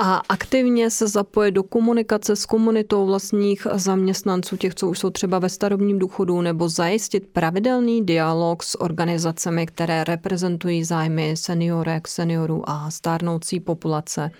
a 0.00 0.22
aktivně 0.28 0.90
se 0.90 1.08
zapojit 1.08 1.50
do 1.50 1.62
komunikace 1.62 2.36
s 2.36 2.46
komunitou 2.46 3.06
vlastních 3.06 3.66
zaměstnanců, 3.74 4.56
těch, 4.56 4.74
co 4.74 4.88
už 4.88 4.98
jsou 4.98 5.10
třeba 5.10 5.38
ve 5.38 5.48
starobním 5.48 5.98
důchodu, 5.98 6.40
nebo 6.40 6.68
zajistit 6.68 7.26
pravidelný 7.32 8.06
dialog 8.06 8.62
s 8.62 8.80
organizacemi, 8.80 9.66
které 9.66 10.04
reprezentují 10.04 10.84
zájmy 10.84 11.36
seniorek, 11.36 12.08
seniorů 12.08 12.62
a 12.70 12.90
stárnoucí 12.90 13.60
populace. 13.60 14.30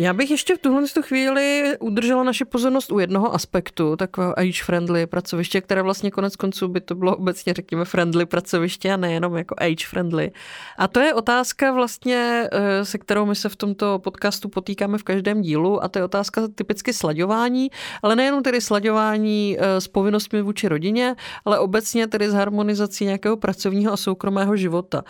Já 0.00 0.12
bych 0.12 0.30
ještě 0.30 0.56
v 0.56 0.58
tuhle 0.58 0.82
chvíli 1.00 1.76
udržela 1.80 2.24
naši 2.24 2.44
pozornost 2.44 2.92
u 2.92 2.98
jednoho 2.98 3.34
aspektu, 3.34 3.96
takového 3.96 4.38
age-friendly 4.38 5.06
pracoviště, 5.06 5.60
které 5.60 5.82
vlastně 5.82 6.10
konec 6.10 6.36
konců 6.36 6.68
by 6.68 6.80
to 6.80 6.94
bylo 6.94 7.16
obecně, 7.16 7.54
řekněme, 7.54 7.84
friendly 7.84 8.26
pracoviště 8.26 8.92
a 8.92 8.96
nejenom 8.96 9.36
jako 9.36 9.54
age-friendly. 9.54 10.30
A 10.78 10.88
to 10.88 11.00
je 11.00 11.14
otázka 11.14 11.72
vlastně, 11.72 12.48
eh, 12.52 12.84
se 12.84 12.98
kterou 12.98 13.26
my 13.26 13.34
se 13.34 13.48
v 13.48 13.56
tomto 13.56 13.98
podcastu 13.98 14.48
potýkáme 14.48 14.98
v 14.98 15.02
každém 15.02 15.42
dílu 15.42 15.84
a 15.84 15.88
to 15.88 15.98
je 15.98 16.04
otázka 16.04 16.48
typicky 16.54 16.92
slaďování, 16.92 17.70
ale 18.02 18.16
nejenom 18.16 18.42
tedy 18.42 18.60
slaďování 18.60 19.56
eh, 19.58 19.80
s 19.80 19.88
povinnostmi 19.88 20.42
vůči 20.42 20.68
rodině, 20.68 21.16
ale 21.44 21.58
obecně 21.58 22.06
tedy 22.06 22.30
s 22.30 22.32
harmonizací 22.32 23.04
nějakého 23.04 23.36
pracovního 23.36 23.92
a 23.92 23.96
soukromého 23.96 24.56
života. 24.56 25.04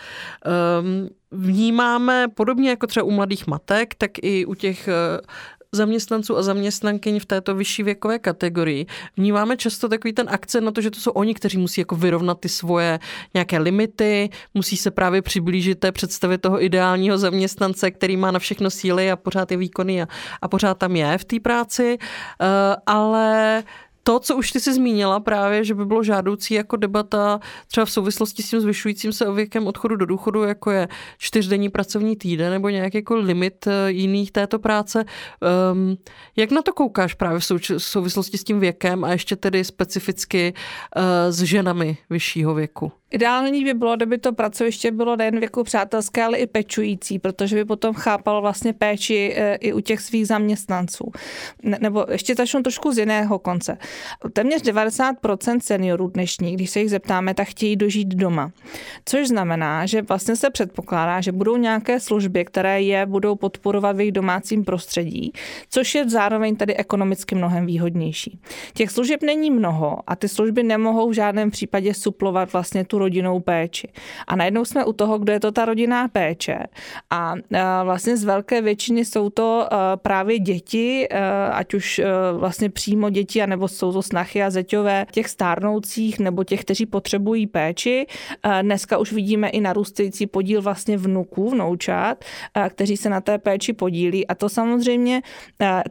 Um, 0.81 1.09
vnímáme 1.31 2.27
podobně 2.27 2.69
jako 2.69 2.87
třeba 2.87 3.03
u 3.03 3.11
mladých 3.11 3.47
matek, 3.47 3.95
tak 3.95 4.11
i 4.21 4.45
u 4.45 4.53
těch 4.53 4.87
eh, 4.87 4.93
zaměstnanců 5.71 6.37
a 6.37 6.43
zaměstnankyň 6.43 7.19
v 7.19 7.25
této 7.25 7.55
vyšší 7.55 7.83
věkové 7.83 8.19
kategorii. 8.19 8.85
Vnímáme 9.17 9.57
často 9.57 9.89
takový 9.89 10.13
ten 10.13 10.29
akcent 10.29 10.65
na 10.65 10.71
to, 10.71 10.81
že 10.81 10.91
to 10.91 10.99
jsou 10.99 11.11
oni, 11.11 11.33
kteří 11.33 11.57
musí 11.57 11.81
jako 11.81 11.95
vyrovnat 11.95 12.39
ty 12.39 12.49
svoje 12.49 12.99
nějaké 13.33 13.59
limity, 13.59 14.29
musí 14.53 14.77
se 14.77 14.91
právě 14.91 15.21
přiblížit 15.21 15.79
té 15.79 15.91
představě 15.91 16.37
toho 16.37 16.63
ideálního 16.63 17.17
zaměstnance, 17.17 17.91
který 17.91 18.17
má 18.17 18.31
na 18.31 18.39
všechno 18.39 18.69
síly 18.69 19.11
a 19.11 19.15
pořád 19.15 19.51
je 19.51 19.57
výkonný 19.57 20.01
a, 20.01 20.07
a 20.41 20.47
pořád 20.47 20.77
tam 20.77 20.95
je 20.95 21.17
v 21.17 21.25
té 21.25 21.39
práci, 21.39 21.97
uh, 21.97 22.47
ale 22.85 23.63
to, 24.03 24.19
co 24.19 24.35
už 24.35 24.51
ty 24.51 24.59
si 24.59 24.73
zmínila 24.73 25.19
právě, 25.19 25.63
že 25.63 25.75
by 25.75 25.85
bylo 25.85 26.03
žádoucí 26.03 26.53
jako 26.53 26.75
debata 26.75 27.39
třeba 27.67 27.85
v 27.85 27.91
souvislosti 27.91 28.43
s 28.43 28.49
tím 28.49 28.59
zvyšujícím 28.59 29.13
se 29.13 29.31
věkem 29.31 29.67
odchodu 29.67 29.95
do 29.95 30.05
důchodu, 30.05 30.43
jako 30.43 30.71
je 30.71 30.87
čtyřdenní 31.17 31.69
pracovní 31.69 32.15
týden 32.15 32.51
nebo 32.51 32.69
nějaký 32.69 32.97
jako 32.97 33.15
limit 33.15 33.67
eh, 33.67 33.91
jiných 33.91 34.31
této 34.31 34.59
práce. 34.59 35.05
Um, 35.71 35.97
jak 36.35 36.51
na 36.51 36.61
to 36.61 36.73
koukáš 36.73 37.13
právě 37.13 37.39
v 37.39 37.45
souvislosti 37.77 38.37
s 38.37 38.43
tím 38.43 38.59
věkem 38.59 39.03
a 39.03 39.11
ještě 39.11 39.35
tedy 39.35 39.63
specificky 39.63 40.53
uh, 40.95 41.03
s 41.29 41.41
ženami 41.41 41.97
vyššího 42.09 42.53
věku? 42.53 42.91
Ideální 43.11 43.63
by 43.63 43.73
bylo, 43.73 43.95
kdyby 43.95 44.17
to 44.17 44.33
pracoviště 44.33 44.91
bylo 44.91 45.15
nejen 45.15 45.39
věku 45.39 45.63
přátelské, 45.63 46.23
ale 46.23 46.37
i 46.37 46.47
pečující, 46.47 47.19
protože 47.19 47.55
by 47.55 47.65
potom 47.65 47.95
chápalo 47.95 48.41
vlastně 48.41 48.73
péči 48.73 49.33
e, 49.35 49.55
i 49.55 49.73
u 49.73 49.79
těch 49.79 50.01
svých 50.01 50.27
zaměstnanců. 50.27 51.11
Ne, 51.63 51.77
nebo 51.81 52.05
ještě 52.11 52.35
začnu 52.35 52.63
trošku 52.63 52.91
z 52.91 52.97
jiného 52.97 53.39
konce. 53.39 53.77
Téměř 54.33 54.61
90% 54.61 55.59
seniorů 55.59 56.07
dnešní, 56.07 56.53
když 56.53 56.69
se 56.69 56.79
jich 56.79 56.89
zeptáme, 56.89 57.33
tak 57.33 57.47
chtějí 57.47 57.75
dožít 57.75 58.07
doma. 58.07 58.51
Což 59.05 59.27
znamená, 59.27 59.85
že 59.85 60.01
vlastně 60.01 60.35
se 60.35 60.49
předpokládá, 60.49 61.21
že 61.21 61.31
budou 61.31 61.57
nějaké 61.57 61.99
služby, 61.99 62.45
které 62.45 62.81
je 62.81 63.05
budou 63.05 63.35
podporovat 63.35 63.95
v 63.95 63.99
jejich 63.99 64.11
domácím 64.11 64.63
prostředí, 64.63 65.31
což 65.69 65.95
je 65.95 66.09
zároveň 66.09 66.55
tady 66.55 66.75
ekonomicky 66.75 67.35
mnohem 67.35 67.65
výhodnější. 67.65 68.39
Těch 68.73 68.91
služeb 68.91 69.21
není 69.23 69.51
mnoho 69.51 69.97
a 70.07 70.15
ty 70.15 70.27
služby 70.27 70.63
nemohou 70.63 71.09
v 71.09 71.13
žádném 71.13 71.51
případě 71.51 71.93
suplovat 71.93 72.53
vlastně 72.53 72.85
tu 72.85 72.99
rodinnou 72.99 73.39
péči. 73.39 73.87
A 74.27 74.35
najednou 74.35 74.65
jsme 74.65 74.85
u 74.85 74.93
toho, 74.93 75.19
kdo 75.19 75.33
je 75.33 75.39
to 75.39 75.51
ta 75.51 75.65
rodinná 75.65 76.07
péče. 76.07 76.59
A 77.09 77.33
vlastně 77.83 78.17
z 78.17 78.23
velké 78.23 78.61
většiny 78.61 79.05
jsou 79.05 79.29
to 79.29 79.67
právě 79.95 80.39
děti, 80.39 81.07
ať 81.51 81.73
už 81.73 82.01
vlastně 82.37 82.69
přímo 82.69 83.09
děti, 83.09 83.41
anebo 83.41 83.67
jsou 83.81 83.93
to 83.93 84.01
snachy 84.01 84.43
a 84.43 84.49
zeťové 84.49 85.05
těch 85.11 85.29
stárnoucích 85.29 86.19
nebo 86.19 86.43
těch, 86.43 86.61
kteří 86.61 86.85
potřebují 86.85 87.47
péči. 87.47 88.05
Dneska 88.61 88.97
už 88.97 89.13
vidíme 89.13 89.49
i 89.49 89.61
narůstající 89.61 90.27
podíl 90.27 90.61
vlastně 90.61 90.97
vnuků, 90.97 91.49
vnoučat, 91.49 92.25
kteří 92.69 92.97
se 92.97 93.09
na 93.09 93.21
té 93.21 93.37
péči 93.37 93.73
podílí. 93.73 94.27
A 94.27 94.35
to 94.35 94.49
samozřejmě, 94.49 95.21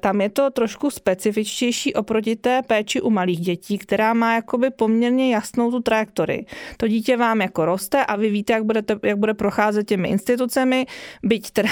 tam 0.01 0.21
je 0.21 0.29
to 0.29 0.51
trošku 0.51 0.91
specifičtější 0.91 1.95
oproti 1.95 2.37
té 2.37 2.63
péči 2.63 3.01
u 3.01 3.11
malých 3.11 3.41
dětí, 3.41 3.79
která 3.79 4.15
má 4.15 4.35
jakoby 4.35 4.71
poměrně 4.71 5.35
jasnou 5.35 5.71
tu 5.71 5.81
trajektorii. 5.81 6.47
To 6.77 6.89
dítě 6.89 7.11
dítě 7.11 7.17
vám 7.17 7.41
jako 7.41 7.65
roste 7.65 8.05
a 8.05 8.17
vy 8.17 8.31
víte, 8.31 8.53
jak, 8.53 8.65
budete, 8.65 8.97
jak 9.03 9.19
bude 9.19 9.35
procházet 9.35 9.89
těmi 9.89 10.09
institucemi, 10.09 10.87
byť 11.23 11.51
teda, 11.51 11.69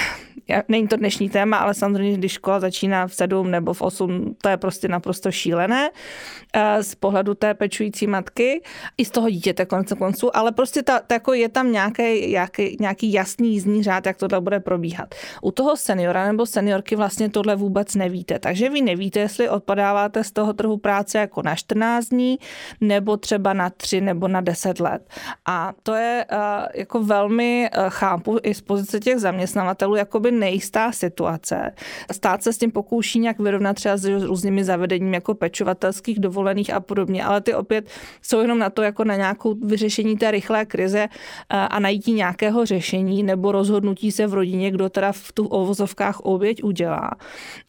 není 0.67 0.87
to 0.87 0.97
dnešní 0.97 1.29
téma, 1.29 1.57
ale 1.57 1.73
samozřejmě, 1.73 2.17
když 2.17 2.31
škola 2.31 2.59
začíná 2.59 3.07
v 3.07 3.13
sedm 3.13 3.51
nebo 3.51 3.73
v 3.73 3.81
osm, 3.81 4.35
to 4.41 4.49
je 4.49 4.57
prostě 4.57 4.87
naprosto 4.87 5.31
šílené 5.31 5.89
eh, 6.53 6.83
z 6.83 6.95
pohledu 6.95 7.33
té 7.33 7.53
pečující 7.53 8.07
matky 8.07 8.61
i 8.97 9.05
z 9.05 9.11
toho 9.11 9.29
dítěte 9.29 9.65
konce 9.65 9.95
konců, 9.95 10.37
ale 10.37 10.51
prostě 10.51 10.83
ta, 10.83 10.99
ta 10.99 11.15
jako 11.15 11.33
je 11.33 11.49
tam 11.49 11.71
nějaký, 11.71 12.31
nějaký, 12.31 12.77
nějaký 12.79 13.13
jasný 13.13 13.53
jízdní 13.53 13.83
řád, 13.83 14.05
jak 14.05 14.17
tohle 14.17 14.41
bude 14.41 14.59
probíhat. 14.59 15.15
U 15.41 15.51
toho 15.51 15.77
seniora 15.77 16.27
nebo 16.27 16.45
seniorky 16.45 16.95
vlastně 16.95 17.29
tohle 17.29 17.55
vůbec 17.55 17.95
nevíte, 17.95 18.39
takže 18.39 18.69
vy 18.69 18.81
nevíte, 18.81 19.19
jestli 19.19 19.49
odpadáváte 19.49 20.23
z 20.23 20.31
toho 20.31 20.53
trhu 20.53 20.77
práce 20.77 21.17
jako 21.17 21.41
na 21.41 21.55
14 21.55 22.05
dní, 22.05 22.39
nebo 22.81 23.17
třeba 23.17 23.53
na 23.53 23.69
3 23.69 24.01
nebo 24.01 24.27
na 24.27 24.41
10 24.41 24.79
let. 24.79 25.09
A 25.45 25.73
to 25.83 25.93
je 25.95 26.25
uh, 26.31 26.37
jako 26.73 27.03
velmi 27.03 27.69
uh, 27.77 27.83
chápu 27.89 28.37
i 28.43 28.53
z 28.53 28.61
pozice 28.61 28.99
těch 28.99 29.17
zaměstnavatelů 29.17 29.95
jakoby 29.95 30.31
nejistá 30.39 30.91
situace. 30.91 31.71
Stát 32.11 32.43
se 32.43 32.53
s 32.53 32.57
tím 32.57 32.71
pokouší 32.71 33.19
nějak 33.19 33.39
vyrovnat 33.39 33.73
třeba 33.73 33.97
s 33.97 34.05
různými 34.05 34.63
zavedením 34.63 35.13
jako 35.13 35.35
pečovatelských 35.35 36.19
dovolených 36.19 36.73
a 36.73 36.79
podobně, 36.79 37.23
ale 37.23 37.41
ty 37.41 37.53
opět 37.53 37.89
jsou 38.21 38.39
jenom 38.39 38.59
na 38.59 38.69
to 38.69 38.81
jako 38.81 39.03
na 39.03 39.15
nějakou 39.15 39.55
vyřešení 39.55 40.17
té 40.17 40.31
rychlé 40.31 40.65
krize 40.65 41.07
uh, 41.07 41.59
a 41.69 41.79
najít 41.79 42.07
nějakého 42.07 42.65
řešení 42.65 43.23
nebo 43.23 43.51
rozhodnutí 43.51 44.11
se 44.11 44.27
v 44.27 44.33
rodině, 44.33 44.71
kdo 44.71 44.89
teda 44.89 45.11
v 45.11 45.31
tu 45.31 45.45
ovozovkách 45.47 46.19
oběť 46.19 46.63
udělá. 46.63 47.11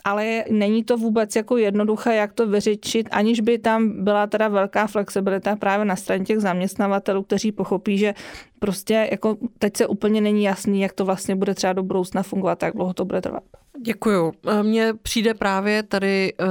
Ale 0.04 0.44
není 0.50 0.84
to 0.84 0.96
vůbec 0.96 1.36
jako 1.36 1.56
jednoduché, 1.56 2.14
jak 2.14 2.32
to 2.32 2.46
vyřešit, 2.46 3.08
aniž 3.10 3.40
by 3.40 3.58
tam 3.58 4.04
byla 4.04 4.26
teda 4.26 4.48
velká 4.48 4.86
flexibilita 4.86 5.56
právě 5.56 5.84
na 5.84 5.96
straně 5.96 6.24
těch 6.24 6.40
zaměstnavatelů, 6.40 7.22
kteří 7.22 7.52
pochopí, 7.52 7.98
že 7.98 8.14
prostě 8.60 9.08
jako 9.10 9.36
teď 9.58 9.76
se 9.76 9.86
úplně 9.86 10.20
není 10.20 10.42
jasný, 10.44 10.80
jak 10.80 10.92
to 10.92 11.04
vlastně 11.04 11.36
bude 11.36 11.54
třeba 11.54 11.72
do 11.72 11.82
budoucna 11.82 12.22
fungovat, 12.22 12.62
jak 12.62 12.74
dlouho 12.74 12.94
to 12.94 13.04
bude 13.04 13.20
trvat. 13.20 13.42
Děkuju. 13.82 14.32
Mně 14.62 14.94
přijde 15.02 15.34
právě 15.34 15.82
tady 15.82 16.32
uh, 16.40 16.46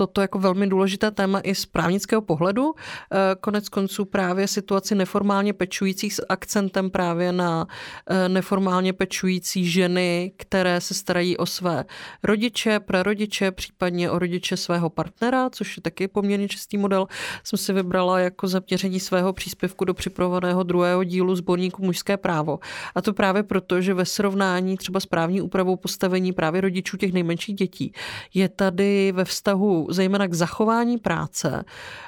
toto 0.00 0.20
jako 0.20 0.38
velmi 0.38 0.66
důležité 0.66 1.10
téma 1.10 1.40
i 1.40 1.54
z 1.54 1.66
právnického 1.66 2.22
pohledu. 2.22 2.72
Eh, 2.72 3.16
konec 3.40 3.68
konců 3.68 4.04
právě 4.04 4.48
situaci 4.48 4.94
neformálně 4.94 5.52
pečujících 5.52 6.14
s 6.14 6.26
akcentem 6.28 6.90
právě 6.90 7.32
na 7.32 7.66
eh, 8.06 8.28
neformálně 8.28 8.92
pečující 8.92 9.70
ženy, 9.70 10.32
které 10.36 10.80
se 10.80 10.94
starají 10.94 11.36
o 11.36 11.46
své 11.46 11.84
rodiče, 12.22 12.80
prarodiče, 12.80 13.50
případně 13.50 14.10
o 14.10 14.18
rodiče 14.18 14.56
svého 14.56 14.90
partnera, 14.90 15.50
což 15.50 15.76
je 15.76 15.82
taky 15.82 16.08
poměrně 16.08 16.48
čistý 16.48 16.78
model, 16.78 17.06
jsem 17.44 17.58
si 17.58 17.72
vybrala 17.72 18.18
jako 18.18 18.48
zaměření 18.48 19.00
svého 19.00 19.32
příspěvku 19.32 19.84
do 19.84 19.94
připravovaného 19.94 20.62
druhého 20.62 21.04
dílu 21.04 21.36
sborníku 21.36 21.84
Mužské 21.84 22.16
právo. 22.16 22.58
A 22.94 23.02
to 23.02 23.12
právě 23.12 23.42
proto, 23.42 23.80
že 23.80 23.94
ve 23.94 24.04
srovnání 24.04 24.76
třeba 24.76 25.00
s 25.00 25.06
právní 25.06 25.40
úpravou 25.40 25.76
postavení 25.76 26.32
právě 26.32 26.60
rodičů 26.60 26.96
těch 26.96 27.12
nejmenších 27.12 27.54
dětí 27.54 27.92
je 28.34 28.48
tady 28.48 29.12
ve 29.12 29.24
vztahu 29.24 29.86
zejména 29.92 30.26
k 30.26 30.34
zachování 30.34 30.98
práce, 30.98 31.64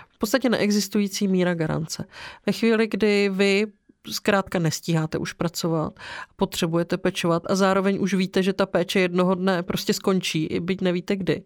v 0.08 0.18
podstatě 0.18 0.48
neexistující 0.48 1.28
míra 1.28 1.54
garance. 1.54 2.04
Ve 2.46 2.52
chvíli, 2.52 2.86
kdy 2.86 3.28
vy 3.32 3.66
zkrátka 4.08 4.58
nestíháte 4.58 5.18
už 5.18 5.32
pracovat, 5.32 5.92
potřebujete 6.36 6.96
pečovat 6.96 7.42
a 7.46 7.54
zároveň 7.54 7.98
už 8.00 8.14
víte, 8.14 8.42
že 8.42 8.52
ta 8.52 8.66
péče 8.66 9.00
jednoho 9.00 9.34
dne 9.34 9.62
prostě 9.62 9.92
skončí, 9.92 10.44
i 10.44 10.60
byť 10.60 10.80
nevíte 10.80 11.16
kdy. 11.16 11.42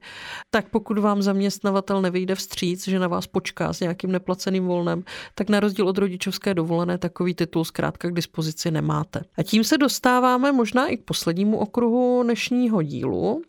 Tak 0.51 0.68
pokud 0.70 0.99
vám 0.99 1.22
zaměstnavatel 1.22 2.03
nevyjde 2.03 2.34
vstříc, 2.34 2.89
že 2.89 2.99
na 2.99 3.09
vás 3.09 3.26
počká 3.26 3.72
s 3.72 3.80
nějakým 3.80 4.12
neplaceným 4.12 4.66
volnem, 4.66 5.05
tak 5.34 5.49
na 5.49 5.61
rozdíl 5.61 5.89
od 5.89 5.99
rodičovské 5.99 6.55
dovolené 6.55 6.99
takový 6.99 7.34
titul 7.34 7.64
zkrátka 7.64 8.09
k 8.09 8.14
dispozici 8.14 8.70
nemáte. 8.70 9.22
A 9.39 9.43
tím 9.43 9.64
se 9.64 9.78
dostáváme 9.78 10.53
možná 10.53 10.87
i 10.87 10.97
k 10.97 11.05
poslednímu 11.05 11.59
okruhu 11.59 12.22
dnešního 12.22 12.82
dílu. 12.82 13.43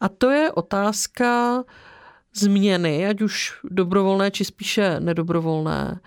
A 0.00 0.08
to 0.08 0.30
je 0.30 0.52
otázka 0.52 1.62
změny, 2.34 3.06
ať 3.06 3.20
už 3.20 3.52
dobrovolné, 3.64 4.30
či 4.30 4.44
spíše 4.44 5.00
nedobrovolné, 5.00 6.00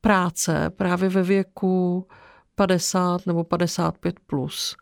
práce 0.00 0.70
právě 0.70 1.08
ve 1.08 1.22
věku 1.22 2.06
50 2.54 3.26
nebo 3.26 3.44
55 3.44 4.20
plus. 4.26 4.76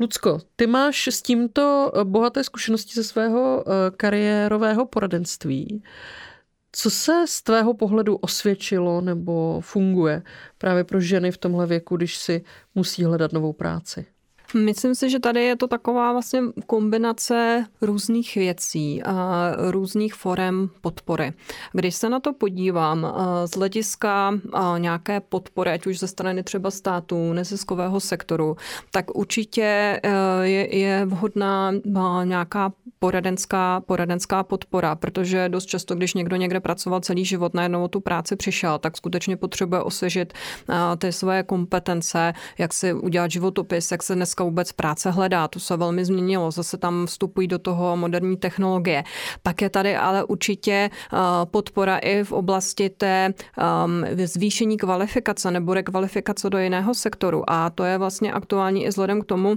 Lucko, 0.00 0.38
ty 0.56 0.66
máš 0.66 1.06
s 1.06 1.22
tímto 1.22 1.92
bohaté 2.04 2.44
zkušenosti 2.44 2.92
ze 2.94 3.04
svého 3.04 3.64
eh, 3.66 3.90
kariérového 3.90 4.86
poradenství. 4.86 5.82
Co 6.72 6.90
se 6.90 7.24
z 7.28 7.42
tvého 7.42 7.74
pohledu 7.74 8.16
osvědčilo 8.16 9.00
nebo 9.00 9.60
funguje 9.60 10.22
právě 10.58 10.84
pro 10.84 11.00
ženy 11.00 11.30
v 11.30 11.38
tomhle 11.38 11.66
věku, 11.66 11.96
když 11.96 12.16
si 12.16 12.44
musí 12.74 13.04
hledat 13.04 13.32
novou 13.32 13.52
práci? 13.52 14.06
Myslím 14.54 14.94
si, 14.94 15.10
že 15.10 15.18
tady 15.18 15.44
je 15.44 15.56
to 15.56 15.68
taková 15.68 16.12
vlastně 16.12 16.40
kombinace 16.66 17.66
různých 17.82 18.34
věcí 18.34 19.02
a 19.02 19.52
různých 19.70 20.14
forem 20.14 20.70
podpory. 20.80 21.32
Když 21.72 21.94
se 21.94 22.08
na 22.08 22.20
to 22.20 22.32
podívám 22.32 23.06
z 23.44 23.50
hlediska 23.50 24.34
nějaké 24.78 25.20
podpory, 25.20 25.70
ať 25.70 25.86
už 25.86 25.98
ze 25.98 26.06
strany 26.06 26.42
třeba 26.42 26.70
států, 26.70 27.32
neziskového 27.32 28.00
sektoru, 28.00 28.56
tak 28.90 29.16
určitě 29.16 30.00
e, 30.02 30.48
je, 30.48 31.06
vhodná 31.06 31.72
nějaká 32.24 32.72
poradenská, 32.98 33.80
poradenská 33.80 34.42
podpora, 34.42 34.94
protože 34.94 35.48
dost 35.48 35.66
často, 35.66 35.94
když 35.94 36.14
někdo 36.14 36.36
někde 36.36 36.60
pracoval 36.60 37.00
celý 37.00 37.24
život, 37.24 37.54
najednou 37.54 37.88
tu 37.88 38.00
práci 38.00 38.36
přišel, 38.36 38.78
tak 38.78 38.96
skutečně 38.96 39.36
potřebuje 39.36 39.82
osvěžit 39.82 40.32
ty 40.98 41.12
své 41.12 41.42
kompetence, 41.42 42.32
jak 42.58 42.72
si 42.72 42.92
udělat 42.92 43.30
životopis, 43.30 43.92
jak 43.92 44.02
se 44.02 44.14
dneska 44.14 44.41
vůbec 44.42 44.72
práce 44.72 45.10
hledá. 45.10 45.48
To 45.48 45.60
se 45.60 45.76
velmi 45.76 46.04
změnilo, 46.04 46.50
zase 46.50 46.78
tam 46.78 47.06
vstupují 47.06 47.48
do 47.48 47.58
toho 47.58 47.96
moderní 47.96 48.36
technologie. 48.36 49.04
Pak 49.42 49.62
je 49.62 49.70
tady 49.70 49.96
ale 49.96 50.24
určitě 50.24 50.90
podpora 51.44 51.98
i 51.98 52.24
v 52.24 52.32
oblasti 52.32 52.90
té 52.90 53.34
zvýšení 54.24 54.76
kvalifikace 54.76 55.50
nebo 55.50 55.74
rekvalifikace 55.74 56.50
do 56.50 56.58
jiného 56.58 56.94
sektoru. 56.94 57.50
A 57.50 57.70
to 57.70 57.84
je 57.84 57.98
vlastně 57.98 58.32
aktuální 58.32 58.84
i 58.84 58.88
vzhledem 58.88 59.22
k 59.22 59.24
tomu, 59.24 59.54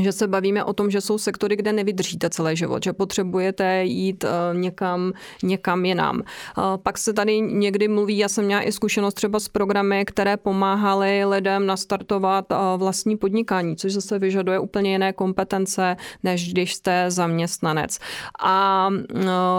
že 0.00 0.12
se 0.12 0.28
bavíme 0.28 0.64
o 0.64 0.72
tom, 0.72 0.90
že 0.90 1.00
jsou 1.00 1.18
sektory, 1.18 1.56
kde 1.56 1.72
nevydržíte 1.72 2.30
celý 2.30 2.56
život, 2.56 2.84
že 2.84 2.92
potřebujete 2.92 3.84
jít 3.84 4.24
eh, 4.24 4.28
někam, 4.58 5.12
někam 5.42 5.84
jinam. 5.84 6.22
Eh, 6.22 6.62
pak 6.82 6.98
se 6.98 7.12
tady 7.12 7.40
někdy 7.40 7.88
mluví, 7.88 8.18
já 8.18 8.28
jsem 8.28 8.44
měla 8.44 8.62
i 8.62 8.72
zkušenost 8.72 9.14
třeba 9.14 9.40
s 9.40 9.48
programy, 9.48 10.04
které 10.04 10.36
pomáhaly 10.36 11.24
lidem 11.24 11.66
nastartovat 11.66 12.52
eh, 12.52 12.56
vlastní 12.76 13.16
podnikání, 13.16 13.76
což 13.76 13.92
zase 13.92 14.18
vyžaduje 14.18 14.58
úplně 14.58 14.92
jiné 14.92 15.12
kompetence, 15.12 15.96
než 16.22 16.52
když 16.52 16.74
jste 16.74 17.04
zaměstnanec. 17.08 17.98
A 18.42 18.90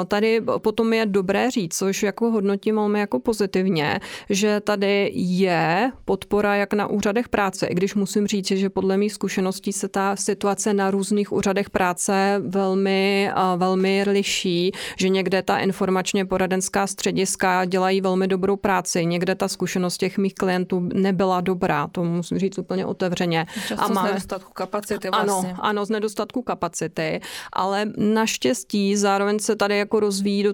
tady 0.08 0.42
potom 0.58 0.94
je 0.94 1.06
dobré 1.06 1.52
říct, 1.52 1.78
což 1.78 2.04
jako 2.04 2.32
hodnotím 2.32 2.76
velmi 2.76 3.00
jako 3.00 3.20
pozitivně, 3.20 4.00
že 4.30 4.60
tady 4.60 5.12
je 5.16 5.92
podpora 6.06 6.56
jak 6.56 6.74
na 6.74 6.88
úřadech 6.88 7.30
práce, 7.30 7.68
i 7.68 7.76
když 7.76 7.96
musím 7.96 8.28
říct, 8.28 8.48
že 8.48 8.70
podle 8.70 8.98
mých 8.98 9.14
zkušeností 9.14 9.74
se 9.74 9.88
ta 9.88 10.16
situace 10.22 10.74
na 10.74 10.92
různých 10.92 11.32
úřadech 11.32 11.70
práce 11.70 12.42
velmi, 12.48 13.32
velmi 13.58 14.04
liší, 14.08 14.72
že 14.98 15.10
někde 15.10 15.42
ta 15.42 15.58
informačně 15.58 16.26
poradenská 16.26 16.88
střediska 16.88 17.66
dělají 17.66 18.02
velmi 18.02 18.28
dobrou 18.28 18.56
práci, 18.56 19.06
někde 19.06 19.36
ta 19.36 19.48
zkušenost 19.48 19.98
těch 19.98 20.18
mých 20.18 20.36
klientů 20.36 20.90
nebyla 20.94 21.42
dobrá, 21.42 21.88
to 21.88 22.04
musím 22.04 22.40
říct 22.40 22.58
úplně 22.58 22.86
otevřeně. 22.86 23.46
Často 23.68 23.86
a 23.86 23.88
máme... 23.88 24.10
z 24.10 24.12
nedostatku 24.12 24.54
kapacity 24.54 25.10
vlastně. 25.10 25.50
Ano, 25.50 25.60
ano, 25.62 25.86
z 25.86 25.90
nedostatku 25.90 26.42
kapacity, 26.42 27.22
ale 27.54 27.86
naštěstí 27.98 28.96
zároveň 28.96 29.40
se 29.40 29.56
tady 29.56 29.78
jako 29.78 30.00
rozvíjí 30.00 30.46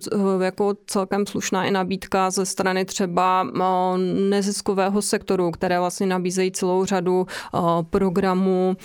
jako 0.42 0.74
celkem 0.88 1.26
slušná 1.26 1.66
i 1.66 1.72
nabídka 1.72 2.32
ze 2.32 2.46
strany 2.46 2.86
třeba 2.86 3.48
neziskového 4.30 5.02
sektoru, 5.02 5.52
které 5.52 5.80
vlastně 5.80 6.08
nabízejí 6.08 6.52
celou 6.52 6.86
řadu 6.86 7.28
programů 7.90 8.78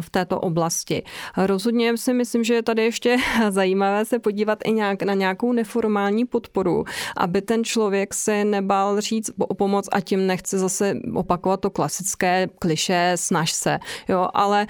v 0.00 0.10
této 0.10 0.40
oblasti. 0.40 1.02
Rozhodně 1.36 1.96
si 1.96 2.12
myslím, 2.14 2.44
že 2.44 2.54
je 2.54 2.62
tady 2.62 2.84
ještě 2.84 3.16
zajímavé 3.50 4.04
se 4.04 4.18
podívat 4.18 4.58
i 4.64 4.72
nějak 4.72 5.02
na 5.02 5.14
nějakou 5.14 5.52
neformální 5.52 6.24
podporu, 6.26 6.84
aby 7.16 7.42
ten 7.42 7.64
člověk 7.64 8.14
se 8.14 8.44
nebál 8.44 9.00
říct 9.00 9.30
o 9.38 9.54
pomoc 9.54 9.88
a 9.92 10.00
tím 10.00 10.26
nechce 10.26 10.58
zase 10.58 10.94
opakovat 11.14 11.60
to 11.60 11.70
klasické 11.70 12.48
kliše, 12.58 13.12
snaž 13.14 13.52
se. 13.52 13.78
Jo, 14.08 14.28
ale 14.34 14.66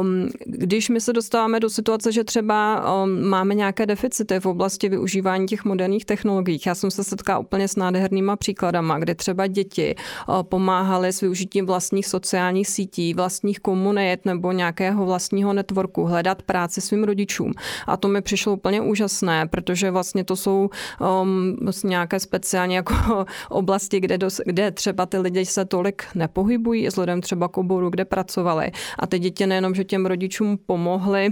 um, 0.00 0.28
když 0.44 0.88
my 0.88 1.00
se 1.00 1.12
dostáváme 1.12 1.60
do 1.60 1.70
situace, 1.70 2.12
že 2.12 2.24
třeba 2.24 2.84
um, 3.04 3.28
máme 3.28 3.54
nějaké 3.54 3.86
deficity 3.86 4.40
v 4.40 4.46
oblasti 4.46 4.88
využívání 4.88 5.46
těch 5.46 5.64
moderních 5.64 6.04
technologií, 6.04 6.60
já 6.66 6.74
jsem 6.74 6.90
se 6.90 7.04
setkala 7.04 7.38
úplně 7.38 7.68
s 7.68 7.76
nádhernýma 7.76 8.36
příkladama, 8.36 8.98
kdy 8.98 9.14
třeba 9.14 9.46
děti 9.46 9.94
uh, 10.28 10.42
pomáhaly 10.42 11.12
s 11.12 11.20
využitím 11.20 11.66
vlastních 11.66 12.06
sociálních 12.06 12.68
sítí, 12.68 13.14
vlastních 13.14 13.60
komunit 13.60 14.21
nebo 14.24 14.52
nějakého 14.52 15.06
vlastního 15.06 15.52
networku, 15.52 16.04
hledat 16.04 16.42
práci 16.42 16.80
svým 16.80 17.04
rodičům. 17.04 17.52
A 17.86 17.96
to 17.96 18.08
mi 18.08 18.22
přišlo 18.22 18.52
úplně 18.52 18.80
úžasné, 18.80 19.46
protože 19.46 19.90
vlastně 19.90 20.24
to 20.24 20.36
jsou 20.36 20.70
um, 21.22 21.56
vlastně 21.62 21.88
nějaké 21.88 22.20
speciálně 22.20 22.76
jako 22.76 22.94
oblasti, 23.50 24.00
kde, 24.00 24.18
dos, 24.18 24.40
kde 24.46 24.70
třeba 24.70 25.06
ty 25.06 25.18
lidi 25.18 25.46
se 25.46 25.64
tolik 25.64 26.04
nepohybují, 26.14 26.86
vzhledem 26.86 27.20
třeba 27.20 27.48
k 27.48 27.58
oboru, 27.58 27.90
kde 27.90 28.04
pracovali. 28.04 28.72
A 28.98 29.06
ty 29.06 29.18
děti 29.18 29.46
nejenom, 29.46 29.74
že 29.74 29.84
těm 29.84 30.06
rodičům 30.06 30.58
pomohly, 30.66 31.30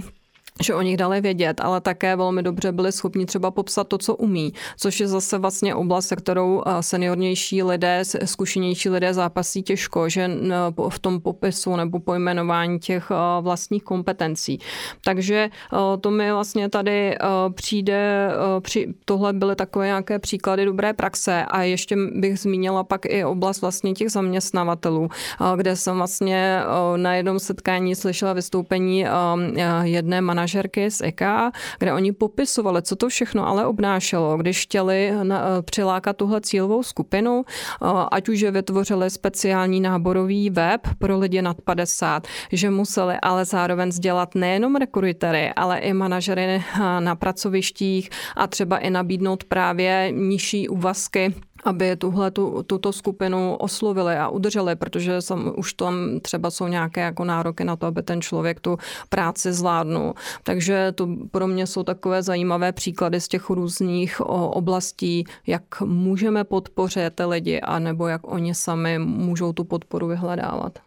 že 0.63 0.75
o 0.75 0.81
nich 0.81 0.97
dali 0.97 1.21
vědět, 1.21 1.61
ale 1.61 1.81
také 1.81 2.15
velmi 2.15 2.43
dobře 2.43 2.71
byli 2.71 2.91
schopni 2.91 3.25
třeba 3.25 3.51
popsat 3.51 3.87
to, 3.87 3.97
co 3.97 4.15
umí, 4.15 4.53
což 4.77 4.99
je 4.99 5.07
zase 5.07 5.37
vlastně 5.37 5.75
oblast, 5.75 6.07
se 6.07 6.15
kterou 6.15 6.63
eh, 6.65 6.83
seniornější 6.83 7.63
lidé, 7.63 8.01
zkušenější 8.25 8.89
lidé 8.89 9.13
zápasí 9.13 9.63
těžko, 9.63 10.09
že 10.09 10.31
v 10.89 10.99
tom 10.99 11.21
popisu 11.21 11.75
nebo 11.75 11.99
pojmenování 11.99 12.79
těch 12.79 13.11
eh, 13.11 13.41
vlastních 13.41 13.83
kompetencí. 13.83 14.59
Takže 15.03 15.49
eh, 15.73 15.77
to 16.01 16.11
mi 16.11 16.31
vlastně 16.31 16.69
tady 16.69 17.17
přijde, 17.53 18.31
tohle 19.05 19.33
byly 19.33 19.55
takové 19.55 19.85
nějaké 19.85 20.19
příklady 20.19 20.65
dobré 20.65 20.93
praxe 20.93 21.45
a 21.45 21.63
ještě 21.63 21.95
bych 22.15 22.39
zmínila 22.39 22.83
pak 22.83 23.05
i 23.05 23.25
oblast 23.25 23.61
vlastně 23.61 23.93
těch 23.93 24.11
zaměstnavatelů, 24.11 25.09
kde 25.55 25.75
jsem 25.75 25.97
vlastně 25.97 26.61
na 26.95 27.15
jednom 27.15 27.39
setkání 27.39 27.95
slyšela 27.95 28.33
vystoupení 28.33 29.05
jedné 29.83 30.21
manažerky, 30.21 30.50
manažerky 30.51 30.91
z 30.91 31.01
EK, 31.01 31.21
kde 31.79 31.93
oni 31.93 32.11
popisovali, 32.11 32.81
co 32.81 32.95
to 32.95 33.09
všechno 33.09 33.47
ale 33.47 33.65
obnášelo, 33.65 34.37
když 34.37 34.63
chtěli 34.63 35.11
na, 35.23 35.39
eh, 35.39 35.61
přilákat 35.61 36.17
tuhle 36.17 36.41
cílovou 36.41 36.83
skupinu, 36.83 37.43
eh, 37.47 37.85
ať 38.11 38.29
už 38.29 38.39
je 38.39 38.51
vytvořili 38.51 39.09
speciální 39.09 39.79
náborový 39.79 40.49
web 40.49 40.81
pro 40.99 41.17
lidi 41.17 41.41
nad 41.41 41.61
50, 41.61 42.27
že 42.51 42.69
museli 42.69 43.15
ale 43.21 43.45
zároveň 43.45 43.89
vzdělat 43.89 44.35
nejenom 44.35 44.75
rekrutery, 44.75 45.53
ale 45.55 45.79
i 45.79 45.93
manažery 45.93 46.41
eh, 46.41 46.63
na 46.99 47.15
pracovištích 47.15 48.09
a 48.35 48.47
třeba 48.47 48.77
i 48.77 48.89
nabídnout 48.89 49.43
právě 49.43 50.11
nižší 50.11 50.69
úvazky 50.69 51.33
aby 51.63 51.95
tuhle 51.95 52.31
tu, 52.31 52.63
tuto 52.63 52.93
skupinu 52.93 53.55
oslovili 53.55 54.15
a 54.15 54.29
udrželi, 54.29 54.75
protože 54.75 55.21
sam, 55.21 55.53
už 55.57 55.73
tam 55.73 56.19
třeba 56.21 56.51
jsou 56.51 56.67
nějaké 56.67 57.01
jako 57.01 57.25
nároky 57.25 57.63
na 57.63 57.75
to, 57.75 57.85
aby 57.85 58.03
ten 58.03 58.21
člověk 58.21 58.59
tu 58.59 58.77
práci 59.09 59.53
zvládnul. 59.53 60.13
Takže 60.43 60.91
to 60.95 61.07
pro 61.31 61.47
mě 61.47 61.67
jsou 61.67 61.83
takové 61.83 62.23
zajímavé 62.23 62.71
příklady 62.71 63.21
z 63.21 63.27
těch 63.27 63.49
různých 63.49 64.21
oblastí, 64.21 65.25
jak 65.47 65.81
můžeme 65.81 66.43
podpořit 66.43 67.13
ty 67.15 67.23
lidi, 67.25 67.61
anebo 67.61 68.07
jak 68.07 68.27
oni 68.27 68.55
sami 68.55 68.99
můžou 68.99 69.53
tu 69.53 69.63
podporu 69.63 70.07
vyhledávat. 70.07 70.79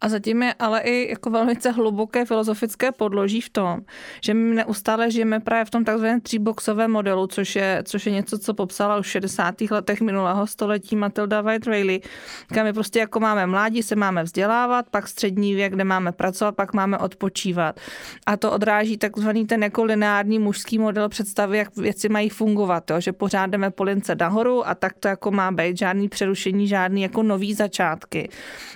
A 0.00 0.08
zatím 0.08 0.42
je 0.42 0.54
ale 0.58 0.80
i 0.80 1.10
jako 1.10 1.30
velmi 1.30 1.54
hluboké 1.74 2.24
filozofické 2.24 2.92
podloží 2.92 3.40
v 3.40 3.48
tom, 3.48 3.80
že 4.24 4.34
my 4.34 4.54
neustále 4.54 5.10
žijeme 5.10 5.40
právě 5.40 5.64
v 5.64 5.70
tom 5.70 5.84
takzvaném 5.84 6.20
tříboxovém 6.20 6.90
modelu, 6.90 7.26
což 7.26 7.56
je, 7.56 7.82
což 7.84 8.06
je 8.06 8.12
něco, 8.12 8.38
co 8.38 8.54
popsala 8.54 8.96
už 8.96 9.06
v 9.06 9.10
60. 9.10 9.60
letech 9.70 10.00
minulého 10.00 10.46
století 10.46 10.96
Matilda 10.96 11.40
White 11.40 11.66
Rayleigh, 11.66 12.08
kam 12.54 12.64
my 12.64 12.72
prostě 12.72 12.98
jako 12.98 13.20
máme 13.20 13.46
mládí, 13.46 13.82
se 13.82 13.96
máme 13.96 14.22
vzdělávat, 14.22 14.86
pak 14.90 15.08
střední 15.08 15.54
věk, 15.54 15.72
kde 15.72 15.84
máme 15.84 16.12
pracovat, 16.12 16.56
pak 16.56 16.72
máme 16.72 16.98
odpočívat. 16.98 17.80
A 18.26 18.36
to 18.36 18.52
odráží 18.52 18.96
takzvaný 18.96 19.46
ten 19.46 19.62
jako 19.62 19.84
lineární 19.84 20.38
mužský 20.38 20.78
model 20.78 21.08
představy, 21.08 21.58
jak 21.58 21.76
věci 21.76 22.08
mají 22.08 22.28
fungovat, 22.28 22.90
jo? 22.90 23.00
že 23.00 23.12
pořád 23.12 23.46
jdeme 23.46 23.70
po 23.70 23.82
lince 23.82 24.14
nahoru 24.14 24.68
a 24.68 24.74
tak 24.74 24.92
to 25.00 25.08
jako 25.08 25.30
má 25.30 25.52
být, 25.52 25.78
žádný 25.78 26.08
přerušení, 26.08 26.68
žádný 26.68 27.02
jako 27.02 27.22
nový 27.22 27.54
začátky. 27.54 28.28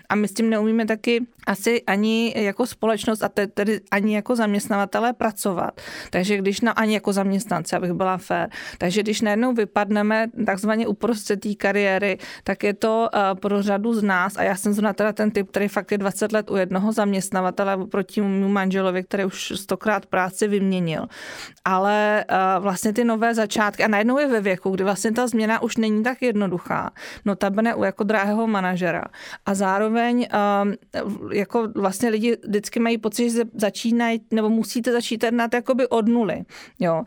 A 0.08 0.14
my 0.14 0.28
s 0.28 0.34
tím 0.34 0.50
neumíme 0.50 0.86
taky 0.86 1.11
fyzicky 1.18 1.32
asi 1.46 1.82
ani 1.86 2.34
jako 2.36 2.66
společnost 2.66 3.22
a 3.22 3.28
tedy 3.28 3.80
ani 3.90 4.14
jako 4.14 4.36
zaměstnavatelé 4.36 5.12
pracovat. 5.12 5.80
Takže 6.10 6.36
když 6.36 6.60
na, 6.60 6.72
ani 6.72 6.94
jako 6.94 7.12
zaměstnanci, 7.12 7.76
abych 7.76 7.92
byla 7.92 8.18
fér. 8.18 8.50
Takže 8.78 9.02
když 9.02 9.20
najednou 9.20 9.52
vypadneme 9.52 10.26
takzvaně 10.46 10.86
uprostřed 10.86 11.40
té 11.40 11.54
kariéry, 11.54 12.18
tak 12.44 12.64
je 12.64 12.74
to 12.74 13.08
uh, 13.14 13.38
pro 13.38 13.62
řadu 13.62 13.94
z 13.94 14.02
nás, 14.02 14.36
a 14.36 14.42
já 14.42 14.56
jsem 14.56 14.72
zrovna 14.72 14.92
teda 14.92 15.12
ten 15.12 15.30
typ, 15.30 15.48
který 15.48 15.68
fakt 15.68 15.92
je 15.92 15.98
20 15.98 16.32
let 16.32 16.50
u 16.50 16.56
jednoho 16.56 16.92
zaměstnavatele 16.92 17.86
proti 17.86 18.20
mému 18.20 18.48
manželovi, 18.48 19.04
který 19.04 19.24
už 19.24 19.52
stokrát 19.56 20.06
práci 20.06 20.48
vyměnil. 20.48 21.06
Ale 21.64 22.24
uh, 22.30 22.62
vlastně 22.62 22.92
ty 22.92 23.04
nové 23.04 23.34
začátky, 23.34 23.84
a 23.84 23.88
najednou 23.88 24.18
je 24.18 24.26
ve 24.26 24.40
věku, 24.40 24.70
kdy 24.70 24.84
vlastně 24.84 25.12
ta 25.12 25.26
změna 25.26 25.62
už 25.62 25.76
není 25.76 26.02
tak 26.02 26.22
jednoduchá, 26.22 26.90
notabene 27.24 27.74
u 27.74 27.84
jako 27.84 28.04
drahého 28.04 28.46
manažera. 28.46 29.04
A 29.46 29.54
zároveň 29.54 30.26
uh, 30.32 31.01
jako 31.32 31.68
vlastně 31.74 32.08
lidi 32.08 32.36
vždycky 32.44 32.80
mají 32.80 32.98
pocit, 32.98 33.30
že 33.30 33.44
začínají, 33.54 34.20
nebo 34.30 34.48
musíte 34.48 34.92
začít 34.92 35.22
jednat 35.22 35.54
jakoby 35.54 35.88
od 35.88 36.08
nuly. 36.08 36.44
Jo. 36.80 37.02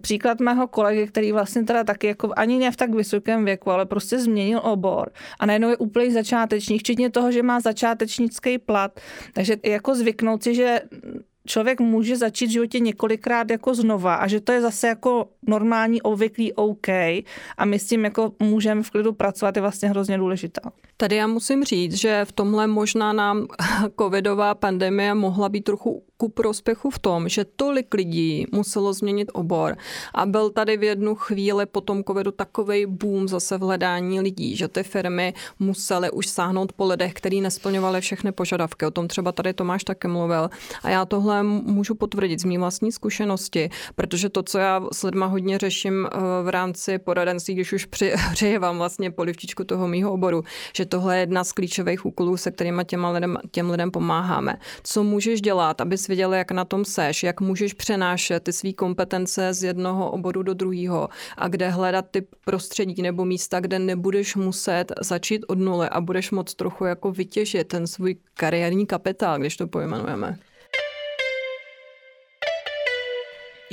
Příklad 0.00 0.40
mého 0.40 0.68
kolegy, 0.68 1.06
který 1.06 1.32
vlastně 1.32 1.62
teda 1.62 1.84
taky 1.84 2.06
jako 2.06 2.30
ani 2.36 2.58
ne 2.58 2.70
v 2.70 2.76
tak 2.76 2.94
vysokém 2.94 3.44
věku, 3.44 3.70
ale 3.70 3.86
prostě 3.86 4.18
změnil 4.18 4.60
obor 4.64 5.10
a 5.38 5.46
najednou 5.46 5.68
je 5.68 5.76
úplný 5.76 6.12
začátečník, 6.12 6.80
včetně 6.80 7.10
toho, 7.10 7.32
že 7.32 7.42
má 7.42 7.60
začátečnický 7.60 8.58
plat. 8.58 9.00
Takže 9.32 9.56
jako 9.64 9.94
zvyknout 9.94 10.42
si, 10.42 10.54
že 10.54 10.80
člověk 11.46 11.80
může 11.80 12.16
začít 12.16 12.46
v 12.46 12.50
životě 12.50 12.80
několikrát 12.80 13.50
jako 13.50 13.74
znova 13.74 14.14
a 14.14 14.26
že 14.26 14.40
to 14.40 14.52
je 14.52 14.60
zase 14.60 14.88
jako 14.88 15.28
normální, 15.46 16.02
obvyklý 16.02 16.52
OK 16.52 16.88
a 17.58 17.64
my 17.64 17.78
s 17.78 17.86
tím 17.86 18.04
jako 18.04 18.32
můžeme 18.40 18.82
v 18.82 18.90
klidu 18.90 19.12
pracovat 19.12 19.56
je 19.56 19.62
vlastně 19.62 19.88
hrozně 19.88 20.18
důležitá. 20.18 20.72
Tady 20.96 21.16
já 21.16 21.26
musím 21.26 21.64
říct, 21.64 21.94
že 21.94 22.24
v 22.24 22.32
tomhle 22.32 22.66
možná 22.66 23.12
nám 23.12 23.46
covidová 24.00 24.54
pandemie 24.54 25.14
mohla 25.14 25.48
být 25.48 25.64
trochu 25.64 26.02
ku 26.16 26.28
prospěchu 26.28 26.90
v 26.90 26.98
tom, 26.98 27.28
že 27.28 27.44
tolik 27.44 27.94
lidí 27.94 28.46
muselo 28.52 28.92
změnit 28.92 29.30
obor 29.32 29.76
a 30.14 30.26
byl 30.26 30.50
tady 30.50 30.76
v 30.76 30.82
jednu 30.82 31.14
chvíli 31.14 31.66
po 31.66 31.80
tom 31.80 32.04
covidu 32.04 32.30
takový 32.30 32.86
boom 32.86 33.28
zase 33.28 33.58
v 33.58 33.60
hledání 33.60 34.20
lidí, 34.20 34.56
že 34.56 34.68
ty 34.68 34.82
firmy 34.82 35.34
musely 35.58 36.10
už 36.10 36.26
sáhnout 36.26 36.72
po 36.72 36.84
lidech, 36.86 37.12
kteří 37.12 37.40
nesplňovali 37.40 38.00
všechny 38.00 38.32
požadavky. 38.32 38.86
O 38.86 38.90
tom 38.90 39.08
třeba 39.08 39.32
tady 39.32 39.52
Tomáš 39.54 39.84
také 39.84 40.08
mluvil. 40.08 40.50
A 40.82 40.90
já 40.90 41.04
tohle 41.04 41.42
můžu 41.42 41.94
potvrdit 41.94 42.40
z 42.40 42.44
mý 42.44 42.58
vlastní 42.58 42.92
zkušenosti, 42.92 43.70
protože 43.94 44.28
to, 44.28 44.42
co 44.42 44.58
já 44.58 44.82
s 44.92 45.02
lidma 45.02 45.26
hodně 45.26 45.58
řeším 45.58 46.06
eh, 46.06 46.18
v 46.42 46.48
rámci 46.48 46.98
poradenství, 46.98 47.54
když 47.54 47.72
už 47.72 47.84
přejevám 48.32 48.78
vlastně 48.78 49.10
polivčičku 49.10 49.64
toho 49.64 49.88
mýho 49.88 50.12
oboru, 50.12 50.42
že 50.76 50.86
tohle 50.86 51.16
je 51.16 51.20
jedna 51.20 51.44
z 51.44 51.52
klíčových 51.52 52.06
úkolů, 52.06 52.36
se 52.36 52.50
kterými 52.50 52.84
těm 53.50 53.70
lidem, 53.70 53.90
pomáháme. 53.90 54.56
Co 54.82 55.02
můžeš 55.02 55.40
dělat, 55.40 55.80
abys 56.04 56.08
viděl, 56.08 56.34
jak 56.34 56.50
na 56.50 56.64
tom 56.64 56.84
seš, 56.84 57.22
jak 57.22 57.40
můžeš 57.40 57.74
přenášet 57.74 58.42
ty 58.42 58.52
své 58.52 58.72
kompetence 58.72 59.54
z 59.54 59.64
jednoho 59.64 60.10
oboru 60.10 60.42
do 60.42 60.54
druhého 60.54 61.08
a 61.36 61.48
kde 61.48 61.68
hledat 61.68 62.04
ty 62.10 62.26
prostředí 62.44 63.02
nebo 63.02 63.24
místa, 63.24 63.60
kde 63.60 63.78
nebudeš 63.78 64.36
muset 64.36 64.92
začít 65.00 65.44
od 65.48 65.58
nuly 65.58 65.88
a 65.88 66.00
budeš 66.00 66.30
moc 66.30 66.54
trochu 66.54 66.84
jako 66.84 67.12
vytěžit 67.12 67.68
ten 67.68 67.86
svůj 67.86 68.16
kariérní 68.34 68.86
kapitál, 68.86 69.38
když 69.38 69.56
to 69.56 69.66
pojmenujeme. 69.66 70.38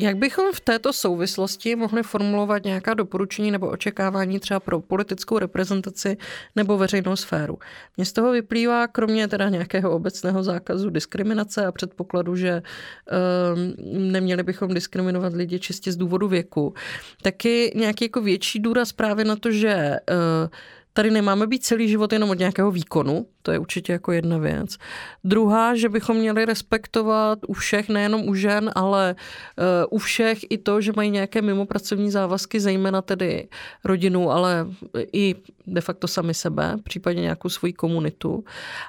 Jak 0.02 0.18
bychom 0.18 0.45
v 0.54 0.60
této 0.60 0.93
souvislosti 0.93 1.76
mohli 1.76 2.04
formulovat 2.04 2.64
nějaká 2.64 2.93
doporučení 2.93 3.52
nebo 3.52 3.68
očekávání 3.70 4.39
třeba 4.39 4.60
pro 4.60 4.80
politickou 4.80 5.39
reprezentaci 5.39 6.18
nebo 6.56 6.78
veřejnou 6.78 7.16
sféru? 7.16 7.60
Mně 7.97 8.06
z 8.06 8.14
toho 8.14 8.32
vyplývá, 8.32 8.88
kromě 8.88 9.28
teda 9.28 9.49
nějakého 9.49 9.91
obecného 9.91 10.43
zákazu 10.43 10.89
diskriminace 10.89 11.66
a 11.66 11.72
předpokladu, 11.72 12.36
že 12.36 12.62
um, 12.62 14.12
neměli 14.12 14.43
bychom 14.43 14.74
diskriminovat 14.74 15.34
lidi 15.34 15.60
čistě 15.60 15.91
z 15.91 15.97
důvodu 15.97 16.28
věku, 16.28 16.74
taky 17.22 17.72
nějaký 17.76 18.06
jako 18.06 18.22
větší 18.22 18.60
důraz 18.60 18.91
právě 18.91 19.26
na 19.26 19.36
to, 19.36 19.52
že 19.52 19.95
uh, 20.10 20.49
tady 20.94 21.12
nemáme 21.12 21.48
být 21.48 21.64
celý 21.64 21.89
život 21.89 22.14
jenom 22.14 22.30
od 22.30 22.39
nějakého 22.39 22.72
výkonu, 22.72 23.26
to 23.42 23.52
je 23.52 23.60
určitě 23.60 23.94
jako 23.94 24.12
jedna 24.12 24.38
věc. 24.38 24.78
Druhá, 25.24 25.76
že 25.76 25.89
bychom 25.89 26.18
měli 26.18 26.46
respektovat 26.46 27.39
u 27.48 27.54
všech, 27.54 27.89
nejenom 27.89 28.28
u 28.28 28.36
žen, 28.36 28.72
ale 28.76 29.16
uh, 29.16 29.66
u 29.89 29.98
všech 29.98 30.39
i 30.50 30.58
to, 30.58 30.82
že 30.82 30.92
mají 30.96 31.10
nějaké 31.10 31.42
mimopracovní 31.42 32.12
závazky, 32.12 32.60
zejména 32.60 33.02
tedy 33.02 33.48
rodinu, 33.86 34.32
ale 34.32 34.68
i 35.14 35.36
de 35.68 35.82
facto 35.82 36.08
sami 36.08 36.34
sebe, 36.34 36.78
případně 36.84 37.22
nějakou 37.22 37.50
svoji 37.50 37.74
komunitu. 37.74 38.44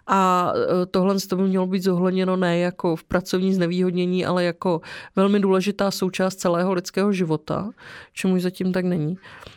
A 0.07 0.53
uh, 0.53 0.61
tohle 0.91 1.17
to 1.29 1.37
by 1.37 1.43
mělo 1.43 1.67
být 1.67 1.83
zohledněno 1.83 2.37
ne 2.37 2.59
jako 2.59 2.97
v 2.97 3.05
pracovní 3.05 3.55
znevýhodnění, 3.55 4.27
ale 4.27 4.45
jako 4.45 4.81
velmi 5.17 5.41
důležitá 5.41 5.91
součást 5.91 6.35
celého 6.35 6.73
lidského 6.73 7.13
života, 7.13 7.71
čemu 8.13 8.41
zatím 8.41 8.73
tak 8.73 8.85
není. 8.85 9.17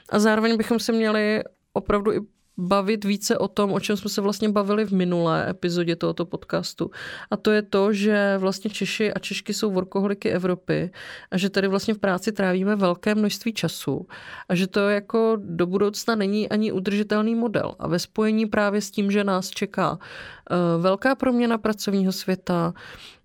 A 0.10 0.20
zároveň 0.20 0.58
bychom 0.58 0.80
se 0.80 0.92
měli 0.92 1.44
opravdu 1.74 2.14
i 2.14 2.20
bavit 2.58 3.06
více 3.06 3.38
o 3.38 3.48
tom, 3.48 3.74
o 3.74 3.80
čem 3.80 3.98
jsme 3.98 4.10
se 4.10 4.22
vlastně 4.22 4.50
bavili 4.50 4.86
v 4.86 4.92
minulé 4.92 5.50
epizodě 5.50 5.96
tohoto 5.96 6.26
podcastu. 6.26 6.92
A 7.32 7.38
to 7.38 7.52
je 7.52 7.62
to, 7.62 7.94
že 7.94 8.36
vlastně 8.38 8.70
Češi 8.70 9.14
a 9.14 9.20
Češky 9.20 9.54
jsou 9.54 9.72
workoholiky 9.72 10.30
Evropy 10.30 10.92
a 11.32 11.38
že 11.38 11.50
tady 11.50 11.68
vlastně 11.68 11.94
v 11.94 12.00
práci 12.00 12.32
trávíme 12.32 12.76
velké 12.76 13.16
množství 13.16 13.54
času 13.54 14.08
a 14.50 14.56
že 14.56 14.68
to 14.68 14.90
jako 14.90 15.38
do 15.40 15.66
budoucna 15.66 16.16
není 16.16 16.50
ani 16.50 16.72
udržitelný 16.72 17.36
model. 17.36 17.76
A 17.80 17.88
ve 17.88 18.00
spojení 18.00 18.46
právě 18.46 18.82
s 18.82 18.92
tím, 18.92 19.12
že 19.12 19.24
nás 19.24 19.50
čeká 19.50 20.00
eh, 20.00 20.56
velká 20.82 21.16
proměna 21.16 21.58
pracovního 21.58 22.12
světa, 22.12 22.74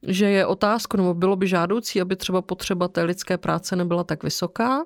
že 0.02 0.26
je 0.30 0.46
otázka, 0.46 0.98
nebo 0.98 1.14
bylo 1.14 1.36
by 1.36 1.46
žádoucí, 1.48 2.00
aby 2.00 2.16
třeba 2.16 2.42
potřeba 2.42 2.88
té 2.88 3.02
lidské 3.02 3.38
práce 3.38 3.76
nebyla 3.76 4.04
tak 4.04 4.22
vysoká, 4.22 4.84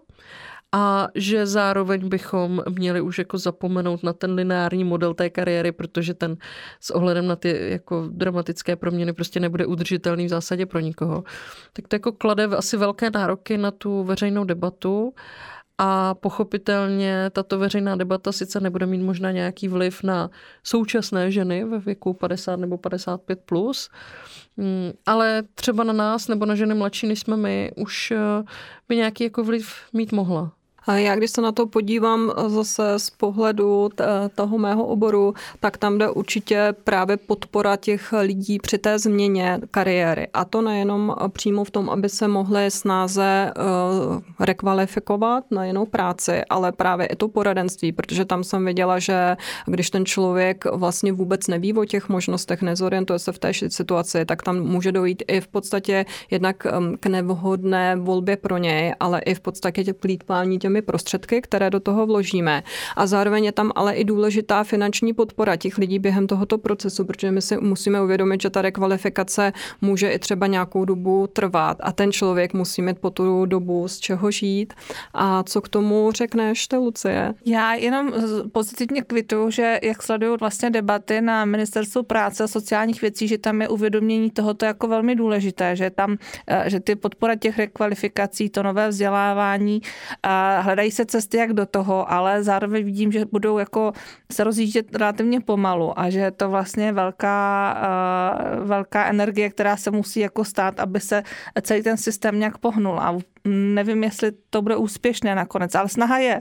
a 0.76 1.08
že 1.14 1.46
zároveň 1.46 2.08
bychom 2.08 2.62
měli 2.68 3.00
už 3.00 3.18
jako 3.18 3.38
zapomenout 3.38 4.02
na 4.02 4.12
ten 4.12 4.34
lineární 4.34 4.84
model 4.84 5.14
té 5.14 5.30
kariéry, 5.30 5.72
protože 5.72 6.14
ten 6.14 6.36
s 6.80 6.90
ohledem 6.90 7.26
na 7.26 7.36
ty 7.36 7.70
jako 7.70 8.08
dramatické 8.10 8.76
proměny 8.76 9.12
prostě 9.12 9.40
nebude 9.40 9.66
udržitelný 9.66 10.26
v 10.26 10.28
zásadě 10.28 10.66
pro 10.66 10.80
nikoho. 10.80 11.24
Tak 11.72 11.88
to 11.88 11.96
jako 11.96 12.12
klade 12.12 12.44
asi 12.44 12.76
velké 12.76 13.10
nároky 13.10 13.58
na 13.58 13.70
tu 13.70 14.02
veřejnou 14.02 14.44
debatu 14.44 15.14
a 15.78 16.14
pochopitelně 16.14 17.30
tato 17.30 17.58
veřejná 17.58 17.96
debata 17.96 18.32
sice 18.32 18.60
nebude 18.60 18.86
mít 18.86 19.02
možná 19.02 19.30
nějaký 19.30 19.68
vliv 19.68 20.02
na 20.02 20.30
současné 20.62 21.30
ženy 21.30 21.64
ve 21.64 21.78
věku 21.78 22.14
50 22.14 22.56
nebo 22.56 22.78
55 22.78 23.40
plus, 23.44 23.90
mm, 24.56 24.92
ale 25.06 25.42
třeba 25.54 25.84
na 25.84 25.92
nás 25.92 26.28
nebo 26.28 26.46
na 26.46 26.54
ženy 26.54 26.74
mladší, 26.74 27.06
než 27.06 27.20
jsme 27.20 27.36
my, 27.36 27.72
už 27.76 28.10
eh, 28.10 28.44
by 28.88 28.96
nějaký 28.96 29.24
jako 29.24 29.44
vliv 29.44 29.74
mít 29.92 30.12
mohla. 30.12 30.52
Já 30.92 31.16
když 31.16 31.30
se 31.30 31.40
na 31.40 31.52
to 31.52 31.66
podívám 31.66 32.32
zase 32.46 32.98
z 32.98 33.10
pohledu 33.10 33.88
toho 34.34 34.58
mého 34.58 34.86
oboru, 34.86 35.34
tak 35.60 35.76
tam 35.76 35.98
jde 35.98 36.10
určitě 36.10 36.74
právě 36.84 37.16
podpora 37.16 37.76
těch 37.76 38.14
lidí 38.20 38.58
při 38.58 38.78
té 38.78 38.98
změně 38.98 39.60
kariéry. 39.70 40.28
A 40.34 40.44
to 40.44 40.62
nejenom 40.62 41.14
přímo 41.28 41.64
v 41.64 41.70
tom, 41.70 41.90
aby 41.90 42.08
se 42.08 42.28
mohli 42.28 42.70
snáze 42.70 43.52
rekvalifikovat 44.40 45.44
na 45.50 45.64
jinou 45.64 45.86
práci, 45.86 46.42
ale 46.50 46.72
právě 46.72 47.06
i 47.06 47.16
to 47.16 47.28
poradenství, 47.28 47.92
protože 47.92 48.24
tam 48.24 48.44
jsem 48.44 48.64
viděla, 48.64 48.98
že 48.98 49.36
když 49.66 49.90
ten 49.90 50.06
člověk 50.06 50.64
vlastně 50.72 51.12
vůbec 51.12 51.46
neví 51.46 51.74
o 51.74 51.84
těch 51.84 52.08
možnostech, 52.08 52.62
nezorientuje 52.62 53.18
se 53.18 53.32
v 53.32 53.38
té 53.38 53.52
situaci, 53.68 54.24
tak 54.24 54.42
tam 54.42 54.60
může 54.60 54.92
dojít 54.92 55.22
i 55.28 55.40
v 55.40 55.48
podstatě 55.48 56.04
jednak 56.30 56.66
um, 56.78 56.96
k 57.00 57.06
nevhodné 57.06 57.96
volbě 57.96 58.36
pro 58.36 58.58
něj, 58.58 58.94
ale 59.00 59.20
i 59.20 59.34
v 59.34 59.40
podstatě 59.40 59.92
plítpání 59.92 60.58
těm 60.58 60.73
těmi 60.74 60.82
prostředky, 60.82 61.40
které 61.40 61.70
do 61.70 61.80
toho 61.80 62.06
vložíme. 62.06 62.62
A 62.96 63.06
zároveň 63.06 63.44
je 63.44 63.52
tam 63.52 63.70
ale 63.74 63.94
i 63.94 64.04
důležitá 64.04 64.64
finanční 64.64 65.12
podpora 65.12 65.56
těch 65.56 65.78
lidí 65.78 65.98
během 65.98 66.26
tohoto 66.26 66.58
procesu, 66.58 67.04
protože 67.04 67.30
my 67.30 67.42
si 67.42 67.56
musíme 67.56 68.02
uvědomit, 68.02 68.42
že 68.42 68.50
ta 68.50 68.62
rekvalifikace 68.62 69.52
může 69.80 70.10
i 70.10 70.18
třeba 70.18 70.46
nějakou 70.46 70.84
dobu 70.84 71.26
trvat 71.26 71.76
a 71.80 71.92
ten 71.92 72.12
člověk 72.12 72.54
musí 72.54 72.82
mít 72.82 72.98
po 72.98 73.10
tu 73.10 73.46
dobu 73.46 73.88
z 73.88 73.98
čeho 73.98 74.30
žít. 74.30 74.74
A 75.14 75.42
co 75.42 75.60
k 75.60 75.68
tomu 75.68 76.12
řekneš 76.12 76.66
ty, 76.66 76.76
Lucie? 76.76 77.34
Já 77.46 77.74
jenom 77.74 78.12
pozitivně 78.52 79.02
kvituju, 79.02 79.50
že 79.50 79.78
jak 79.82 80.02
sleduju 80.02 80.36
vlastně 80.40 80.70
debaty 80.70 81.20
na 81.20 81.44
ministerstvu 81.44 82.02
práce 82.02 82.44
a 82.44 82.48
sociálních 82.48 83.02
věcí, 83.02 83.28
že 83.28 83.38
tam 83.38 83.62
je 83.62 83.68
uvědomění 83.68 84.30
tohoto 84.30 84.66
jako 84.66 84.88
velmi 84.88 85.14
důležité, 85.14 85.76
že 85.76 85.90
tam, 85.90 86.16
eh, 86.46 86.70
že 86.70 86.80
ty 86.80 86.96
podpora 86.96 87.34
těch 87.36 87.58
rekvalifikací, 87.58 88.50
to 88.50 88.62
nové 88.62 88.88
vzdělávání 88.88 89.80
hledají 90.64 90.90
se 90.90 91.06
cesty 91.06 91.36
jak 91.36 91.52
do 91.52 91.66
toho, 91.66 92.12
ale 92.12 92.42
zároveň 92.42 92.84
vidím, 92.84 93.12
že 93.12 93.24
budou 93.24 93.58
jako 93.58 93.92
se 94.32 94.44
rozjíždět 94.44 94.96
relativně 94.96 95.40
pomalu 95.40 95.98
a 95.98 96.10
že 96.10 96.18
je 96.18 96.30
to 96.30 96.48
vlastně 96.48 96.92
velká, 96.92 97.76
uh, 98.60 98.66
velká 98.66 99.06
energie, 99.06 99.50
která 99.50 99.76
se 99.76 99.90
musí 99.90 100.20
jako 100.20 100.44
stát, 100.44 100.80
aby 100.80 101.00
se 101.00 101.22
celý 101.62 101.82
ten 101.82 101.96
systém 101.96 102.38
nějak 102.38 102.58
pohnul 102.58 103.00
a 103.00 103.18
nevím, 103.48 104.04
jestli 104.04 104.32
to 104.50 104.62
bude 104.62 104.76
úspěšné 104.76 105.34
nakonec, 105.34 105.74
ale 105.74 105.88
snaha 105.88 106.18
je. 106.18 106.40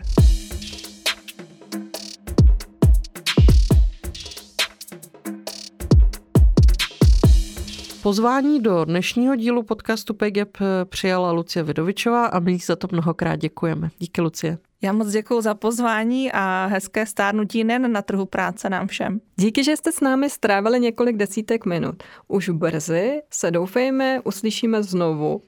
Pozvání 8.03 8.59
do 8.59 8.85
dnešního 8.85 9.35
dílu 9.35 9.63
podcastu 9.63 10.13
PGEP 10.13 10.57
přijala 10.85 11.31
Lucie 11.31 11.63
Vidovičová 11.63 12.25
a 12.25 12.39
my 12.39 12.57
za 12.57 12.75
to 12.75 12.87
mnohokrát 12.91 13.35
děkujeme. 13.35 13.89
Díky, 13.99 14.21
Lucie. 14.21 14.57
Já 14.81 14.93
moc 14.93 15.11
děkuji 15.11 15.41
za 15.41 15.53
pozvání 15.53 16.31
a 16.31 16.65
hezké 16.65 17.05
stárnutí 17.05 17.63
nejen 17.63 17.91
na 17.91 18.01
trhu 18.01 18.25
práce 18.25 18.69
nám 18.69 18.87
všem. 18.87 19.21
Díky, 19.35 19.63
že 19.63 19.77
jste 19.77 19.91
s 19.91 20.01
námi 20.01 20.29
strávili 20.29 20.79
několik 20.79 21.17
desítek 21.17 21.65
minut. 21.65 22.03
Už 22.27 22.49
brzy 22.49 23.21
se 23.29 23.51
doufejme, 23.51 24.21
uslyšíme 24.23 24.83
znovu. 24.83 25.41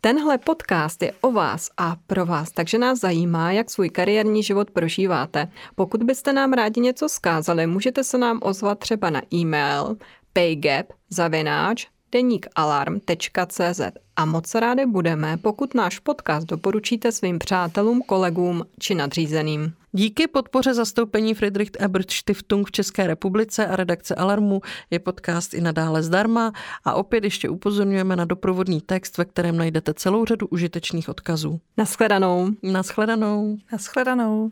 Tenhle 0.00 0.38
podcast 0.38 1.02
je 1.02 1.12
o 1.20 1.32
vás 1.32 1.70
a 1.76 1.96
pro 2.06 2.26
vás, 2.26 2.50
takže 2.50 2.78
nás 2.78 3.00
zajímá, 3.00 3.52
jak 3.52 3.70
svůj 3.70 3.90
kariérní 3.90 4.42
život 4.42 4.70
prožíváte. 4.70 5.48
Pokud 5.74 6.02
byste 6.02 6.32
nám 6.32 6.52
rádi 6.52 6.80
něco 6.80 7.08
zkázali, 7.08 7.66
můžete 7.66 8.04
se 8.04 8.18
nám 8.18 8.38
ozvat 8.42 8.78
třeba 8.78 9.10
na 9.10 9.22
e-mail 9.34 9.96
paygap 10.32 10.86
zavináč 11.10 11.86
deníkalarm.cz 12.12 13.80
a 14.16 14.24
moc 14.24 14.54
rádi 14.54 14.86
budeme, 14.86 15.36
pokud 15.36 15.74
náš 15.74 15.98
podcast 15.98 16.46
doporučíte 16.46 17.12
svým 17.12 17.38
přátelům, 17.38 18.02
kolegům 18.02 18.64
či 18.78 18.94
nadřízeným. 18.94 19.72
Díky 19.92 20.26
podpoře 20.26 20.74
zastoupení 20.74 21.34
Friedrich 21.34 21.70
Ebert 21.78 22.10
Stiftung 22.10 22.68
v 22.68 22.72
České 22.72 23.06
republice 23.06 23.66
a 23.66 23.76
redakce 23.76 24.14
Alarmu 24.14 24.60
je 24.90 24.98
podcast 24.98 25.54
i 25.54 25.60
nadále 25.60 26.02
zdarma 26.02 26.52
a 26.84 26.94
opět 26.94 27.24
ještě 27.24 27.48
upozorňujeme 27.48 28.16
na 28.16 28.24
doprovodný 28.24 28.80
text, 28.80 29.18
ve 29.18 29.24
kterém 29.24 29.56
najdete 29.56 29.94
celou 29.94 30.24
řadu 30.24 30.46
užitečných 30.46 31.08
odkazů. 31.08 31.60
Naschledanou. 31.76 32.48
Naschledanou. 32.62 33.56
Naschledanou. 33.72 34.50